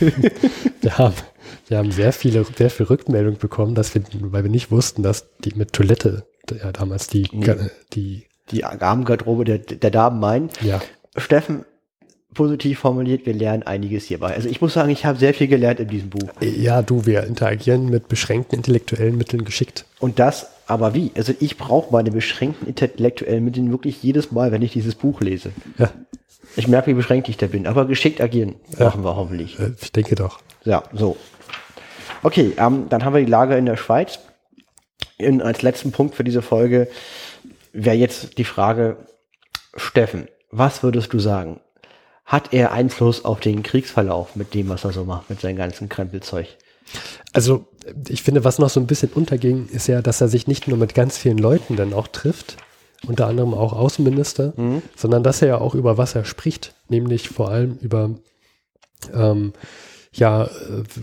wir, 0.80 0.98
haben, 0.98 1.14
wir 1.68 1.78
haben 1.78 1.90
sehr 1.90 2.12
viele, 2.12 2.44
sehr 2.44 2.70
viel 2.70 2.86
Rückmeldung 2.86 3.38
bekommen, 3.38 3.74
dass 3.74 3.94
wir, 3.94 4.02
weil 4.20 4.42
wir 4.42 4.50
nicht 4.50 4.70
wussten, 4.70 5.02
dass 5.02 5.28
die 5.44 5.54
mit 5.54 5.72
Toilette, 5.72 6.26
ja 6.50 6.72
damals 6.72 7.06
die, 7.06 7.28
Nee. 7.32 7.54
Die, 7.92 8.26
Die 8.50 8.64
Armgarderobe 8.64 9.44
der, 9.44 9.58
der 9.58 9.90
Damen 9.90 10.20
meinen. 10.20 10.50
ja, 10.60 10.80
Steffen, 11.16 11.64
positiv 12.34 12.78
formuliert, 12.80 13.26
wir 13.26 13.34
lernen 13.34 13.62
einiges 13.62 14.04
hierbei. 14.04 14.34
Also 14.34 14.48
ich 14.48 14.60
muss 14.60 14.74
sagen, 14.74 14.90
ich 14.90 15.04
habe 15.04 15.18
sehr 15.18 15.34
viel 15.34 15.48
gelernt 15.48 15.80
in 15.80 15.88
diesem 15.88 16.10
Buch. 16.10 16.28
ja, 16.40 16.82
du, 16.82 17.06
wir 17.06 17.24
interagieren 17.24 17.86
mit 17.86 18.08
beschränkten 18.08 18.58
intellektuellen 18.58 19.16
Mitteln 19.16 19.44
geschickt. 19.44 19.86
Und 19.98 20.18
das, 20.18 20.48
aber 20.68 20.94
wie? 20.94 21.10
Also 21.16 21.32
ich 21.40 21.56
brauche 21.56 21.90
meine 21.92 22.10
beschränkten 22.10 22.68
intellektuellen 22.68 23.44
Mittel 23.44 23.70
wirklich 23.70 24.02
jedes 24.02 24.30
Mal, 24.30 24.52
wenn 24.52 24.62
ich 24.62 24.72
dieses 24.72 24.94
Buch 24.94 25.20
lese. 25.20 25.50
Ja, 25.78 25.90
Ich 26.56 26.68
merke, 26.68 26.90
wie 26.90 26.94
beschränkt 26.94 27.28
ich 27.28 27.36
da 27.38 27.46
bin. 27.46 27.66
Aber 27.66 27.86
geschickt 27.86 28.20
agieren 28.20 28.56
machen 28.78 29.02
wir 29.02 29.16
hoffentlich. 29.16 29.58
äh, 29.58 29.72
ich 29.80 29.92
denke 29.92 30.14
doch. 30.14 30.40
Ja, 30.64 30.82
so. 30.92 31.16
Okay, 32.22 32.52
ähm, 32.58 32.86
dann 32.88 33.04
haben 33.04 33.14
wir 33.14 33.24
die 33.24 33.30
Lage 33.30 33.56
in 33.56 33.66
der 33.66 33.76
Schweiz. 33.76 34.18
In, 35.16 35.40
als 35.42 35.62
letzten 35.62 35.90
Punkt 35.90 36.14
für 36.14 36.24
diese 36.24 36.42
Folge 36.42 36.88
wäre 37.72 37.96
jetzt 37.96 38.38
die 38.38 38.44
Frage, 38.44 38.96
Steffen, 39.74 40.28
was 40.50 40.82
würdest 40.82 41.12
du 41.12 41.18
sagen? 41.18 41.60
Hat 42.24 42.52
er 42.52 42.72
Einfluss 42.72 43.24
auf 43.24 43.40
den 43.40 43.62
Kriegsverlauf 43.62 44.36
mit 44.36 44.52
dem, 44.52 44.68
was 44.68 44.84
er 44.84 44.92
so 44.92 45.04
macht, 45.04 45.30
mit 45.30 45.40
seinem 45.40 45.56
ganzen 45.56 45.88
Krempelzeug? 45.88 46.46
Also, 47.32 47.66
ich 48.08 48.22
finde, 48.22 48.44
was 48.44 48.58
noch 48.58 48.70
so 48.70 48.80
ein 48.80 48.86
bisschen 48.86 49.10
unterging, 49.14 49.68
ist 49.70 49.86
ja, 49.86 50.02
dass 50.02 50.20
er 50.20 50.28
sich 50.28 50.46
nicht 50.46 50.68
nur 50.68 50.78
mit 50.78 50.94
ganz 50.94 51.16
vielen 51.16 51.38
Leuten 51.38 51.76
dann 51.76 51.92
auch 51.92 52.08
trifft, 52.08 52.56
unter 53.06 53.26
anderem 53.26 53.54
auch 53.54 53.72
Außenminister, 53.72 54.52
sondern 54.96 55.22
dass 55.22 55.40
er 55.40 55.48
ja 55.48 55.58
auch 55.58 55.74
über 55.74 55.96
was 55.96 56.14
er 56.14 56.24
spricht, 56.24 56.74
nämlich 56.88 57.28
vor 57.28 57.50
allem 57.50 57.78
über 57.80 58.10
ähm, 59.14 59.52
ja, 60.12 60.44
äh, 60.44 60.48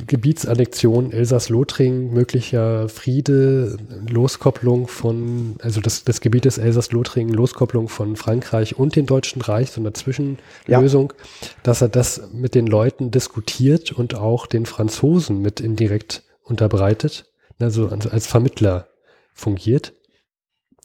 Gebietsannexion 0.07 1.11
Elsass-Lothringen, 1.11 2.13
möglicher 2.13 2.89
Friede, 2.89 3.77
Loskopplung 4.09 4.87
von, 4.87 5.55
also 5.61 5.81
das, 5.81 6.03
das 6.03 6.21
Gebiet 6.21 6.45
des 6.45 6.57
Elsass-Lothringen, 6.57 7.33
Loskopplung 7.33 7.87
von 7.87 8.15
Frankreich 8.15 8.77
und 8.77 8.95
dem 8.95 9.05
Deutschen 9.05 9.41
Reich, 9.41 9.71
so 9.71 9.81
eine 9.81 9.93
Zwischenlösung, 9.93 11.13
ja. 11.15 11.47
dass 11.63 11.81
er 11.81 11.89
das 11.89 12.29
mit 12.33 12.55
den 12.55 12.67
Leuten 12.67 13.11
diskutiert 13.11 13.91
und 13.91 14.15
auch 14.15 14.47
den 14.47 14.65
Franzosen 14.65 15.41
mit 15.41 15.59
indirekt 15.59 16.23
unterbreitet, 16.43 17.25
also 17.59 17.87
als 17.87 18.27
Vermittler 18.27 18.87
fungiert. 19.33 19.93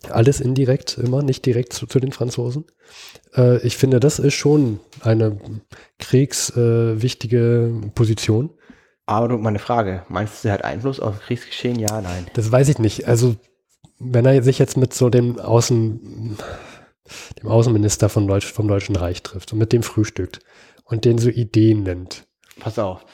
Alles 0.08 0.40
indirekt 0.40 0.98
immer, 0.98 1.22
nicht 1.22 1.44
direkt 1.44 1.72
zu, 1.72 1.86
zu 1.86 2.00
den 2.00 2.12
Franzosen. 2.12 2.64
Äh, 3.36 3.58
ich 3.66 3.76
finde, 3.76 4.00
das 4.00 4.18
ist 4.18 4.34
schon 4.34 4.80
eine 5.02 5.38
kriegswichtige 5.98 7.72
äh, 7.84 7.88
Position. 7.90 8.50
Aber 9.06 9.28
du, 9.28 9.38
meine 9.38 9.58
Frage, 9.58 10.04
meinst 10.08 10.34
du, 10.34 10.48
sie 10.48 10.52
hat 10.52 10.64
Einfluss 10.64 11.00
auf 11.00 11.20
Kriegsgeschehen? 11.20 11.78
Ja, 11.78 12.00
nein. 12.00 12.26
Das 12.34 12.50
weiß 12.50 12.68
ich 12.68 12.78
nicht. 12.78 13.08
Also, 13.08 13.36
wenn 13.98 14.24
er 14.24 14.42
sich 14.42 14.58
jetzt 14.58 14.76
mit 14.76 14.94
so 14.94 15.10
dem 15.10 15.38
Außen, 15.38 16.38
dem 17.42 17.48
Außenminister 17.48 18.08
von 18.08 18.26
Deutsch, 18.26 18.46
vom 18.46 18.68
Deutschen 18.68 18.96
Reich 18.96 19.22
trifft 19.22 19.52
und 19.52 19.58
mit 19.58 19.72
dem 19.72 19.82
frühstückt 19.82 20.40
und 20.84 21.04
den 21.04 21.18
so 21.18 21.28
Ideen 21.28 21.82
nennt. 21.82 22.26
Pass 22.58 22.78
auf. 22.78 23.04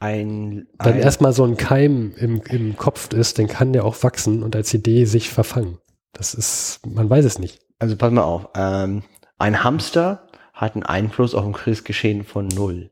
Ein, 0.00 0.66
dann 0.78 0.98
erstmal 0.98 1.32
so 1.32 1.44
ein 1.44 1.56
Keim 1.56 2.14
im, 2.16 2.42
im 2.48 2.76
Kopf 2.76 3.12
ist, 3.12 3.38
dann 3.38 3.46
kann 3.46 3.72
der 3.72 3.84
auch 3.84 4.02
wachsen 4.02 4.42
und 4.42 4.54
als 4.56 4.74
Idee 4.74 5.04
sich 5.04 5.30
verfangen. 5.30 5.78
Das 6.14 6.32
ist, 6.34 6.80
man 6.86 7.10
weiß 7.10 7.24
es 7.24 7.38
nicht. 7.38 7.60
Also 7.78 7.96
pass 7.96 8.10
mal 8.10 8.22
auf. 8.22 8.48
Ähm, 8.54 9.02
ein 9.38 9.62
Hamster 9.62 10.28
hat 10.52 10.74
einen 10.74 10.84
Einfluss 10.84 11.34
auf 11.34 11.44
ein 11.44 11.52
Kriegsgeschehen 11.52 12.24
von 12.24 12.46
null. 12.48 12.90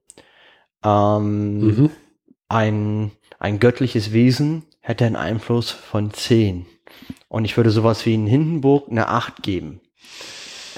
Ähm, 0.84 1.58
mhm. 1.58 1.90
ein, 2.48 3.12
ein 3.38 3.60
göttliches 3.60 4.12
Wesen 4.12 4.64
hätte 4.80 5.06
einen 5.06 5.16
Einfluss 5.16 5.70
von 5.70 6.12
zehn. 6.12 6.66
Und 7.28 7.44
ich 7.44 7.56
würde 7.56 7.70
sowas 7.70 8.04
wie 8.04 8.14
in 8.14 8.26
Hindenburg 8.26 8.90
eine 8.90 9.08
acht 9.08 9.42
geben. 9.42 9.80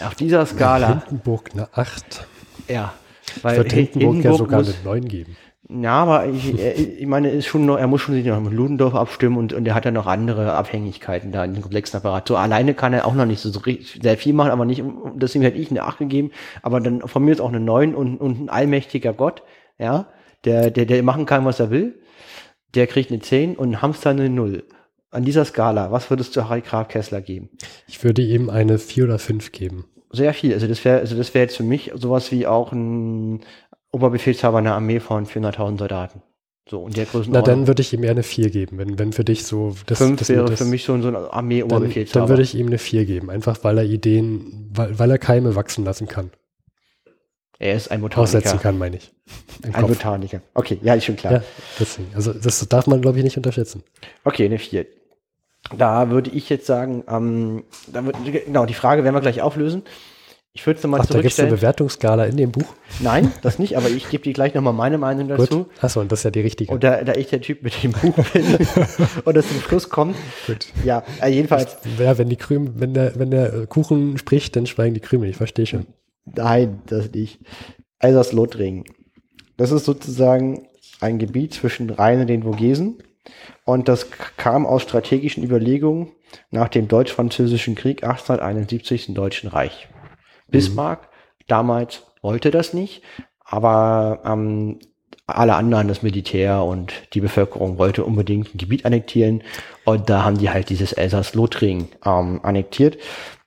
Auf 0.00 0.14
dieser 0.14 0.44
Skala. 0.44 0.92
In 0.92 1.00
Hindenburg 1.00 1.50
eine 1.54 1.68
acht. 1.76 2.26
Ja. 2.68 2.92
Weil 3.42 3.52
ich 3.52 3.58
würde 3.58 3.74
Hindenburg, 3.74 4.14
Hindenburg 4.14 4.24
ja 4.24 4.38
sogar 4.38 4.58
muss, 4.60 4.74
eine 4.74 4.84
neun 4.84 5.08
geben. 5.08 5.36
Ja, 5.82 6.02
aber 6.02 6.26
ich, 6.26 6.56
ich 6.56 7.06
meine, 7.06 7.30
ist 7.30 7.46
schon 7.46 7.66
noch, 7.66 7.78
er 7.78 7.88
muss 7.88 8.00
schon 8.00 8.14
sich 8.14 8.24
noch 8.24 8.40
mit 8.40 8.52
Ludendorff 8.52 8.94
abstimmen 8.94 9.36
und, 9.36 9.52
und 9.52 9.66
er 9.66 9.74
hat 9.74 9.84
ja 9.84 9.90
noch 9.90 10.06
andere 10.06 10.52
Abhängigkeiten 10.52 11.32
da 11.32 11.44
in 11.44 11.54
dem 11.54 11.62
komplexen 11.62 11.96
Apparat. 11.96 12.28
So 12.28 12.36
alleine 12.36 12.74
kann 12.74 12.92
er 12.92 13.06
auch 13.06 13.14
noch 13.14 13.26
nicht 13.26 13.40
so, 13.40 13.50
so 13.50 13.58
richtig, 13.60 14.00
sehr 14.00 14.16
viel 14.16 14.34
machen, 14.34 14.52
aber 14.52 14.66
nicht, 14.66 14.84
deswegen 15.14 15.42
hätte 15.42 15.58
ich 15.58 15.70
eine 15.70 15.82
8 15.82 15.98
gegeben, 15.98 16.30
aber 16.62 16.80
dann 16.80 17.00
von 17.00 17.24
mir 17.24 17.32
ist 17.32 17.40
auch 17.40 17.48
eine 17.48 17.60
9 17.60 17.94
und, 17.94 18.18
und 18.18 18.42
ein 18.42 18.48
allmächtiger 18.50 19.12
Gott, 19.14 19.42
ja, 19.78 20.06
der, 20.44 20.70
der, 20.70 20.86
der 20.86 21.02
machen 21.02 21.26
kann, 21.26 21.44
was 21.44 21.58
er 21.58 21.70
will, 21.70 22.00
der 22.74 22.86
kriegt 22.86 23.10
eine 23.10 23.20
10 23.20 23.56
und 23.56 23.70
ein 23.70 23.82
Hamster 23.82 24.10
eine 24.10 24.28
0. 24.28 24.64
An 25.10 25.24
dieser 25.24 25.44
Skala, 25.44 25.90
was 25.90 26.08
würdest 26.10 26.36
du 26.36 26.48
Harry 26.48 26.60
Graf 26.60 26.88
Kessler 26.88 27.20
geben? 27.20 27.48
Ich 27.88 28.04
würde 28.04 28.22
ihm 28.22 28.48
eine 28.48 28.78
4 28.78 29.04
oder 29.04 29.18
5 29.18 29.50
geben 29.50 29.86
sehr 30.14 30.34
viel. 30.34 30.52
Also 30.54 30.66
das 30.66 30.84
wäre, 30.84 31.00
also 31.00 31.16
das 31.16 31.34
wäre 31.34 31.44
jetzt 31.44 31.56
für 31.56 31.62
mich 31.62 31.92
sowas 31.94 32.30
wie 32.32 32.46
auch 32.46 32.72
ein, 32.72 33.40
Oberbefehlshaber 33.94 34.58
einer 34.58 34.74
Armee 34.74 35.00
von 35.00 35.26
400.000 35.26 35.78
Soldaten. 35.78 36.22
So, 36.68 36.80
und 36.80 36.96
der 36.96 37.06
Na, 37.28 37.42
dann 37.42 37.66
würde 37.66 37.82
ich 37.82 37.92
ihm 37.92 38.02
eher 38.04 38.12
eine 38.12 38.22
4 38.22 38.50
geben, 38.50 38.78
wenn, 38.78 38.98
wenn 38.98 39.12
für 39.12 39.24
dich 39.24 39.44
so 39.44 39.76
das, 39.86 39.98
Fünf 39.98 40.18
das 40.18 40.30
wäre 40.30 40.46
das, 40.46 40.58
für 40.58 40.64
mich 40.64 40.82
schon 40.82 41.02
so 41.02 41.08
ein 41.08 41.16
Armee-Oberbefehlshaber. 41.16 42.20
Dann, 42.20 42.22
dann 42.22 42.28
würde 42.30 42.42
ich 42.42 42.54
ihm 42.54 42.68
eine 42.68 42.78
4 42.78 43.04
geben, 43.04 43.30
einfach 43.30 43.62
weil 43.62 43.78
er 43.78 43.84
Ideen, 43.84 44.70
weil, 44.72 44.98
weil 44.98 45.10
er 45.10 45.18
Keime 45.18 45.56
wachsen 45.56 45.84
lassen 45.84 46.08
kann. 46.08 46.30
Er 47.58 47.74
ist 47.74 47.90
ein 47.90 48.00
Botaniker. 48.00 48.22
Aussetzen 48.22 48.58
kann, 48.60 48.78
meine 48.78 48.96
ich. 48.96 49.12
Ein 49.62 49.72
Kopf. 49.72 49.88
Botaniker. 49.88 50.40
Okay, 50.54 50.78
ja, 50.82 50.94
ist 50.94 51.04
schon 51.04 51.16
klar. 51.16 51.34
Ja, 51.34 51.42
deswegen. 51.78 52.08
Also 52.14 52.32
das 52.32 52.66
darf 52.68 52.86
man, 52.86 53.02
glaube 53.02 53.18
ich, 53.18 53.24
nicht 53.24 53.36
unterschätzen. 53.36 53.82
Okay, 54.24 54.46
eine 54.46 54.58
4. 54.58 54.86
Da 55.76 56.10
würde 56.10 56.30
ich 56.30 56.48
jetzt 56.48 56.66
sagen, 56.66 57.04
ähm, 57.08 57.64
da 57.92 58.04
wird, 58.04 58.16
genau, 58.24 58.66
die 58.66 58.74
Frage 58.74 59.04
werden 59.04 59.14
wir 59.14 59.20
gleich 59.20 59.40
auflösen. 59.40 59.82
Ich 60.56 60.64
würde 60.66 60.78
es 60.78 60.84
nochmal 60.84 61.00
zurückstellen. 61.00 61.20
Da 61.20 61.22
gibt 61.22 61.32
es 61.32 61.40
eine 61.40 61.50
Bewertungsskala 61.50 62.24
in 62.26 62.36
dem 62.36 62.52
Buch? 62.52 62.74
Nein, 63.00 63.32
das 63.42 63.58
nicht, 63.58 63.76
aber 63.76 63.90
ich 63.90 64.08
gebe 64.08 64.22
dir 64.22 64.32
gleich 64.32 64.54
nochmal 64.54 64.72
meine 64.72 64.98
Meinung 64.98 65.26
dazu. 65.26 65.66
Achso, 65.80 66.00
und 66.00 66.12
das 66.12 66.20
ist 66.20 66.24
ja 66.24 66.30
die 66.30 66.42
richtige. 66.42 66.72
Und 66.72 66.84
da, 66.84 67.02
da 67.02 67.14
ich 67.14 67.26
der 67.26 67.40
Typ 67.40 67.64
mit 67.64 67.82
dem 67.82 67.90
Buch 67.90 68.14
bin 68.32 68.44
und 69.24 69.36
es 69.36 69.48
zum 69.48 69.60
Schluss 69.62 69.88
kommt. 69.88 70.16
Gut. 70.46 70.66
Ja, 70.84 71.02
äh, 71.20 71.28
jedenfalls. 71.28 71.76
Ja, 71.98 72.16
wenn 72.18 72.28
die 72.28 72.36
Krümel, 72.36 72.72
wenn 72.76 72.94
der, 72.94 73.18
wenn 73.18 73.32
der 73.32 73.66
Kuchen 73.66 74.16
spricht, 74.16 74.54
dann 74.54 74.66
schweigen 74.66 74.94
die 74.94 75.00
Krümel, 75.00 75.28
ich 75.28 75.36
verstehe 75.36 75.66
schon. 75.66 75.86
Nein, 76.24 76.82
das 76.86 77.10
nicht. 77.10 77.40
Elsass-Lothringen. 77.98 78.84
Das 79.56 79.72
ist 79.72 79.84
sozusagen 79.86 80.68
ein 81.00 81.18
Gebiet 81.18 81.54
zwischen 81.54 81.90
Rhein 81.90 82.20
und 82.20 82.28
den 82.28 82.44
Vogesen. 82.44 83.02
Und 83.64 83.88
das 83.88 84.06
kam 84.36 84.66
aus 84.66 84.82
strategischen 84.82 85.42
Überlegungen 85.42 86.12
nach 86.52 86.68
dem 86.68 86.86
Deutsch-Französischen 86.86 87.74
Krieg 87.74 88.04
1871 88.04 89.08
im 89.08 89.16
Deutschen 89.16 89.48
Reich. 89.48 89.88
Bismarck 90.54 91.02
mhm. 91.02 91.44
damals 91.48 92.02
wollte 92.22 92.50
das 92.50 92.72
nicht, 92.72 93.02
aber 93.44 94.22
ähm, 94.24 94.78
alle 95.26 95.54
anderen, 95.54 95.88
das 95.88 96.02
Militär 96.02 96.62
und 96.62 96.92
die 97.14 97.20
Bevölkerung 97.20 97.78
wollte 97.78 98.04
unbedingt 98.04 98.54
ein 98.54 98.58
Gebiet 98.58 98.84
annektieren 98.84 99.42
und 99.84 100.10
da 100.10 100.24
haben 100.24 100.38
die 100.38 100.50
halt 100.50 100.68
dieses 100.68 100.92
Elsass-Lothringen 100.92 101.88
ähm, 102.04 102.40
annektiert. 102.42 102.98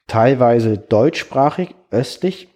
Teilweise 0.07 0.77
deutschsprachig, 0.77 1.75
östlich, 1.91 2.47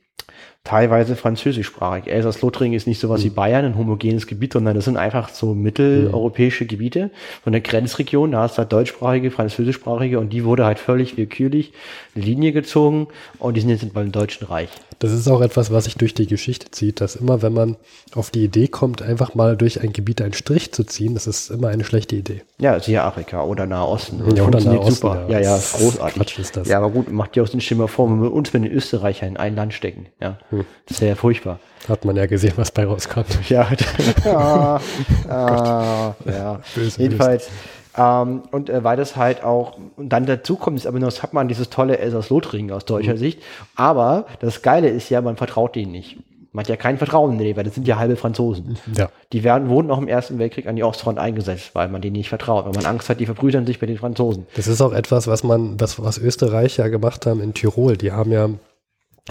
teilweise 0.64 1.16
französischsprachig. 1.16 2.08
Elsass-Lothringen 2.08 2.78
ist 2.78 2.86
nicht 2.86 3.00
sowas 3.00 3.22
mhm. 3.22 3.26
wie 3.26 3.30
Bayern, 3.32 3.66
ein 3.66 3.78
homogenes 3.78 4.28
Gebiet, 4.28 4.54
sondern 4.54 4.76
das 4.76 4.86
sind 4.86 4.98
einfach 4.98 5.30
so 5.30 5.56
mitteleuropäische 5.56 6.66
Gebiete, 6.68 7.10
so 7.44 7.50
eine 7.50 7.62
Grenzregion, 7.62 8.32
da 8.32 8.42
hast 8.42 8.56
du 8.56 8.60
halt 8.60 8.72
deutschsprachige, 8.72 9.32
französischsprachige 9.32 10.20
und 10.20 10.32
die 10.32 10.44
wurde 10.46 10.66
halt 10.66 10.78
völlig 10.78 11.18
willkürlich 11.18 11.74
eine 12.16 12.24
Linie 12.26 12.52
gezogen 12.52 13.08
und 13.40 13.56
die 13.58 13.62
sind 13.62 13.70
jetzt 13.70 13.92
beim 13.94 14.12
Deutschen 14.12 14.46
Reich. 14.48 14.70
Das 15.00 15.12
ist 15.12 15.28
auch 15.28 15.42
etwas, 15.42 15.72
was 15.72 15.86
sich 15.86 15.96
durch 15.96 16.14
die 16.14 16.28
Geschichte 16.28 16.70
zieht, 16.70 17.02
dass 17.02 17.16
immer, 17.16 17.42
wenn 17.42 17.54
man 17.54 17.76
auf 18.14 18.30
die 18.30 18.44
Idee 18.44 18.68
kommt, 18.68 19.02
einfach 19.02 19.34
mal 19.34 19.58
durch 19.58 19.82
ein 19.82 19.94
Gebiet 19.94 20.22
einen 20.22 20.34
Strich 20.34 20.72
zu 20.74 20.84
ziehen, 20.84 21.16
das 21.16 21.26
ist 21.26 21.50
immer 21.50 21.70
eine 21.70 21.84
schlechte 21.84 22.16
Idee. 22.16 22.44
Ja, 22.60 22.80
siehe 22.80 23.02
Afrika 23.02 23.44
oder 23.44 23.66
Nahosten. 23.66 24.20
Ja, 24.36 24.44
oder 24.44 24.62
Nahosten. 24.62 24.94
Super. 24.94 25.26
Ja, 25.28 25.40
ja, 25.40 25.56
ist 25.58 25.74
großartig. 25.74 26.16
Quatsch 26.18 26.38
ist 26.38 26.56
das. 26.56 26.68
Ja, 26.68 26.78
aber 26.78 26.92
gut, 26.92 27.12
macht 27.12 27.36
ja 27.36 27.42
auch 27.42 27.50
den 27.50 27.62
Schimmer 27.62 27.88
vor, 27.88 28.12
wenn 28.12 28.22
wir 28.22 28.32
uns 28.32 28.54
mit 28.54 28.64
den 28.64 28.72
Österreichern 28.72 29.30
in 29.30 29.38
ein 29.38 29.56
Land 29.56 29.74
stecken. 29.74 30.06
Ja, 30.22 30.38
hm. 30.52 30.66
das 30.88 31.02
wäre 31.02 31.10
ja 31.10 31.16
furchtbar. 31.16 31.60
Hat 31.90 32.06
man 32.06 32.16
ja 32.16 32.28
gesehen, 32.28 32.54
was 32.58 32.72
bei 32.72 32.86
rauskommt. 32.86 33.50
Ja, 33.50 33.68
ah, 34.26 34.80
ah, 35.28 36.16
ja. 36.26 36.60
Böse, 36.76 37.02
Jedenfalls. 37.02 37.46
Böse. 37.46 37.58
Ähm, 37.98 38.44
und 38.52 38.70
äh, 38.70 38.84
weil 38.84 38.98
das 38.98 39.16
halt 39.16 39.44
auch, 39.44 39.78
und 39.98 40.10
dann 40.10 40.26
dazu 40.26 40.56
kommt 40.56 40.80
es 40.80 40.86
aber 40.86 41.00
noch, 41.00 41.08
das 41.08 41.24
hat 41.24 41.34
man 41.34 41.48
dieses 41.48 41.70
tolle 41.70 41.98
Elsass-Lothringen 41.98 42.72
aus 42.72 42.86
deutscher 42.86 43.14
mhm. 43.14 43.18
Sicht. 43.18 43.42
Aber 43.76 44.26
das 44.40 44.62
Geile 44.62 44.90
ist 44.90 45.10
ja, 45.10 45.22
man 45.22 45.36
vertraut 45.36 45.76
denen 45.76 45.92
nicht. 45.92 46.18
Man 46.54 46.64
hat 46.64 46.70
ja 46.70 46.76
kein 46.76 46.98
Vertrauen 46.98 47.34
in 47.34 47.40
die, 47.40 47.56
weil 47.56 47.64
das 47.64 47.76
sind 47.76 47.88
ja 47.88 47.98
halbe 47.98 48.18
Franzosen. 48.18 48.78
Ja. 48.98 49.10
Die 49.32 49.44
werden, 49.46 49.70
wurden 49.70 49.90
auch 49.90 50.00
im 50.00 50.10
Ersten 50.10 50.38
Weltkrieg 50.38 50.68
an 50.68 50.76
die 50.76 50.84
Ostfront 50.84 51.18
eingesetzt, 51.18 51.72
weil 51.74 51.88
man 51.88 52.02
denen 52.02 52.18
nicht 52.18 52.28
vertraut, 52.28 52.66
weil 52.66 52.74
man 52.74 52.86
Angst 52.86 53.08
hat, 53.08 53.22
die 53.22 53.26
verbrüdern 53.26 53.66
sich 53.66 53.80
mit 53.80 53.90
den 53.90 53.98
Franzosen. 53.98 54.48
Das 54.56 54.68
ist 54.68 54.82
auch 54.82 54.92
etwas, 54.92 55.28
was 55.28 55.44
man, 55.44 55.80
was, 55.80 56.02
was 56.04 56.18
Österreich 56.18 56.76
ja 56.76 56.90
gemacht 56.90 57.26
haben 57.26 57.42
in 57.42 57.54
Tirol. 57.54 57.96
Die 57.96 58.12
haben 58.12 58.34
ja 58.34 58.50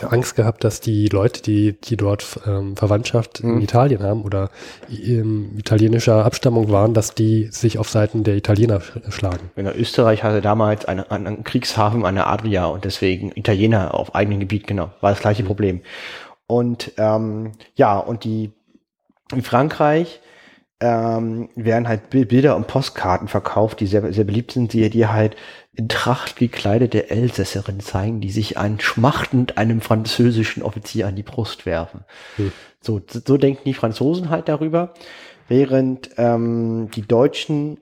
Angst 0.08 0.36
gehabt, 0.36 0.64
dass 0.64 0.80
die 0.80 1.08
Leute, 1.08 1.42
die, 1.42 1.78
die 1.78 1.96
dort 1.96 2.40
ähm, 2.46 2.76
Verwandtschaft 2.76 3.42
mhm. 3.42 3.56
in 3.56 3.62
Italien 3.62 4.02
haben 4.02 4.22
oder 4.22 4.50
ähm, 4.88 5.56
italienischer 5.58 6.24
Abstammung 6.24 6.70
waren, 6.70 6.94
dass 6.94 7.14
die 7.14 7.48
sich 7.50 7.78
auf 7.78 7.90
Seiten 7.90 8.24
der 8.24 8.36
Italiener 8.36 8.80
schlagen. 9.10 9.50
Genau, 9.56 9.72
Österreich 9.72 10.22
hatte 10.22 10.40
damals 10.40 10.84
eine, 10.86 11.10
einen 11.10 11.44
Kriegshafen 11.44 12.04
an 12.04 12.14
der 12.14 12.28
Adria 12.28 12.66
und 12.66 12.84
deswegen 12.84 13.32
Italiener 13.34 13.94
auf 13.94 14.14
eigenem 14.14 14.40
Gebiet, 14.40 14.66
genau, 14.66 14.90
war 15.00 15.10
das 15.10 15.20
gleiche 15.20 15.42
mhm. 15.42 15.48
Problem. 15.48 15.80
Und 16.46 16.92
ähm, 16.96 17.52
ja, 17.74 17.98
und 17.98 18.24
die 18.24 18.52
in 19.32 19.42
Frankreich 19.42 20.20
ähm, 20.80 21.50
werden 21.54 21.88
halt 21.88 22.10
Bilder 22.10 22.56
und 22.56 22.66
Postkarten 22.66 23.28
verkauft, 23.28 23.80
die 23.80 23.86
sehr, 23.86 24.12
sehr 24.12 24.24
beliebt 24.24 24.52
sind, 24.52 24.72
die, 24.72 24.88
die 24.88 25.06
halt 25.06 25.36
in 25.74 25.88
Tracht 25.88 26.36
gekleidete 26.36 27.10
Elsässerin 27.10 27.80
zeigen, 27.80 28.20
die 28.20 28.30
sich 28.30 28.58
an 28.58 28.80
schmachtend 28.80 29.58
einem 29.58 29.80
französischen 29.80 30.62
Offizier 30.62 31.06
an 31.06 31.16
die 31.16 31.22
Brust 31.22 31.66
werfen. 31.66 32.04
Hm. 32.36 32.52
So, 32.80 33.00
so 33.08 33.36
denken 33.36 33.62
die 33.66 33.74
Franzosen 33.74 34.30
halt 34.30 34.48
darüber, 34.48 34.94
während 35.48 36.10
ähm, 36.16 36.90
die 36.94 37.02
Deutschen 37.02 37.78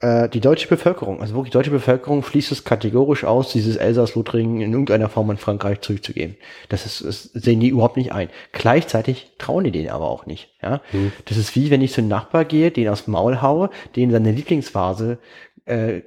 äh, 0.00 0.28
die 0.28 0.40
deutsche 0.40 0.68
Bevölkerung, 0.68 1.20
also 1.20 1.34
wirklich 1.34 1.50
die 1.50 1.58
deutsche 1.58 1.70
Bevölkerung 1.70 2.22
fließt 2.22 2.52
es 2.52 2.64
kategorisch 2.64 3.24
aus, 3.24 3.52
dieses 3.52 3.76
Elsass-Lothringen 3.76 4.60
in 4.60 4.72
irgendeiner 4.72 5.08
Form 5.08 5.30
an 5.30 5.38
Frankreich 5.38 5.80
zurückzugeben. 5.80 6.36
Das 6.68 6.86
ist, 6.86 7.04
das 7.04 7.24
sehen 7.34 7.60
die 7.60 7.68
überhaupt 7.68 7.96
nicht 7.96 8.12
ein. 8.12 8.28
Gleichzeitig 8.52 9.32
trauen 9.38 9.64
die 9.64 9.72
denen 9.72 9.90
aber 9.90 10.08
auch 10.08 10.26
nicht. 10.26 10.50
Ja, 10.62 10.80
mhm. 10.92 11.12
das 11.24 11.36
ist 11.36 11.56
wie 11.56 11.70
wenn 11.70 11.82
ich 11.82 11.92
zu 11.92 12.00
einem 12.00 12.08
Nachbar 12.08 12.44
gehe, 12.44 12.70
den 12.70 12.88
aufs 12.88 13.08
Maul 13.08 13.42
haue, 13.42 13.70
den 13.96 14.10
seine 14.10 14.30
Lieblingsvase 14.30 15.18
äh, 15.64 16.02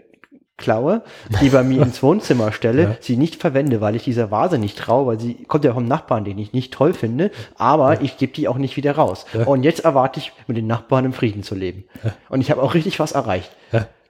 klaue, 0.61 1.01
die 1.41 1.49
bei 1.49 1.63
mir 1.63 1.81
ins 1.83 2.01
Wohnzimmer 2.01 2.51
stelle, 2.51 2.83
ja. 2.83 2.97
sie 2.99 3.17
nicht 3.17 3.41
verwende, 3.41 3.81
weil 3.81 3.95
ich 3.95 4.03
dieser 4.03 4.31
Vase 4.31 4.57
nicht 4.57 4.77
traue, 4.77 5.07
weil 5.07 5.19
sie 5.19 5.43
kommt 5.43 5.65
ja 5.65 5.73
vom 5.73 5.85
Nachbarn, 5.85 6.23
den 6.23 6.37
ich 6.37 6.53
nicht 6.53 6.73
toll 6.73 6.93
finde, 6.93 7.31
aber 7.57 7.95
ja. 7.95 8.01
ich 8.01 8.17
gebe 8.17 8.31
die 8.33 8.47
auch 8.47 8.57
nicht 8.57 8.77
wieder 8.77 8.95
raus. 8.95 9.25
Ja. 9.33 9.45
Und 9.45 9.63
jetzt 9.63 9.83
erwarte 9.83 10.19
ich, 10.19 10.31
mit 10.47 10.57
den 10.57 10.67
Nachbarn 10.67 11.05
im 11.05 11.13
Frieden 11.13 11.43
zu 11.43 11.55
leben. 11.55 11.83
Und 12.29 12.41
ich 12.41 12.51
habe 12.51 12.61
auch 12.61 12.73
richtig 12.73 12.99
was 12.99 13.11
erreicht. 13.11 13.51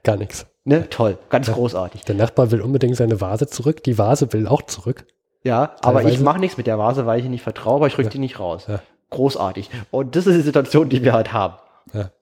gar 0.04 0.16
nichts. 0.16 0.46
Ne? 0.64 0.88
Toll, 0.90 1.18
ganz 1.28 1.50
großartig. 1.50 2.02
Der 2.02 2.14
Nachbar 2.14 2.52
will 2.52 2.60
unbedingt 2.60 2.96
seine 2.96 3.20
Vase 3.20 3.48
zurück, 3.48 3.82
die 3.82 3.98
Vase 3.98 4.32
will 4.32 4.46
auch 4.46 4.62
zurück. 4.62 5.06
Ja, 5.42 5.74
aber 5.82 6.04
ich 6.04 6.20
mache 6.20 6.38
nichts 6.38 6.56
mit 6.56 6.68
der 6.68 6.78
Vase, 6.78 7.04
weil 7.04 7.18
ich 7.18 7.26
nicht 7.26 7.42
vertraue, 7.42 7.76
aber 7.76 7.86
ich 7.88 7.98
rück 7.98 8.10
die 8.10 8.20
nicht 8.20 8.38
raus. 8.38 8.66
Großartig. 9.10 9.70
Und 9.90 10.14
das 10.14 10.26
ist 10.26 10.36
die 10.36 10.42
Situation, 10.42 10.88
die 10.88 11.02
wir 11.02 11.12
halt 11.12 11.32
haben. 11.32 11.54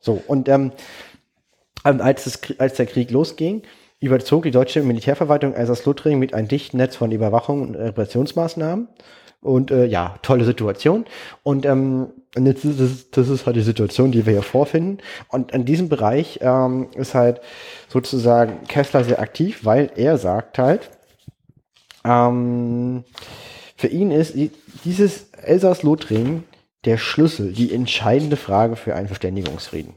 So, 0.00 0.22
und 0.26 0.48
ähm, 0.48 0.72
als, 1.82 2.24
das, 2.24 2.40
als 2.58 2.74
der 2.74 2.86
Krieg 2.86 3.10
losging, 3.10 3.62
überzog 4.00 4.44
die 4.44 4.50
deutsche 4.50 4.82
Militärverwaltung 4.82 5.54
Elsass-Lothringen 5.54 6.18
mit 6.18 6.34
einem 6.34 6.48
dichten 6.48 6.78
Netz 6.78 6.96
von 6.96 7.12
Überwachung 7.12 7.62
und 7.62 7.74
Repressionsmaßnahmen. 7.74 8.88
Und 9.42 9.70
äh, 9.70 9.86
ja, 9.86 10.16
tolle 10.20 10.44
Situation. 10.44 11.06
Und 11.42 11.64
ähm, 11.64 12.08
jetzt 12.38 12.64
ist 12.64 13.16
das 13.16 13.28
ist 13.28 13.46
halt 13.46 13.56
die 13.56 13.62
Situation, 13.62 14.12
die 14.12 14.26
wir 14.26 14.34
hier 14.34 14.42
vorfinden. 14.42 14.98
Und 15.28 15.52
in 15.52 15.64
diesem 15.64 15.88
Bereich 15.88 16.40
ähm, 16.42 16.88
ist 16.94 17.14
halt 17.14 17.40
sozusagen 17.88 18.66
Kessler 18.66 19.02
sehr 19.02 19.18
aktiv, 19.18 19.60
weil 19.64 19.90
er 19.96 20.18
sagt 20.18 20.58
halt, 20.58 20.90
ähm, 22.04 23.04
für 23.76 23.88
ihn 23.88 24.10
ist 24.10 24.34
dieses 24.84 25.30
Elsass-Lothringen 25.42 26.44
der 26.84 26.98
Schlüssel, 26.98 27.52
die 27.52 27.72
entscheidende 27.72 28.36
Frage 28.36 28.76
für 28.76 28.94
einen 28.94 29.06
Verständigungsfrieden. 29.06 29.94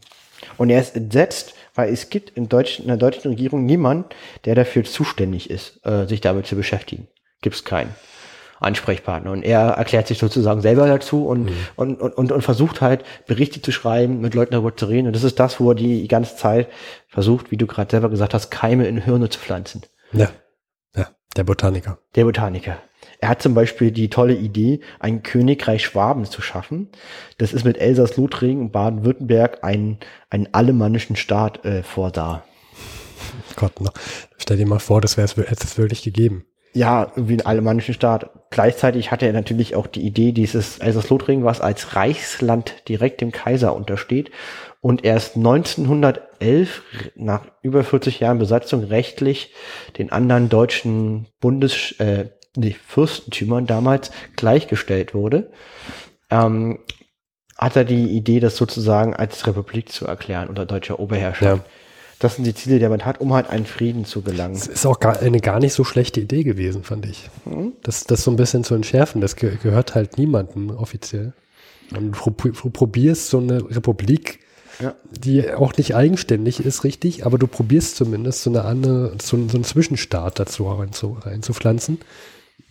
Und 0.57 0.69
er 0.69 0.79
ist 0.79 0.95
entsetzt, 0.95 1.53
weil 1.73 1.91
es 1.91 2.09
gibt 2.09 2.31
in, 2.31 2.49
Deutsch, 2.49 2.79
in 2.79 2.87
der 2.87 2.97
deutschen 2.97 3.29
Regierung 3.29 3.65
niemand, 3.65 4.13
der 4.45 4.55
dafür 4.55 4.83
zuständig 4.83 5.49
ist, 5.49 5.85
äh, 5.85 6.05
sich 6.05 6.21
damit 6.21 6.47
zu 6.47 6.55
beschäftigen. 6.55 7.07
Gibt 7.41 7.55
es 7.55 7.63
keinen 7.63 7.93
Ansprechpartner. 8.63 9.31
Und 9.31 9.43
er 9.43 9.71
erklärt 9.71 10.07
sich 10.07 10.17
sozusagen 10.17 10.61
selber 10.61 10.87
dazu 10.87 11.27
und, 11.27 11.45
mhm. 11.45 11.55
und, 11.75 12.01
und, 12.01 12.13
und, 12.13 12.31
und 12.31 12.41
versucht 12.41 12.81
halt, 12.81 13.03
Berichte 13.27 13.61
zu 13.61 13.71
schreiben, 13.71 14.21
mit 14.21 14.33
Leuten 14.33 14.53
darüber 14.53 14.75
zu 14.75 14.85
reden. 14.85 15.07
Und 15.07 15.15
das 15.15 15.23
ist 15.23 15.39
das, 15.39 15.59
wo 15.59 15.71
er 15.71 15.75
die 15.75 16.07
ganze 16.07 16.35
Zeit 16.35 16.67
versucht, 17.07 17.51
wie 17.51 17.57
du 17.57 17.67
gerade 17.67 17.91
selber 17.91 18.09
gesagt 18.09 18.33
hast, 18.33 18.49
Keime 18.49 18.87
in 18.87 18.97
Hirne 18.97 19.29
zu 19.29 19.39
pflanzen. 19.39 19.83
Ja. 20.13 20.29
Der 21.35 21.43
Botaniker. 21.43 21.97
Der 22.15 22.25
Botaniker. 22.25 22.77
Er 23.19 23.29
hat 23.29 23.41
zum 23.41 23.53
Beispiel 23.53 23.91
die 23.91 24.09
tolle 24.09 24.35
Idee, 24.35 24.81
ein 24.99 25.23
Königreich 25.23 25.83
Schwaben 25.83 26.25
zu 26.25 26.41
schaffen. 26.41 26.89
Das 27.37 27.53
ist 27.53 27.65
mit 27.65 27.77
Elsass, 27.77 28.17
Lothringen 28.17 28.65
und 28.65 28.71
Baden-Württemberg 28.71 29.63
ein, 29.63 29.97
einen 30.29 30.49
alemannischen 30.53 31.15
Staat 31.15 31.65
äh, 31.65 31.83
vorsah. 31.83 32.43
Gott, 33.55 33.81
no. 33.81 33.89
stell 34.37 34.57
dir 34.57 34.67
mal 34.67 34.79
vor, 34.79 35.01
das 35.01 35.17
wäre 35.17 35.27
es 35.27 35.77
wirklich 35.77 36.03
gegeben. 36.03 36.45
Ja, 36.73 37.11
wie 37.15 37.35
ein 37.35 37.45
alemannischen 37.45 37.93
Staat. 37.93 38.29
Gleichzeitig 38.49 39.11
hatte 39.11 39.27
er 39.27 39.33
natürlich 39.33 39.75
auch 39.75 39.87
die 39.87 40.01
Idee, 40.01 40.31
dieses 40.31 40.79
Elsass-Lothringen, 40.79 41.45
was 41.45 41.61
als 41.61 41.95
Reichsland 41.95 42.87
direkt 42.87 43.21
dem 43.21 43.31
Kaiser 43.31 43.75
untersteht 43.75 44.31
und 44.83 45.05
erst 45.05 45.37
1911, 45.37 46.81
nach 47.15 47.45
über 47.61 47.85
40 47.85 48.19
Jahren 48.19 48.37
Besatzung, 48.37 48.83
rechtlich 48.83 49.53
den 49.97 50.11
anderen 50.11 50.49
deutschen 50.49 51.27
Bundes, 51.39 51.93
äh, 51.99 52.31
nee, 52.57 52.75
Fürstentümern 52.85 53.65
damals 53.65 54.11
gleichgestellt 54.35 55.13
wurde, 55.13 55.51
ähm, 56.29 56.79
hat 57.57 57.77
er 57.77 57.85
die 57.85 58.07
Idee, 58.09 58.41
das 58.41 58.57
sozusagen 58.57 59.15
als 59.15 59.47
Republik 59.47 59.89
zu 59.89 60.05
erklären 60.05 60.49
unter 60.49 60.65
deutscher 60.65 60.99
Oberherrschaft. 60.99 61.65
Ja. 61.65 61.71
Das 62.23 62.35
sind 62.35 62.45
die 62.45 62.55
Ziele, 62.55 62.79
die 62.79 62.87
man 62.87 63.03
hat, 63.03 63.19
um 63.19 63.33
halt 63.33 63.49
einen 63.49 63.65
Frieden 63.65 64.05
zu 64.05 64.21
gelangen. 64.21 64.53
Das 64.53 64.67
ist 64.67 64.85
auch 64.85 65.01
gar, 65.01 65.19
eine 65.19 65.41
gar 65.41 65.59
nicht 65.59 65.73
so 65.73 65.83
schlechte 65.83 66.21
Idee 66.21 66.43
gewesen, 66.43 66.85
fand 66.85 67.05
ich. 67.05 67.29
Hm? 67.43 67.73
Das, 67.83 68.05
das 68.05 68.23
so 68.23 68.31
ein 68.31 68.37
bisschen 68.37 68.63
zu 68.63 68.75
entschärfen, 68.75 69.19
das 69.19 69.35
ge 69.35 69.57
gehört 69.61 69.93
halt 69.93 70.17
niemandem 70.17 70.69
offiziell. 70.69 71.33
Und 71.91 72.15
du, 72.15 72.31
probierst 72.31 73.27
so 73.27 73.39
eine 73.39 73.69
Republik, 73.69 74.39
ja. 74.79 74.95
die 75.11 75.51
auch 75.51 75.75
nicht 75.75 75.95
eigenständig 75.95 76.61
ist, 76.61 76.85
richtig, 76.85 77.25
aber 77.25 77.37
du 77.37 77.45
probierst 77.45 77.97
zumindest 77.97 78.43
so 78.43 78.51
eine 78.51 78.63
andere, 78.63 79.17
so, 79.21 79.37
so 79.49 79.57
einen 79.57 79.65
Zwischenstaat 79.65 80.39
dazu 80.39 80.65
reinzupflanzen, 80.65 81.99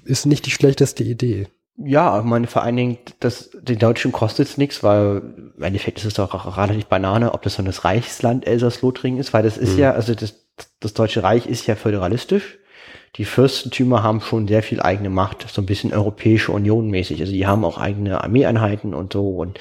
ist 0.06 0.24
nicht 0.24 0.46
die 0.46 0.50
schlechteste 0.50 1.04
Idee. 1.04 1.46
Ja, 1.76 2.18
ich 2.18 2.24
meine, 2.24 2.46
vor 2.46 2.62
allen 2.62 2.76
Dingen, 2.76 2.98
das, 3.20 3.50
den 3.54 3.78
Deutschen 3.78 4.12
kostet 4.12 4.46
es 4.46 4.58
nichts, 4.58 4.82
weil 4.82 5.22
im 5.56 5.62
Endeffekt 5.62 5.98
ist 5.98 6.04
es 6.04 6.14
doch 6.14 6.56
relativ 6.58 6.86
Banane, 6.86 7.32
ob 7.32 7.42
das 7.42 7.54
so 7.54 7.62
das 7.62 7.84
Reichsland 7.84 8.46
Elsass-Lothringen 8.46 9.18
ist, 9.18 9.32
weil 9.32 9.42
das 9.42 9.56
ist 9.56 9.74
mhm. 9.74 9.78
ja, 9.80 9.92
also 9.92 10.14
das, 10.14 10.34
das 10.80 10.92
Deutsche 10.92 11.22
Reich 11.22 11.46
ist 11.46 11.66
ja 11.66 11.74
föderalistisch. 11.74 12.58
Die 13.16 13.24
Fürstentümer 13.24 14.02
haben 14.02 14.20
schon 14.20 14.48
sehr 14.48 14.62
viel 14.62 14.80
eigene 14.80 15.10
Macht, 15.10 15.46
so 15.50 15.60
ein 15.60 15.66
bisschen 15.66 15.92
Europäische 15.92 16.52
Union 16.52 16.88
mäßig. 16.88 17.20
Also 17.20 17.32
die 17.32 17.46
haben 17.46 17.64
auch 17.64 17.78
eigene 17.78 18.22
Armeeeinheiten 18.22 18.94
und 18.94 19.12
so 19.12 19.36
und 19.36 19.58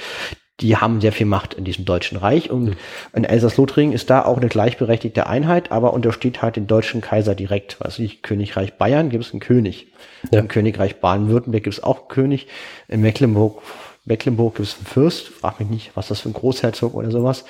die 0.61 0.77
haben 0.77 1.01
sehr 1.01 1.11
viel 1.11 1.25
Macht 1.25 1.53
in 1.53 1.63
diesem 1.63 1.85
Deutschen 1.85 2.17
Reich 2.17 2.49
und 2.49 2.65
mhm. 2.65 2.75
in 3.13 3.23
Elsass-Lothringen 3.23 3.93
ist 3.93 4.09
da 4.09 4.23
auch 4.23 4.37
eine 4.37 4.47
gleichberechtigte 4.47 5.27
Einheit, 5.27 5.71
aber 5.71 5.93
untersteht 5.93 6.41
halt 6.41 6.55
den 6.55 6.67
deutschen 6.67 7.01
Kaiser 7.01 7.35
direkt. 7.35 7.77
Was 7.79 7.99
ich, 7.99 8.21
Königreich 8.21 8.77
Bayern 8.77 9.09
gibt 9.09 9.25
es 9.25 9.31
einen 9.31 9.39
König. 9.39 9.87
Ja. 10.31 10.39
Im 10.39 10.47
Königreich 10.47 10.99
Baden-Württemberg 10.99 11.63
gibt 11.63 11.75
es 11.75 11.83
auch 11.83 11.99
einen 11.99 12.07
König. 12.09 12.47
In 12.87 13.01
Mecklenburg, 13.01 13.61
Mecklenburg 14.05 14.55
gibt 14.55 14.69
es 14.69 14.77
einen 14.77 14.85
Fürst. 14.85 15.27
Frag 15.29 15.59
mich 15.59 15.69
nicht, 15.69 15.91
was 15.95 16.07
das 16.07 16.21
für 16.21 16.29
ein 16.29 16.33
Großherzog 16.33 16.93
oder 16.93 17.11
sowas. 17.11 17.45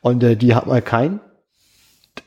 Und 0.00 0.22
äh, 0.22 0.36
die 0.36 0.54
haben 0.54 0.70
halt 0.70 0.86
keinen. 0.86 1.20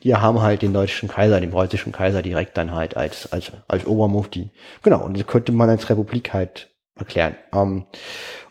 Die 0.02 0.14
haben 0.14 0.42
halt 0.42 0.60
den 0.60 0.74
deutschen 0.74 1.08
Kaiser, 1.08 1.40
den 1.40 1.50
preußischen 1.50 1.92
Kaiser 1.92 2.20
direkt 2.20 2.58
dann 2.58 2.74
halt 2.74 2.96
als, 2.96 3.32
als, 3.32 3.52
als 3.68 3.86
Obermufti. 3.86 4.50
Genau, 4.82 5.02
und 5.02 5.18
das 5.18 5.26
könnte 5.26 5.50
man 5.52 5.70
als 5.70 5.88
Republik 5.88 6.34
halt 6.34 6.68
erklären. 6.94 7.36
Ähm, 7.54 7.86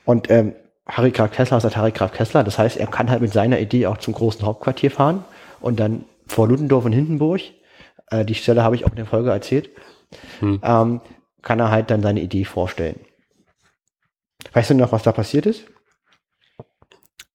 und 0.04 0.32
ähm, 0.32 0.56
Harry 0.88 1.12
Graf 1.12 1.32
Kessler 1.32 1.58
ist 1.58 1.64
halt 1.64 1.78
Harry 1.78 1.92
Graf 1.92 2.12
Kessler. 2.12 2.44
Das 2.44 2.58
heißt, 2.58 2.78
er 2.78 2.88
kann 2.88 3.10
halt 3.10 3.22
mit 3.22 3.34
seiner 3.34 3.60
Idee 3.60 3.88
auch 3.88 3.98
zum 3.98 4.14
großen 4.14 4.46
Hauptquartier 4.46 4.92
fahren 4.92 5.24
und 5.60 5.80
dann 5.80 6.06
vor 6.28 6.48
Ludendorff 6.48 6.86
und 6.86 6.94
Hindenburg, 6.94 7.42
äh, 8.10 8.26
die 8.26 8.36
Stelle 8.36 8.64
habe 8.64 8.76
ich 8.76 8.86
auch 8.86 8.92
in 8.92 8.98
der 8.98 9.06
Folge 9.06 9.32
erzählt, 9.32 9.70
hm. 10.40 10.60
ähm, 10.64 11.02
kann 11.42 11.60
er 11.60 11.72
halt 11.72 11.90
dann 11.92 12.02
seine 12.02 12.22
Idee 12.22 12.46
vorstellen. 12.46 13.00
Weißt 14.54 14.70
du 14.70 14.76
noch, 14.76 14.92
was 14.92 15.04
da 15.04 15.12
passiert 15.12 15.46
ist? 15.46 15.66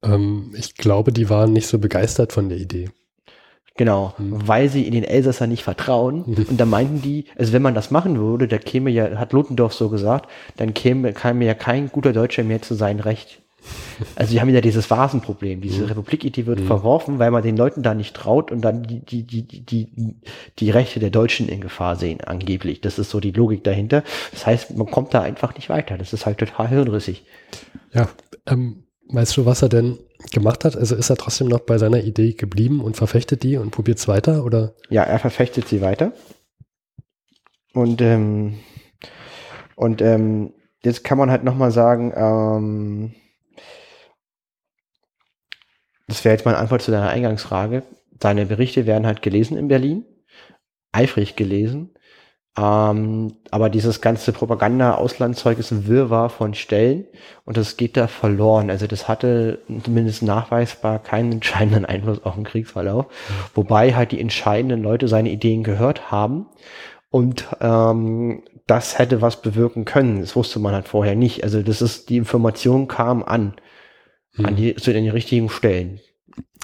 Ähm, 0.03 0.53
ich 0.57 0.77
glaube, 0.77 1.13
die 1.13 1.31
waren 1.31 1.53
nicht 1.53 1.67
so 1.67 1.79
begeistert 1.79 2.33
von 2.33 2.49
der 2.49 2.59
Idee. 2.59 2.91
Genau, 3.77 4.15
mhm. 4.19 4.47
weil 4.47 4.69
sie 4.69 4.87
in 4.87 4.93
den 4.93 5.05
Elsasser 5.05 5.47
nicht 5.47 5.65
vertrauen. 5.65 6.25
Mhm. 6.27 6.47
Und 6.51 6.61
da 6.61 6.67
meinten 6.67 7.01
die, 7.01 7.25
also 7.39 7.53
wenn 7.53 7.63
man 7.63 7.75
das 7.75 7.91
machen 7.91 8.19
würde, 8.19 8.47
da 8.47 8.59
käme 8.59 8.91
ja, 8.91 9.19
hat 9.19 9.33
Ludendorff 9.33 9.73
so 9.73 9.89
gesagt, 9.89 10.29
dann 10.57 10.75
käme, 10.75 11.13
käme 11.13 11.45
ja 11.47 11.55
kein 11.55 11.89
guter 11.89 12.13
Deutscher 12.13 12.45
mehr 12.45 12.61
zu 12.61 12.75
sein 12.75 13.01
Recht. 13.01 13.42
Also 14.17 14.33
die 14.33 14.41
haben 14.41 14.49
ja 14.49 14.61
dieses 14.61 14.91
Vasenproblem. 14.91 15.61
Diese 15.61 15.83
mhm. 15.83 15.89
Republikidee 15.89 16.47
wird 16.47 16.61
mhm. 16.61 16.67
verworfen, 16.67 17.19
weil 17.19 17.31
man 17.31 17.43
den 17.43 17.57
Leuten 17.57 17.83
da 17.83 17.95
nicht 17.95 18.15
traut 18.15 18.51
und 18.51 18.61
dann 18.63 18.83
die, 18.83 19.01
die, 19.01 19.23
die, 19.23 19.65
die, 19.65 20.17
die 20.59 20.71
Rechte 20.71 21.01
der 21.01 21.11
Deutschen 21.11 21.49
in 21.49 21.61
Gefahr 21.61 21.97
sehen, 21.97 22.21
angeblich. 22.23 22.81
Das 22.81 22.99
ist 22.99 23.11
so 23.11 23.21
die 23.21 23.31
Logik 23.31 23.65
dahinter. 23.65 24.03
Das 24.33 24.47
heißt, 24.47 24.77
man 24.77 24.91
kommt 24.91 25.15
da 25.15 25.23
einfach 25.23 25.55
nicht 25.55 25.69
weiter. 25.69 25.99
Das 25.99 26.13
ist 26.13 26.27
halt 26.27 26.39
total 26.39 26.69
hirnrissig. 26.69 27.25
Ja, 27.93 28.09
ähm, 28.47 28.85
weißt 29.09 29.37
du, 29.37 29.47
was 29.47 29.63
er 29.63 29.69
denn 29.69 29.99
gemacht 30.31 30.65
hat? 30.65 30.77
Also 30.77 30.95
ist 30.95 31.11
er 31.11 31.17
trotzdem 31.17 31.49
noch 31.49 31.61
bei 31.61 31.79
seiner 31.79 32.03
Idee 32.03 32.33
geblieben 32.33 32.81
und 32.81 32.97
verfechtet 32.97 33.43
die 33.43 33.57
und 33.57 33.71
probiert 33.71 33.99
es 33.99 34.09
weiter, 34.09 34.45
oder? 34.45 34.75
Ja, 34.91 35.03
er 35.03 35.19
verfechtet 35.19 35.69
sie 35.69 35.81
weiter. 35.81 36.13
Und, 37.75 38.01
ähm, 38.03 38.59
und 39.77 40.03
ähm, 40.03 40.53
jetzt 40.85 41.05
kann 41.05 41.19
man 41.19 41.31
halt 41.31 41.45
nochmal 41.45 41.71
sagen, 41.71 42.13
ähm, 42.15 43.15
das 46.13 46.25
wäre 46.25 46.35
jetzt 46.35 46.45
meine 46.45 46.59
Antwort 46.59 46.83
zu 46.83 46.91
deiner 46.91 47.09
Eingangsfrage. 47.09 47.83
Seine 48.21 48.47
Berichte 48.47 48.87
werden 48.87 49.07
halt 49.07 49.23
gelesen 49.23 49.57
in 49.57 49.69
Berlin, 49.69 50.05
eifrig 50.93 51.37
gelesen. 51.37 51.91
Ähm, 52.57 53.37
aber 53.51 53.71
dieses 53.71 54.03
ganze 54.03 54.33
Propaganda-Auslandszeug 54.33 55.59
ist 55.59 55.71
ein 55.71 55.87
Wirrwarr 55.87 56.29
von 56.29 56.53
Stellen 56.53 57.07
und 57.47 57.57
das 57.57 57.79
geht 57.79 57.97
da 57.97 58.09
verloren. 58.09 58.69
Also 58.69 58.87
das 58.87 59.09
hatte 59.09 59.61
zumindest 59.83 60.23
nachweisbar 60.23 60.99
keinen 60.99 61.33
entscheidenden 61.33 61.87
Einfluss 61.87 62.23
auf 62.25 62.35
den 62.35 62.45
Kriegsverlauf, 62.45 63.07
wobei 63.55 63.95
halt 63.95 64.13
die 64.13 64.21
entscheidenden 64.21 64.83
Leute 64.83 65.09
seine 65.09 65.31
Ideen 65.31 65.65
gehört 65.65 66.11
haben 66.11 66.47
und 67.11 67.47
ähm, 67.63 68.43
das 68.67 68.99
hätte 68.99 69.23
was 69.23 69.41
bewirken 69.41 69.87
können. 69.87 70.21
Das 70.21 70.37
wusste 70.37 70.59
man 70.59 70.75
halt 70.75 70.89
vorher 70.89 71.15
nicht. 71.15 71.45
Also 71.45 71.63
das 71.63 71.81
ist, 71.81 72.11
die 72.11 72.19
Information 72.19 72.87
kam 72.87 73.23
an, 73.23 73.55
hm. 74.35 74.47
an 74.47 74.57
die, 74.57 74.75
zu 74.77 74.93
den 74.93 75.09
richtigen 75.09 75.49
Stellen. 75.49 76.01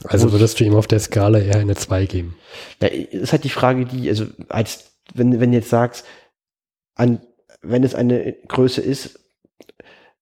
Also 0.04 0.32
würdest 0.32 0.60
du 0.60 0.64
ihm 0.64 0.74
auf 0.74 0.86
der 0.86 1.00
Skala 1.00 1.40
eher 1.40 1.56
eine 1.56 1.74
2 1.74 2.06
geben? 2.06 2.36
Ja, 2.80 2.88
ist 2.88 3.32
halt 3.32 3.44
die 3.44 3.48
Frage, 3.48 3.84
die, 3.84 4.08
also 4.08 4.26
als 4.48 4.92
wenn, 5.14 5.40
wenn 5.40 5.52
jetzt 5.52 5.70
sagst, 5.70 6.06
an, 6.94 7.20
wenn 7.62 7.82
es 7.82 7.94
eine 7.94 8.36
Größe 8.46 8.80
ist, 8.80 9.20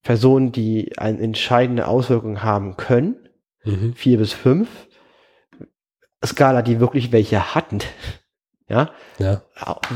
Personen, 0.03 0.53
die 0.53 0.97
eine 0.97 1.21
entscheidende 1.21 1.89
Auswirkung 1.89 2.43
haben 2.43 2.77
können, 2.77 3.29
mhm. 3.65 3.95
vier 3.95 4.19
bis 4.19 4.33
fünf, 4.33 4.69
Skala, 6.25 6.63
die 6.63 6.81
wirklich 6.81 7.13
welche 7.13 7.55
hatten, 7.55 7.81
Ja? 8.69 8.91
Ja. 9.19 9.43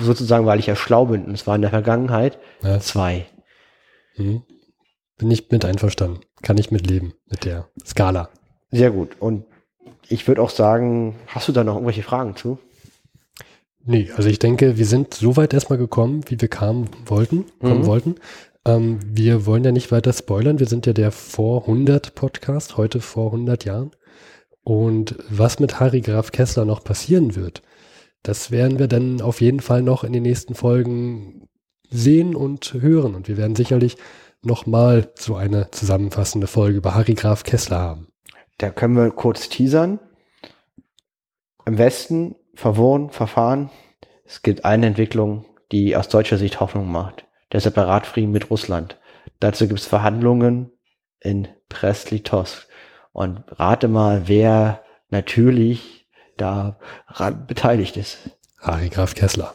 Sozusagen, 0.01 0.47
weil 0.47 0.61
ich 0.61 0.67
ja 0.67 0.77
schlau 0.77 1.07
bin 1.07 1.25
und 1.25 1.33
es 1.33 1.47
war 1.47 1.57
in 1.57 1.63
der 1.63 1.71
Vergangenheit 1.71 2.39
ja. 2.63 2.79
zwei. 2.81 3.27
Mhm. 4.17 4.43
Bin 5.21 5.31
ich 5.31 5.51
mit 5.51 5.65
einverstanden. 5.65 6.21
Kann 6.43 6.59
ich 6.59 6.71
mitleben 6.73 7.13
mit 7.31 7.45
der 7.45 7.69
Skala. 7.85 8.31
Sehr 8.73 8.91
gut. 8.91 9.11
Und 9.21 9.45
ich 10.09 10.27
würde 10.27 10.43
auch 10.43 10.51
sagen, 10.51 11.15
hast 11.29 11.47
du 11.49 11.53
da 11.53 11.63
noch 11.63 11.75
irgendwelche 11.75 12.03
Fragen 12.03 12.35
zu? 12.37 12.59
Nee, 13.85 14.11
also 14.17 14.29
ich 14.29 14.39
denke, 14.39 14.77
wir 14.79 14.87
sind 14.87 15.15
so 15.15 15.37
weit 15.37 15.55
erstmal 15.55 15.79
gekommen, 15.79 16.23
wie 16.29 16.41
wir 16.41 16.49
kamen 16.49 16.89
wollten, 17.07 17.45
kommen 17.61 17.83
Mhm. 17.83 17.87
wollten. 17.87 18.15
Ähm, 18.67 18.99
wir 19.07 19.47
wollen 19.47 19.65
ja 19.65 19.73
nicht 19.73 19.91
weiter 19.93 20.13
spoilern. 20.13 20.59
Wir 20.59 20.67
sind 20.67 20.87
ja 20.87 20.93
der 20.93 21.13
vor 21.13 21.63
100 21.67 22.15
Podcast, 22.15 22.77
heute 22.77 23.01
vor 23.01 23.31
100 23.33 23.65
Jahren. 23.65 23.91
Und 24.63 25.17
was 25.31 25.61
mit 25.61 25.81
Harry 25.81 26.01
Graf 26.03 26.33
Kessler 26.33 26.65
noch 26.67 26.85
passieren 26.85 27.37
wird, 27.37 27.63
das 28.23 28.51
werden 28.51 28.79
wir 28.79 28.87
dann 28.89 29.21
auf 29.23 29.41
jeden 29.41 29.61
Fall 29.61 29.83
noch 29.83 30.05
in 30.05 30.13
den 30.13 30.23
nächsten 30.23 30.55
Folgen 30.55 31.49
sehen 31.91 32.35
und 32.35 32.75
hören. 32.75 33.15
Und 33.15 33.29
wir 33.29 33.39
werden 33.39 33.57
sicherlich 33.57 33.97
nochmal 34.43 35.13
so 35.17 35.37
eine 35.37 35.71
zusammenfassende 35.71 36.47
Folge 36.47 36.79
über 36.79 36.95
Harry 36.95 37.15
Graf 37.15 37.45
Kessler 37.45 37.79
haben. 37.79 38.09
Da 38.59 38.71
können 38.71 38.97
wir 38.97 39.11
kurz 39.11 39.49
teasern. 39.49 39.99
Im 41.67 41.79
Westen 41.79 42.37
verworren, 42.55 43.11
verfahren. 43.11 43.71
Es 44.25 44.43
gibt 44.43 44.65
eine 44.65 44.87
Entwicklung, 44.87 45.47
die 45.73 45.97
aus 45.97 46.09
deutscher 46.09 46.39
Sicht 46.39 46.61
Hoffnung 46.61 46.91
macht. 46.91 47.27
Der 47.53 47.61
Separatfrieden 47.61 48.33
mit 48.33 48.51
Russland. 48.51 48.99
Dazu 49.41 49.67
gibt 49.67 49.81
es 49.81 49.87
Verhandlungen 49.87 50.73
in 51.21 51.49
Brest-Litovsk. 51.69 52.69
Und 53.13 53.43
rate 53.49 53.89
mal, 53.89 54.29
wer 54.29 54.85
natürlich 55.09 56.09
daran 56.37 57.47
beteiligt 57.47 57.97
ist. 57.97 58.31
Harry 58.59 58.89
Graf 58.89 59.15
Kessler. 59.15 59.55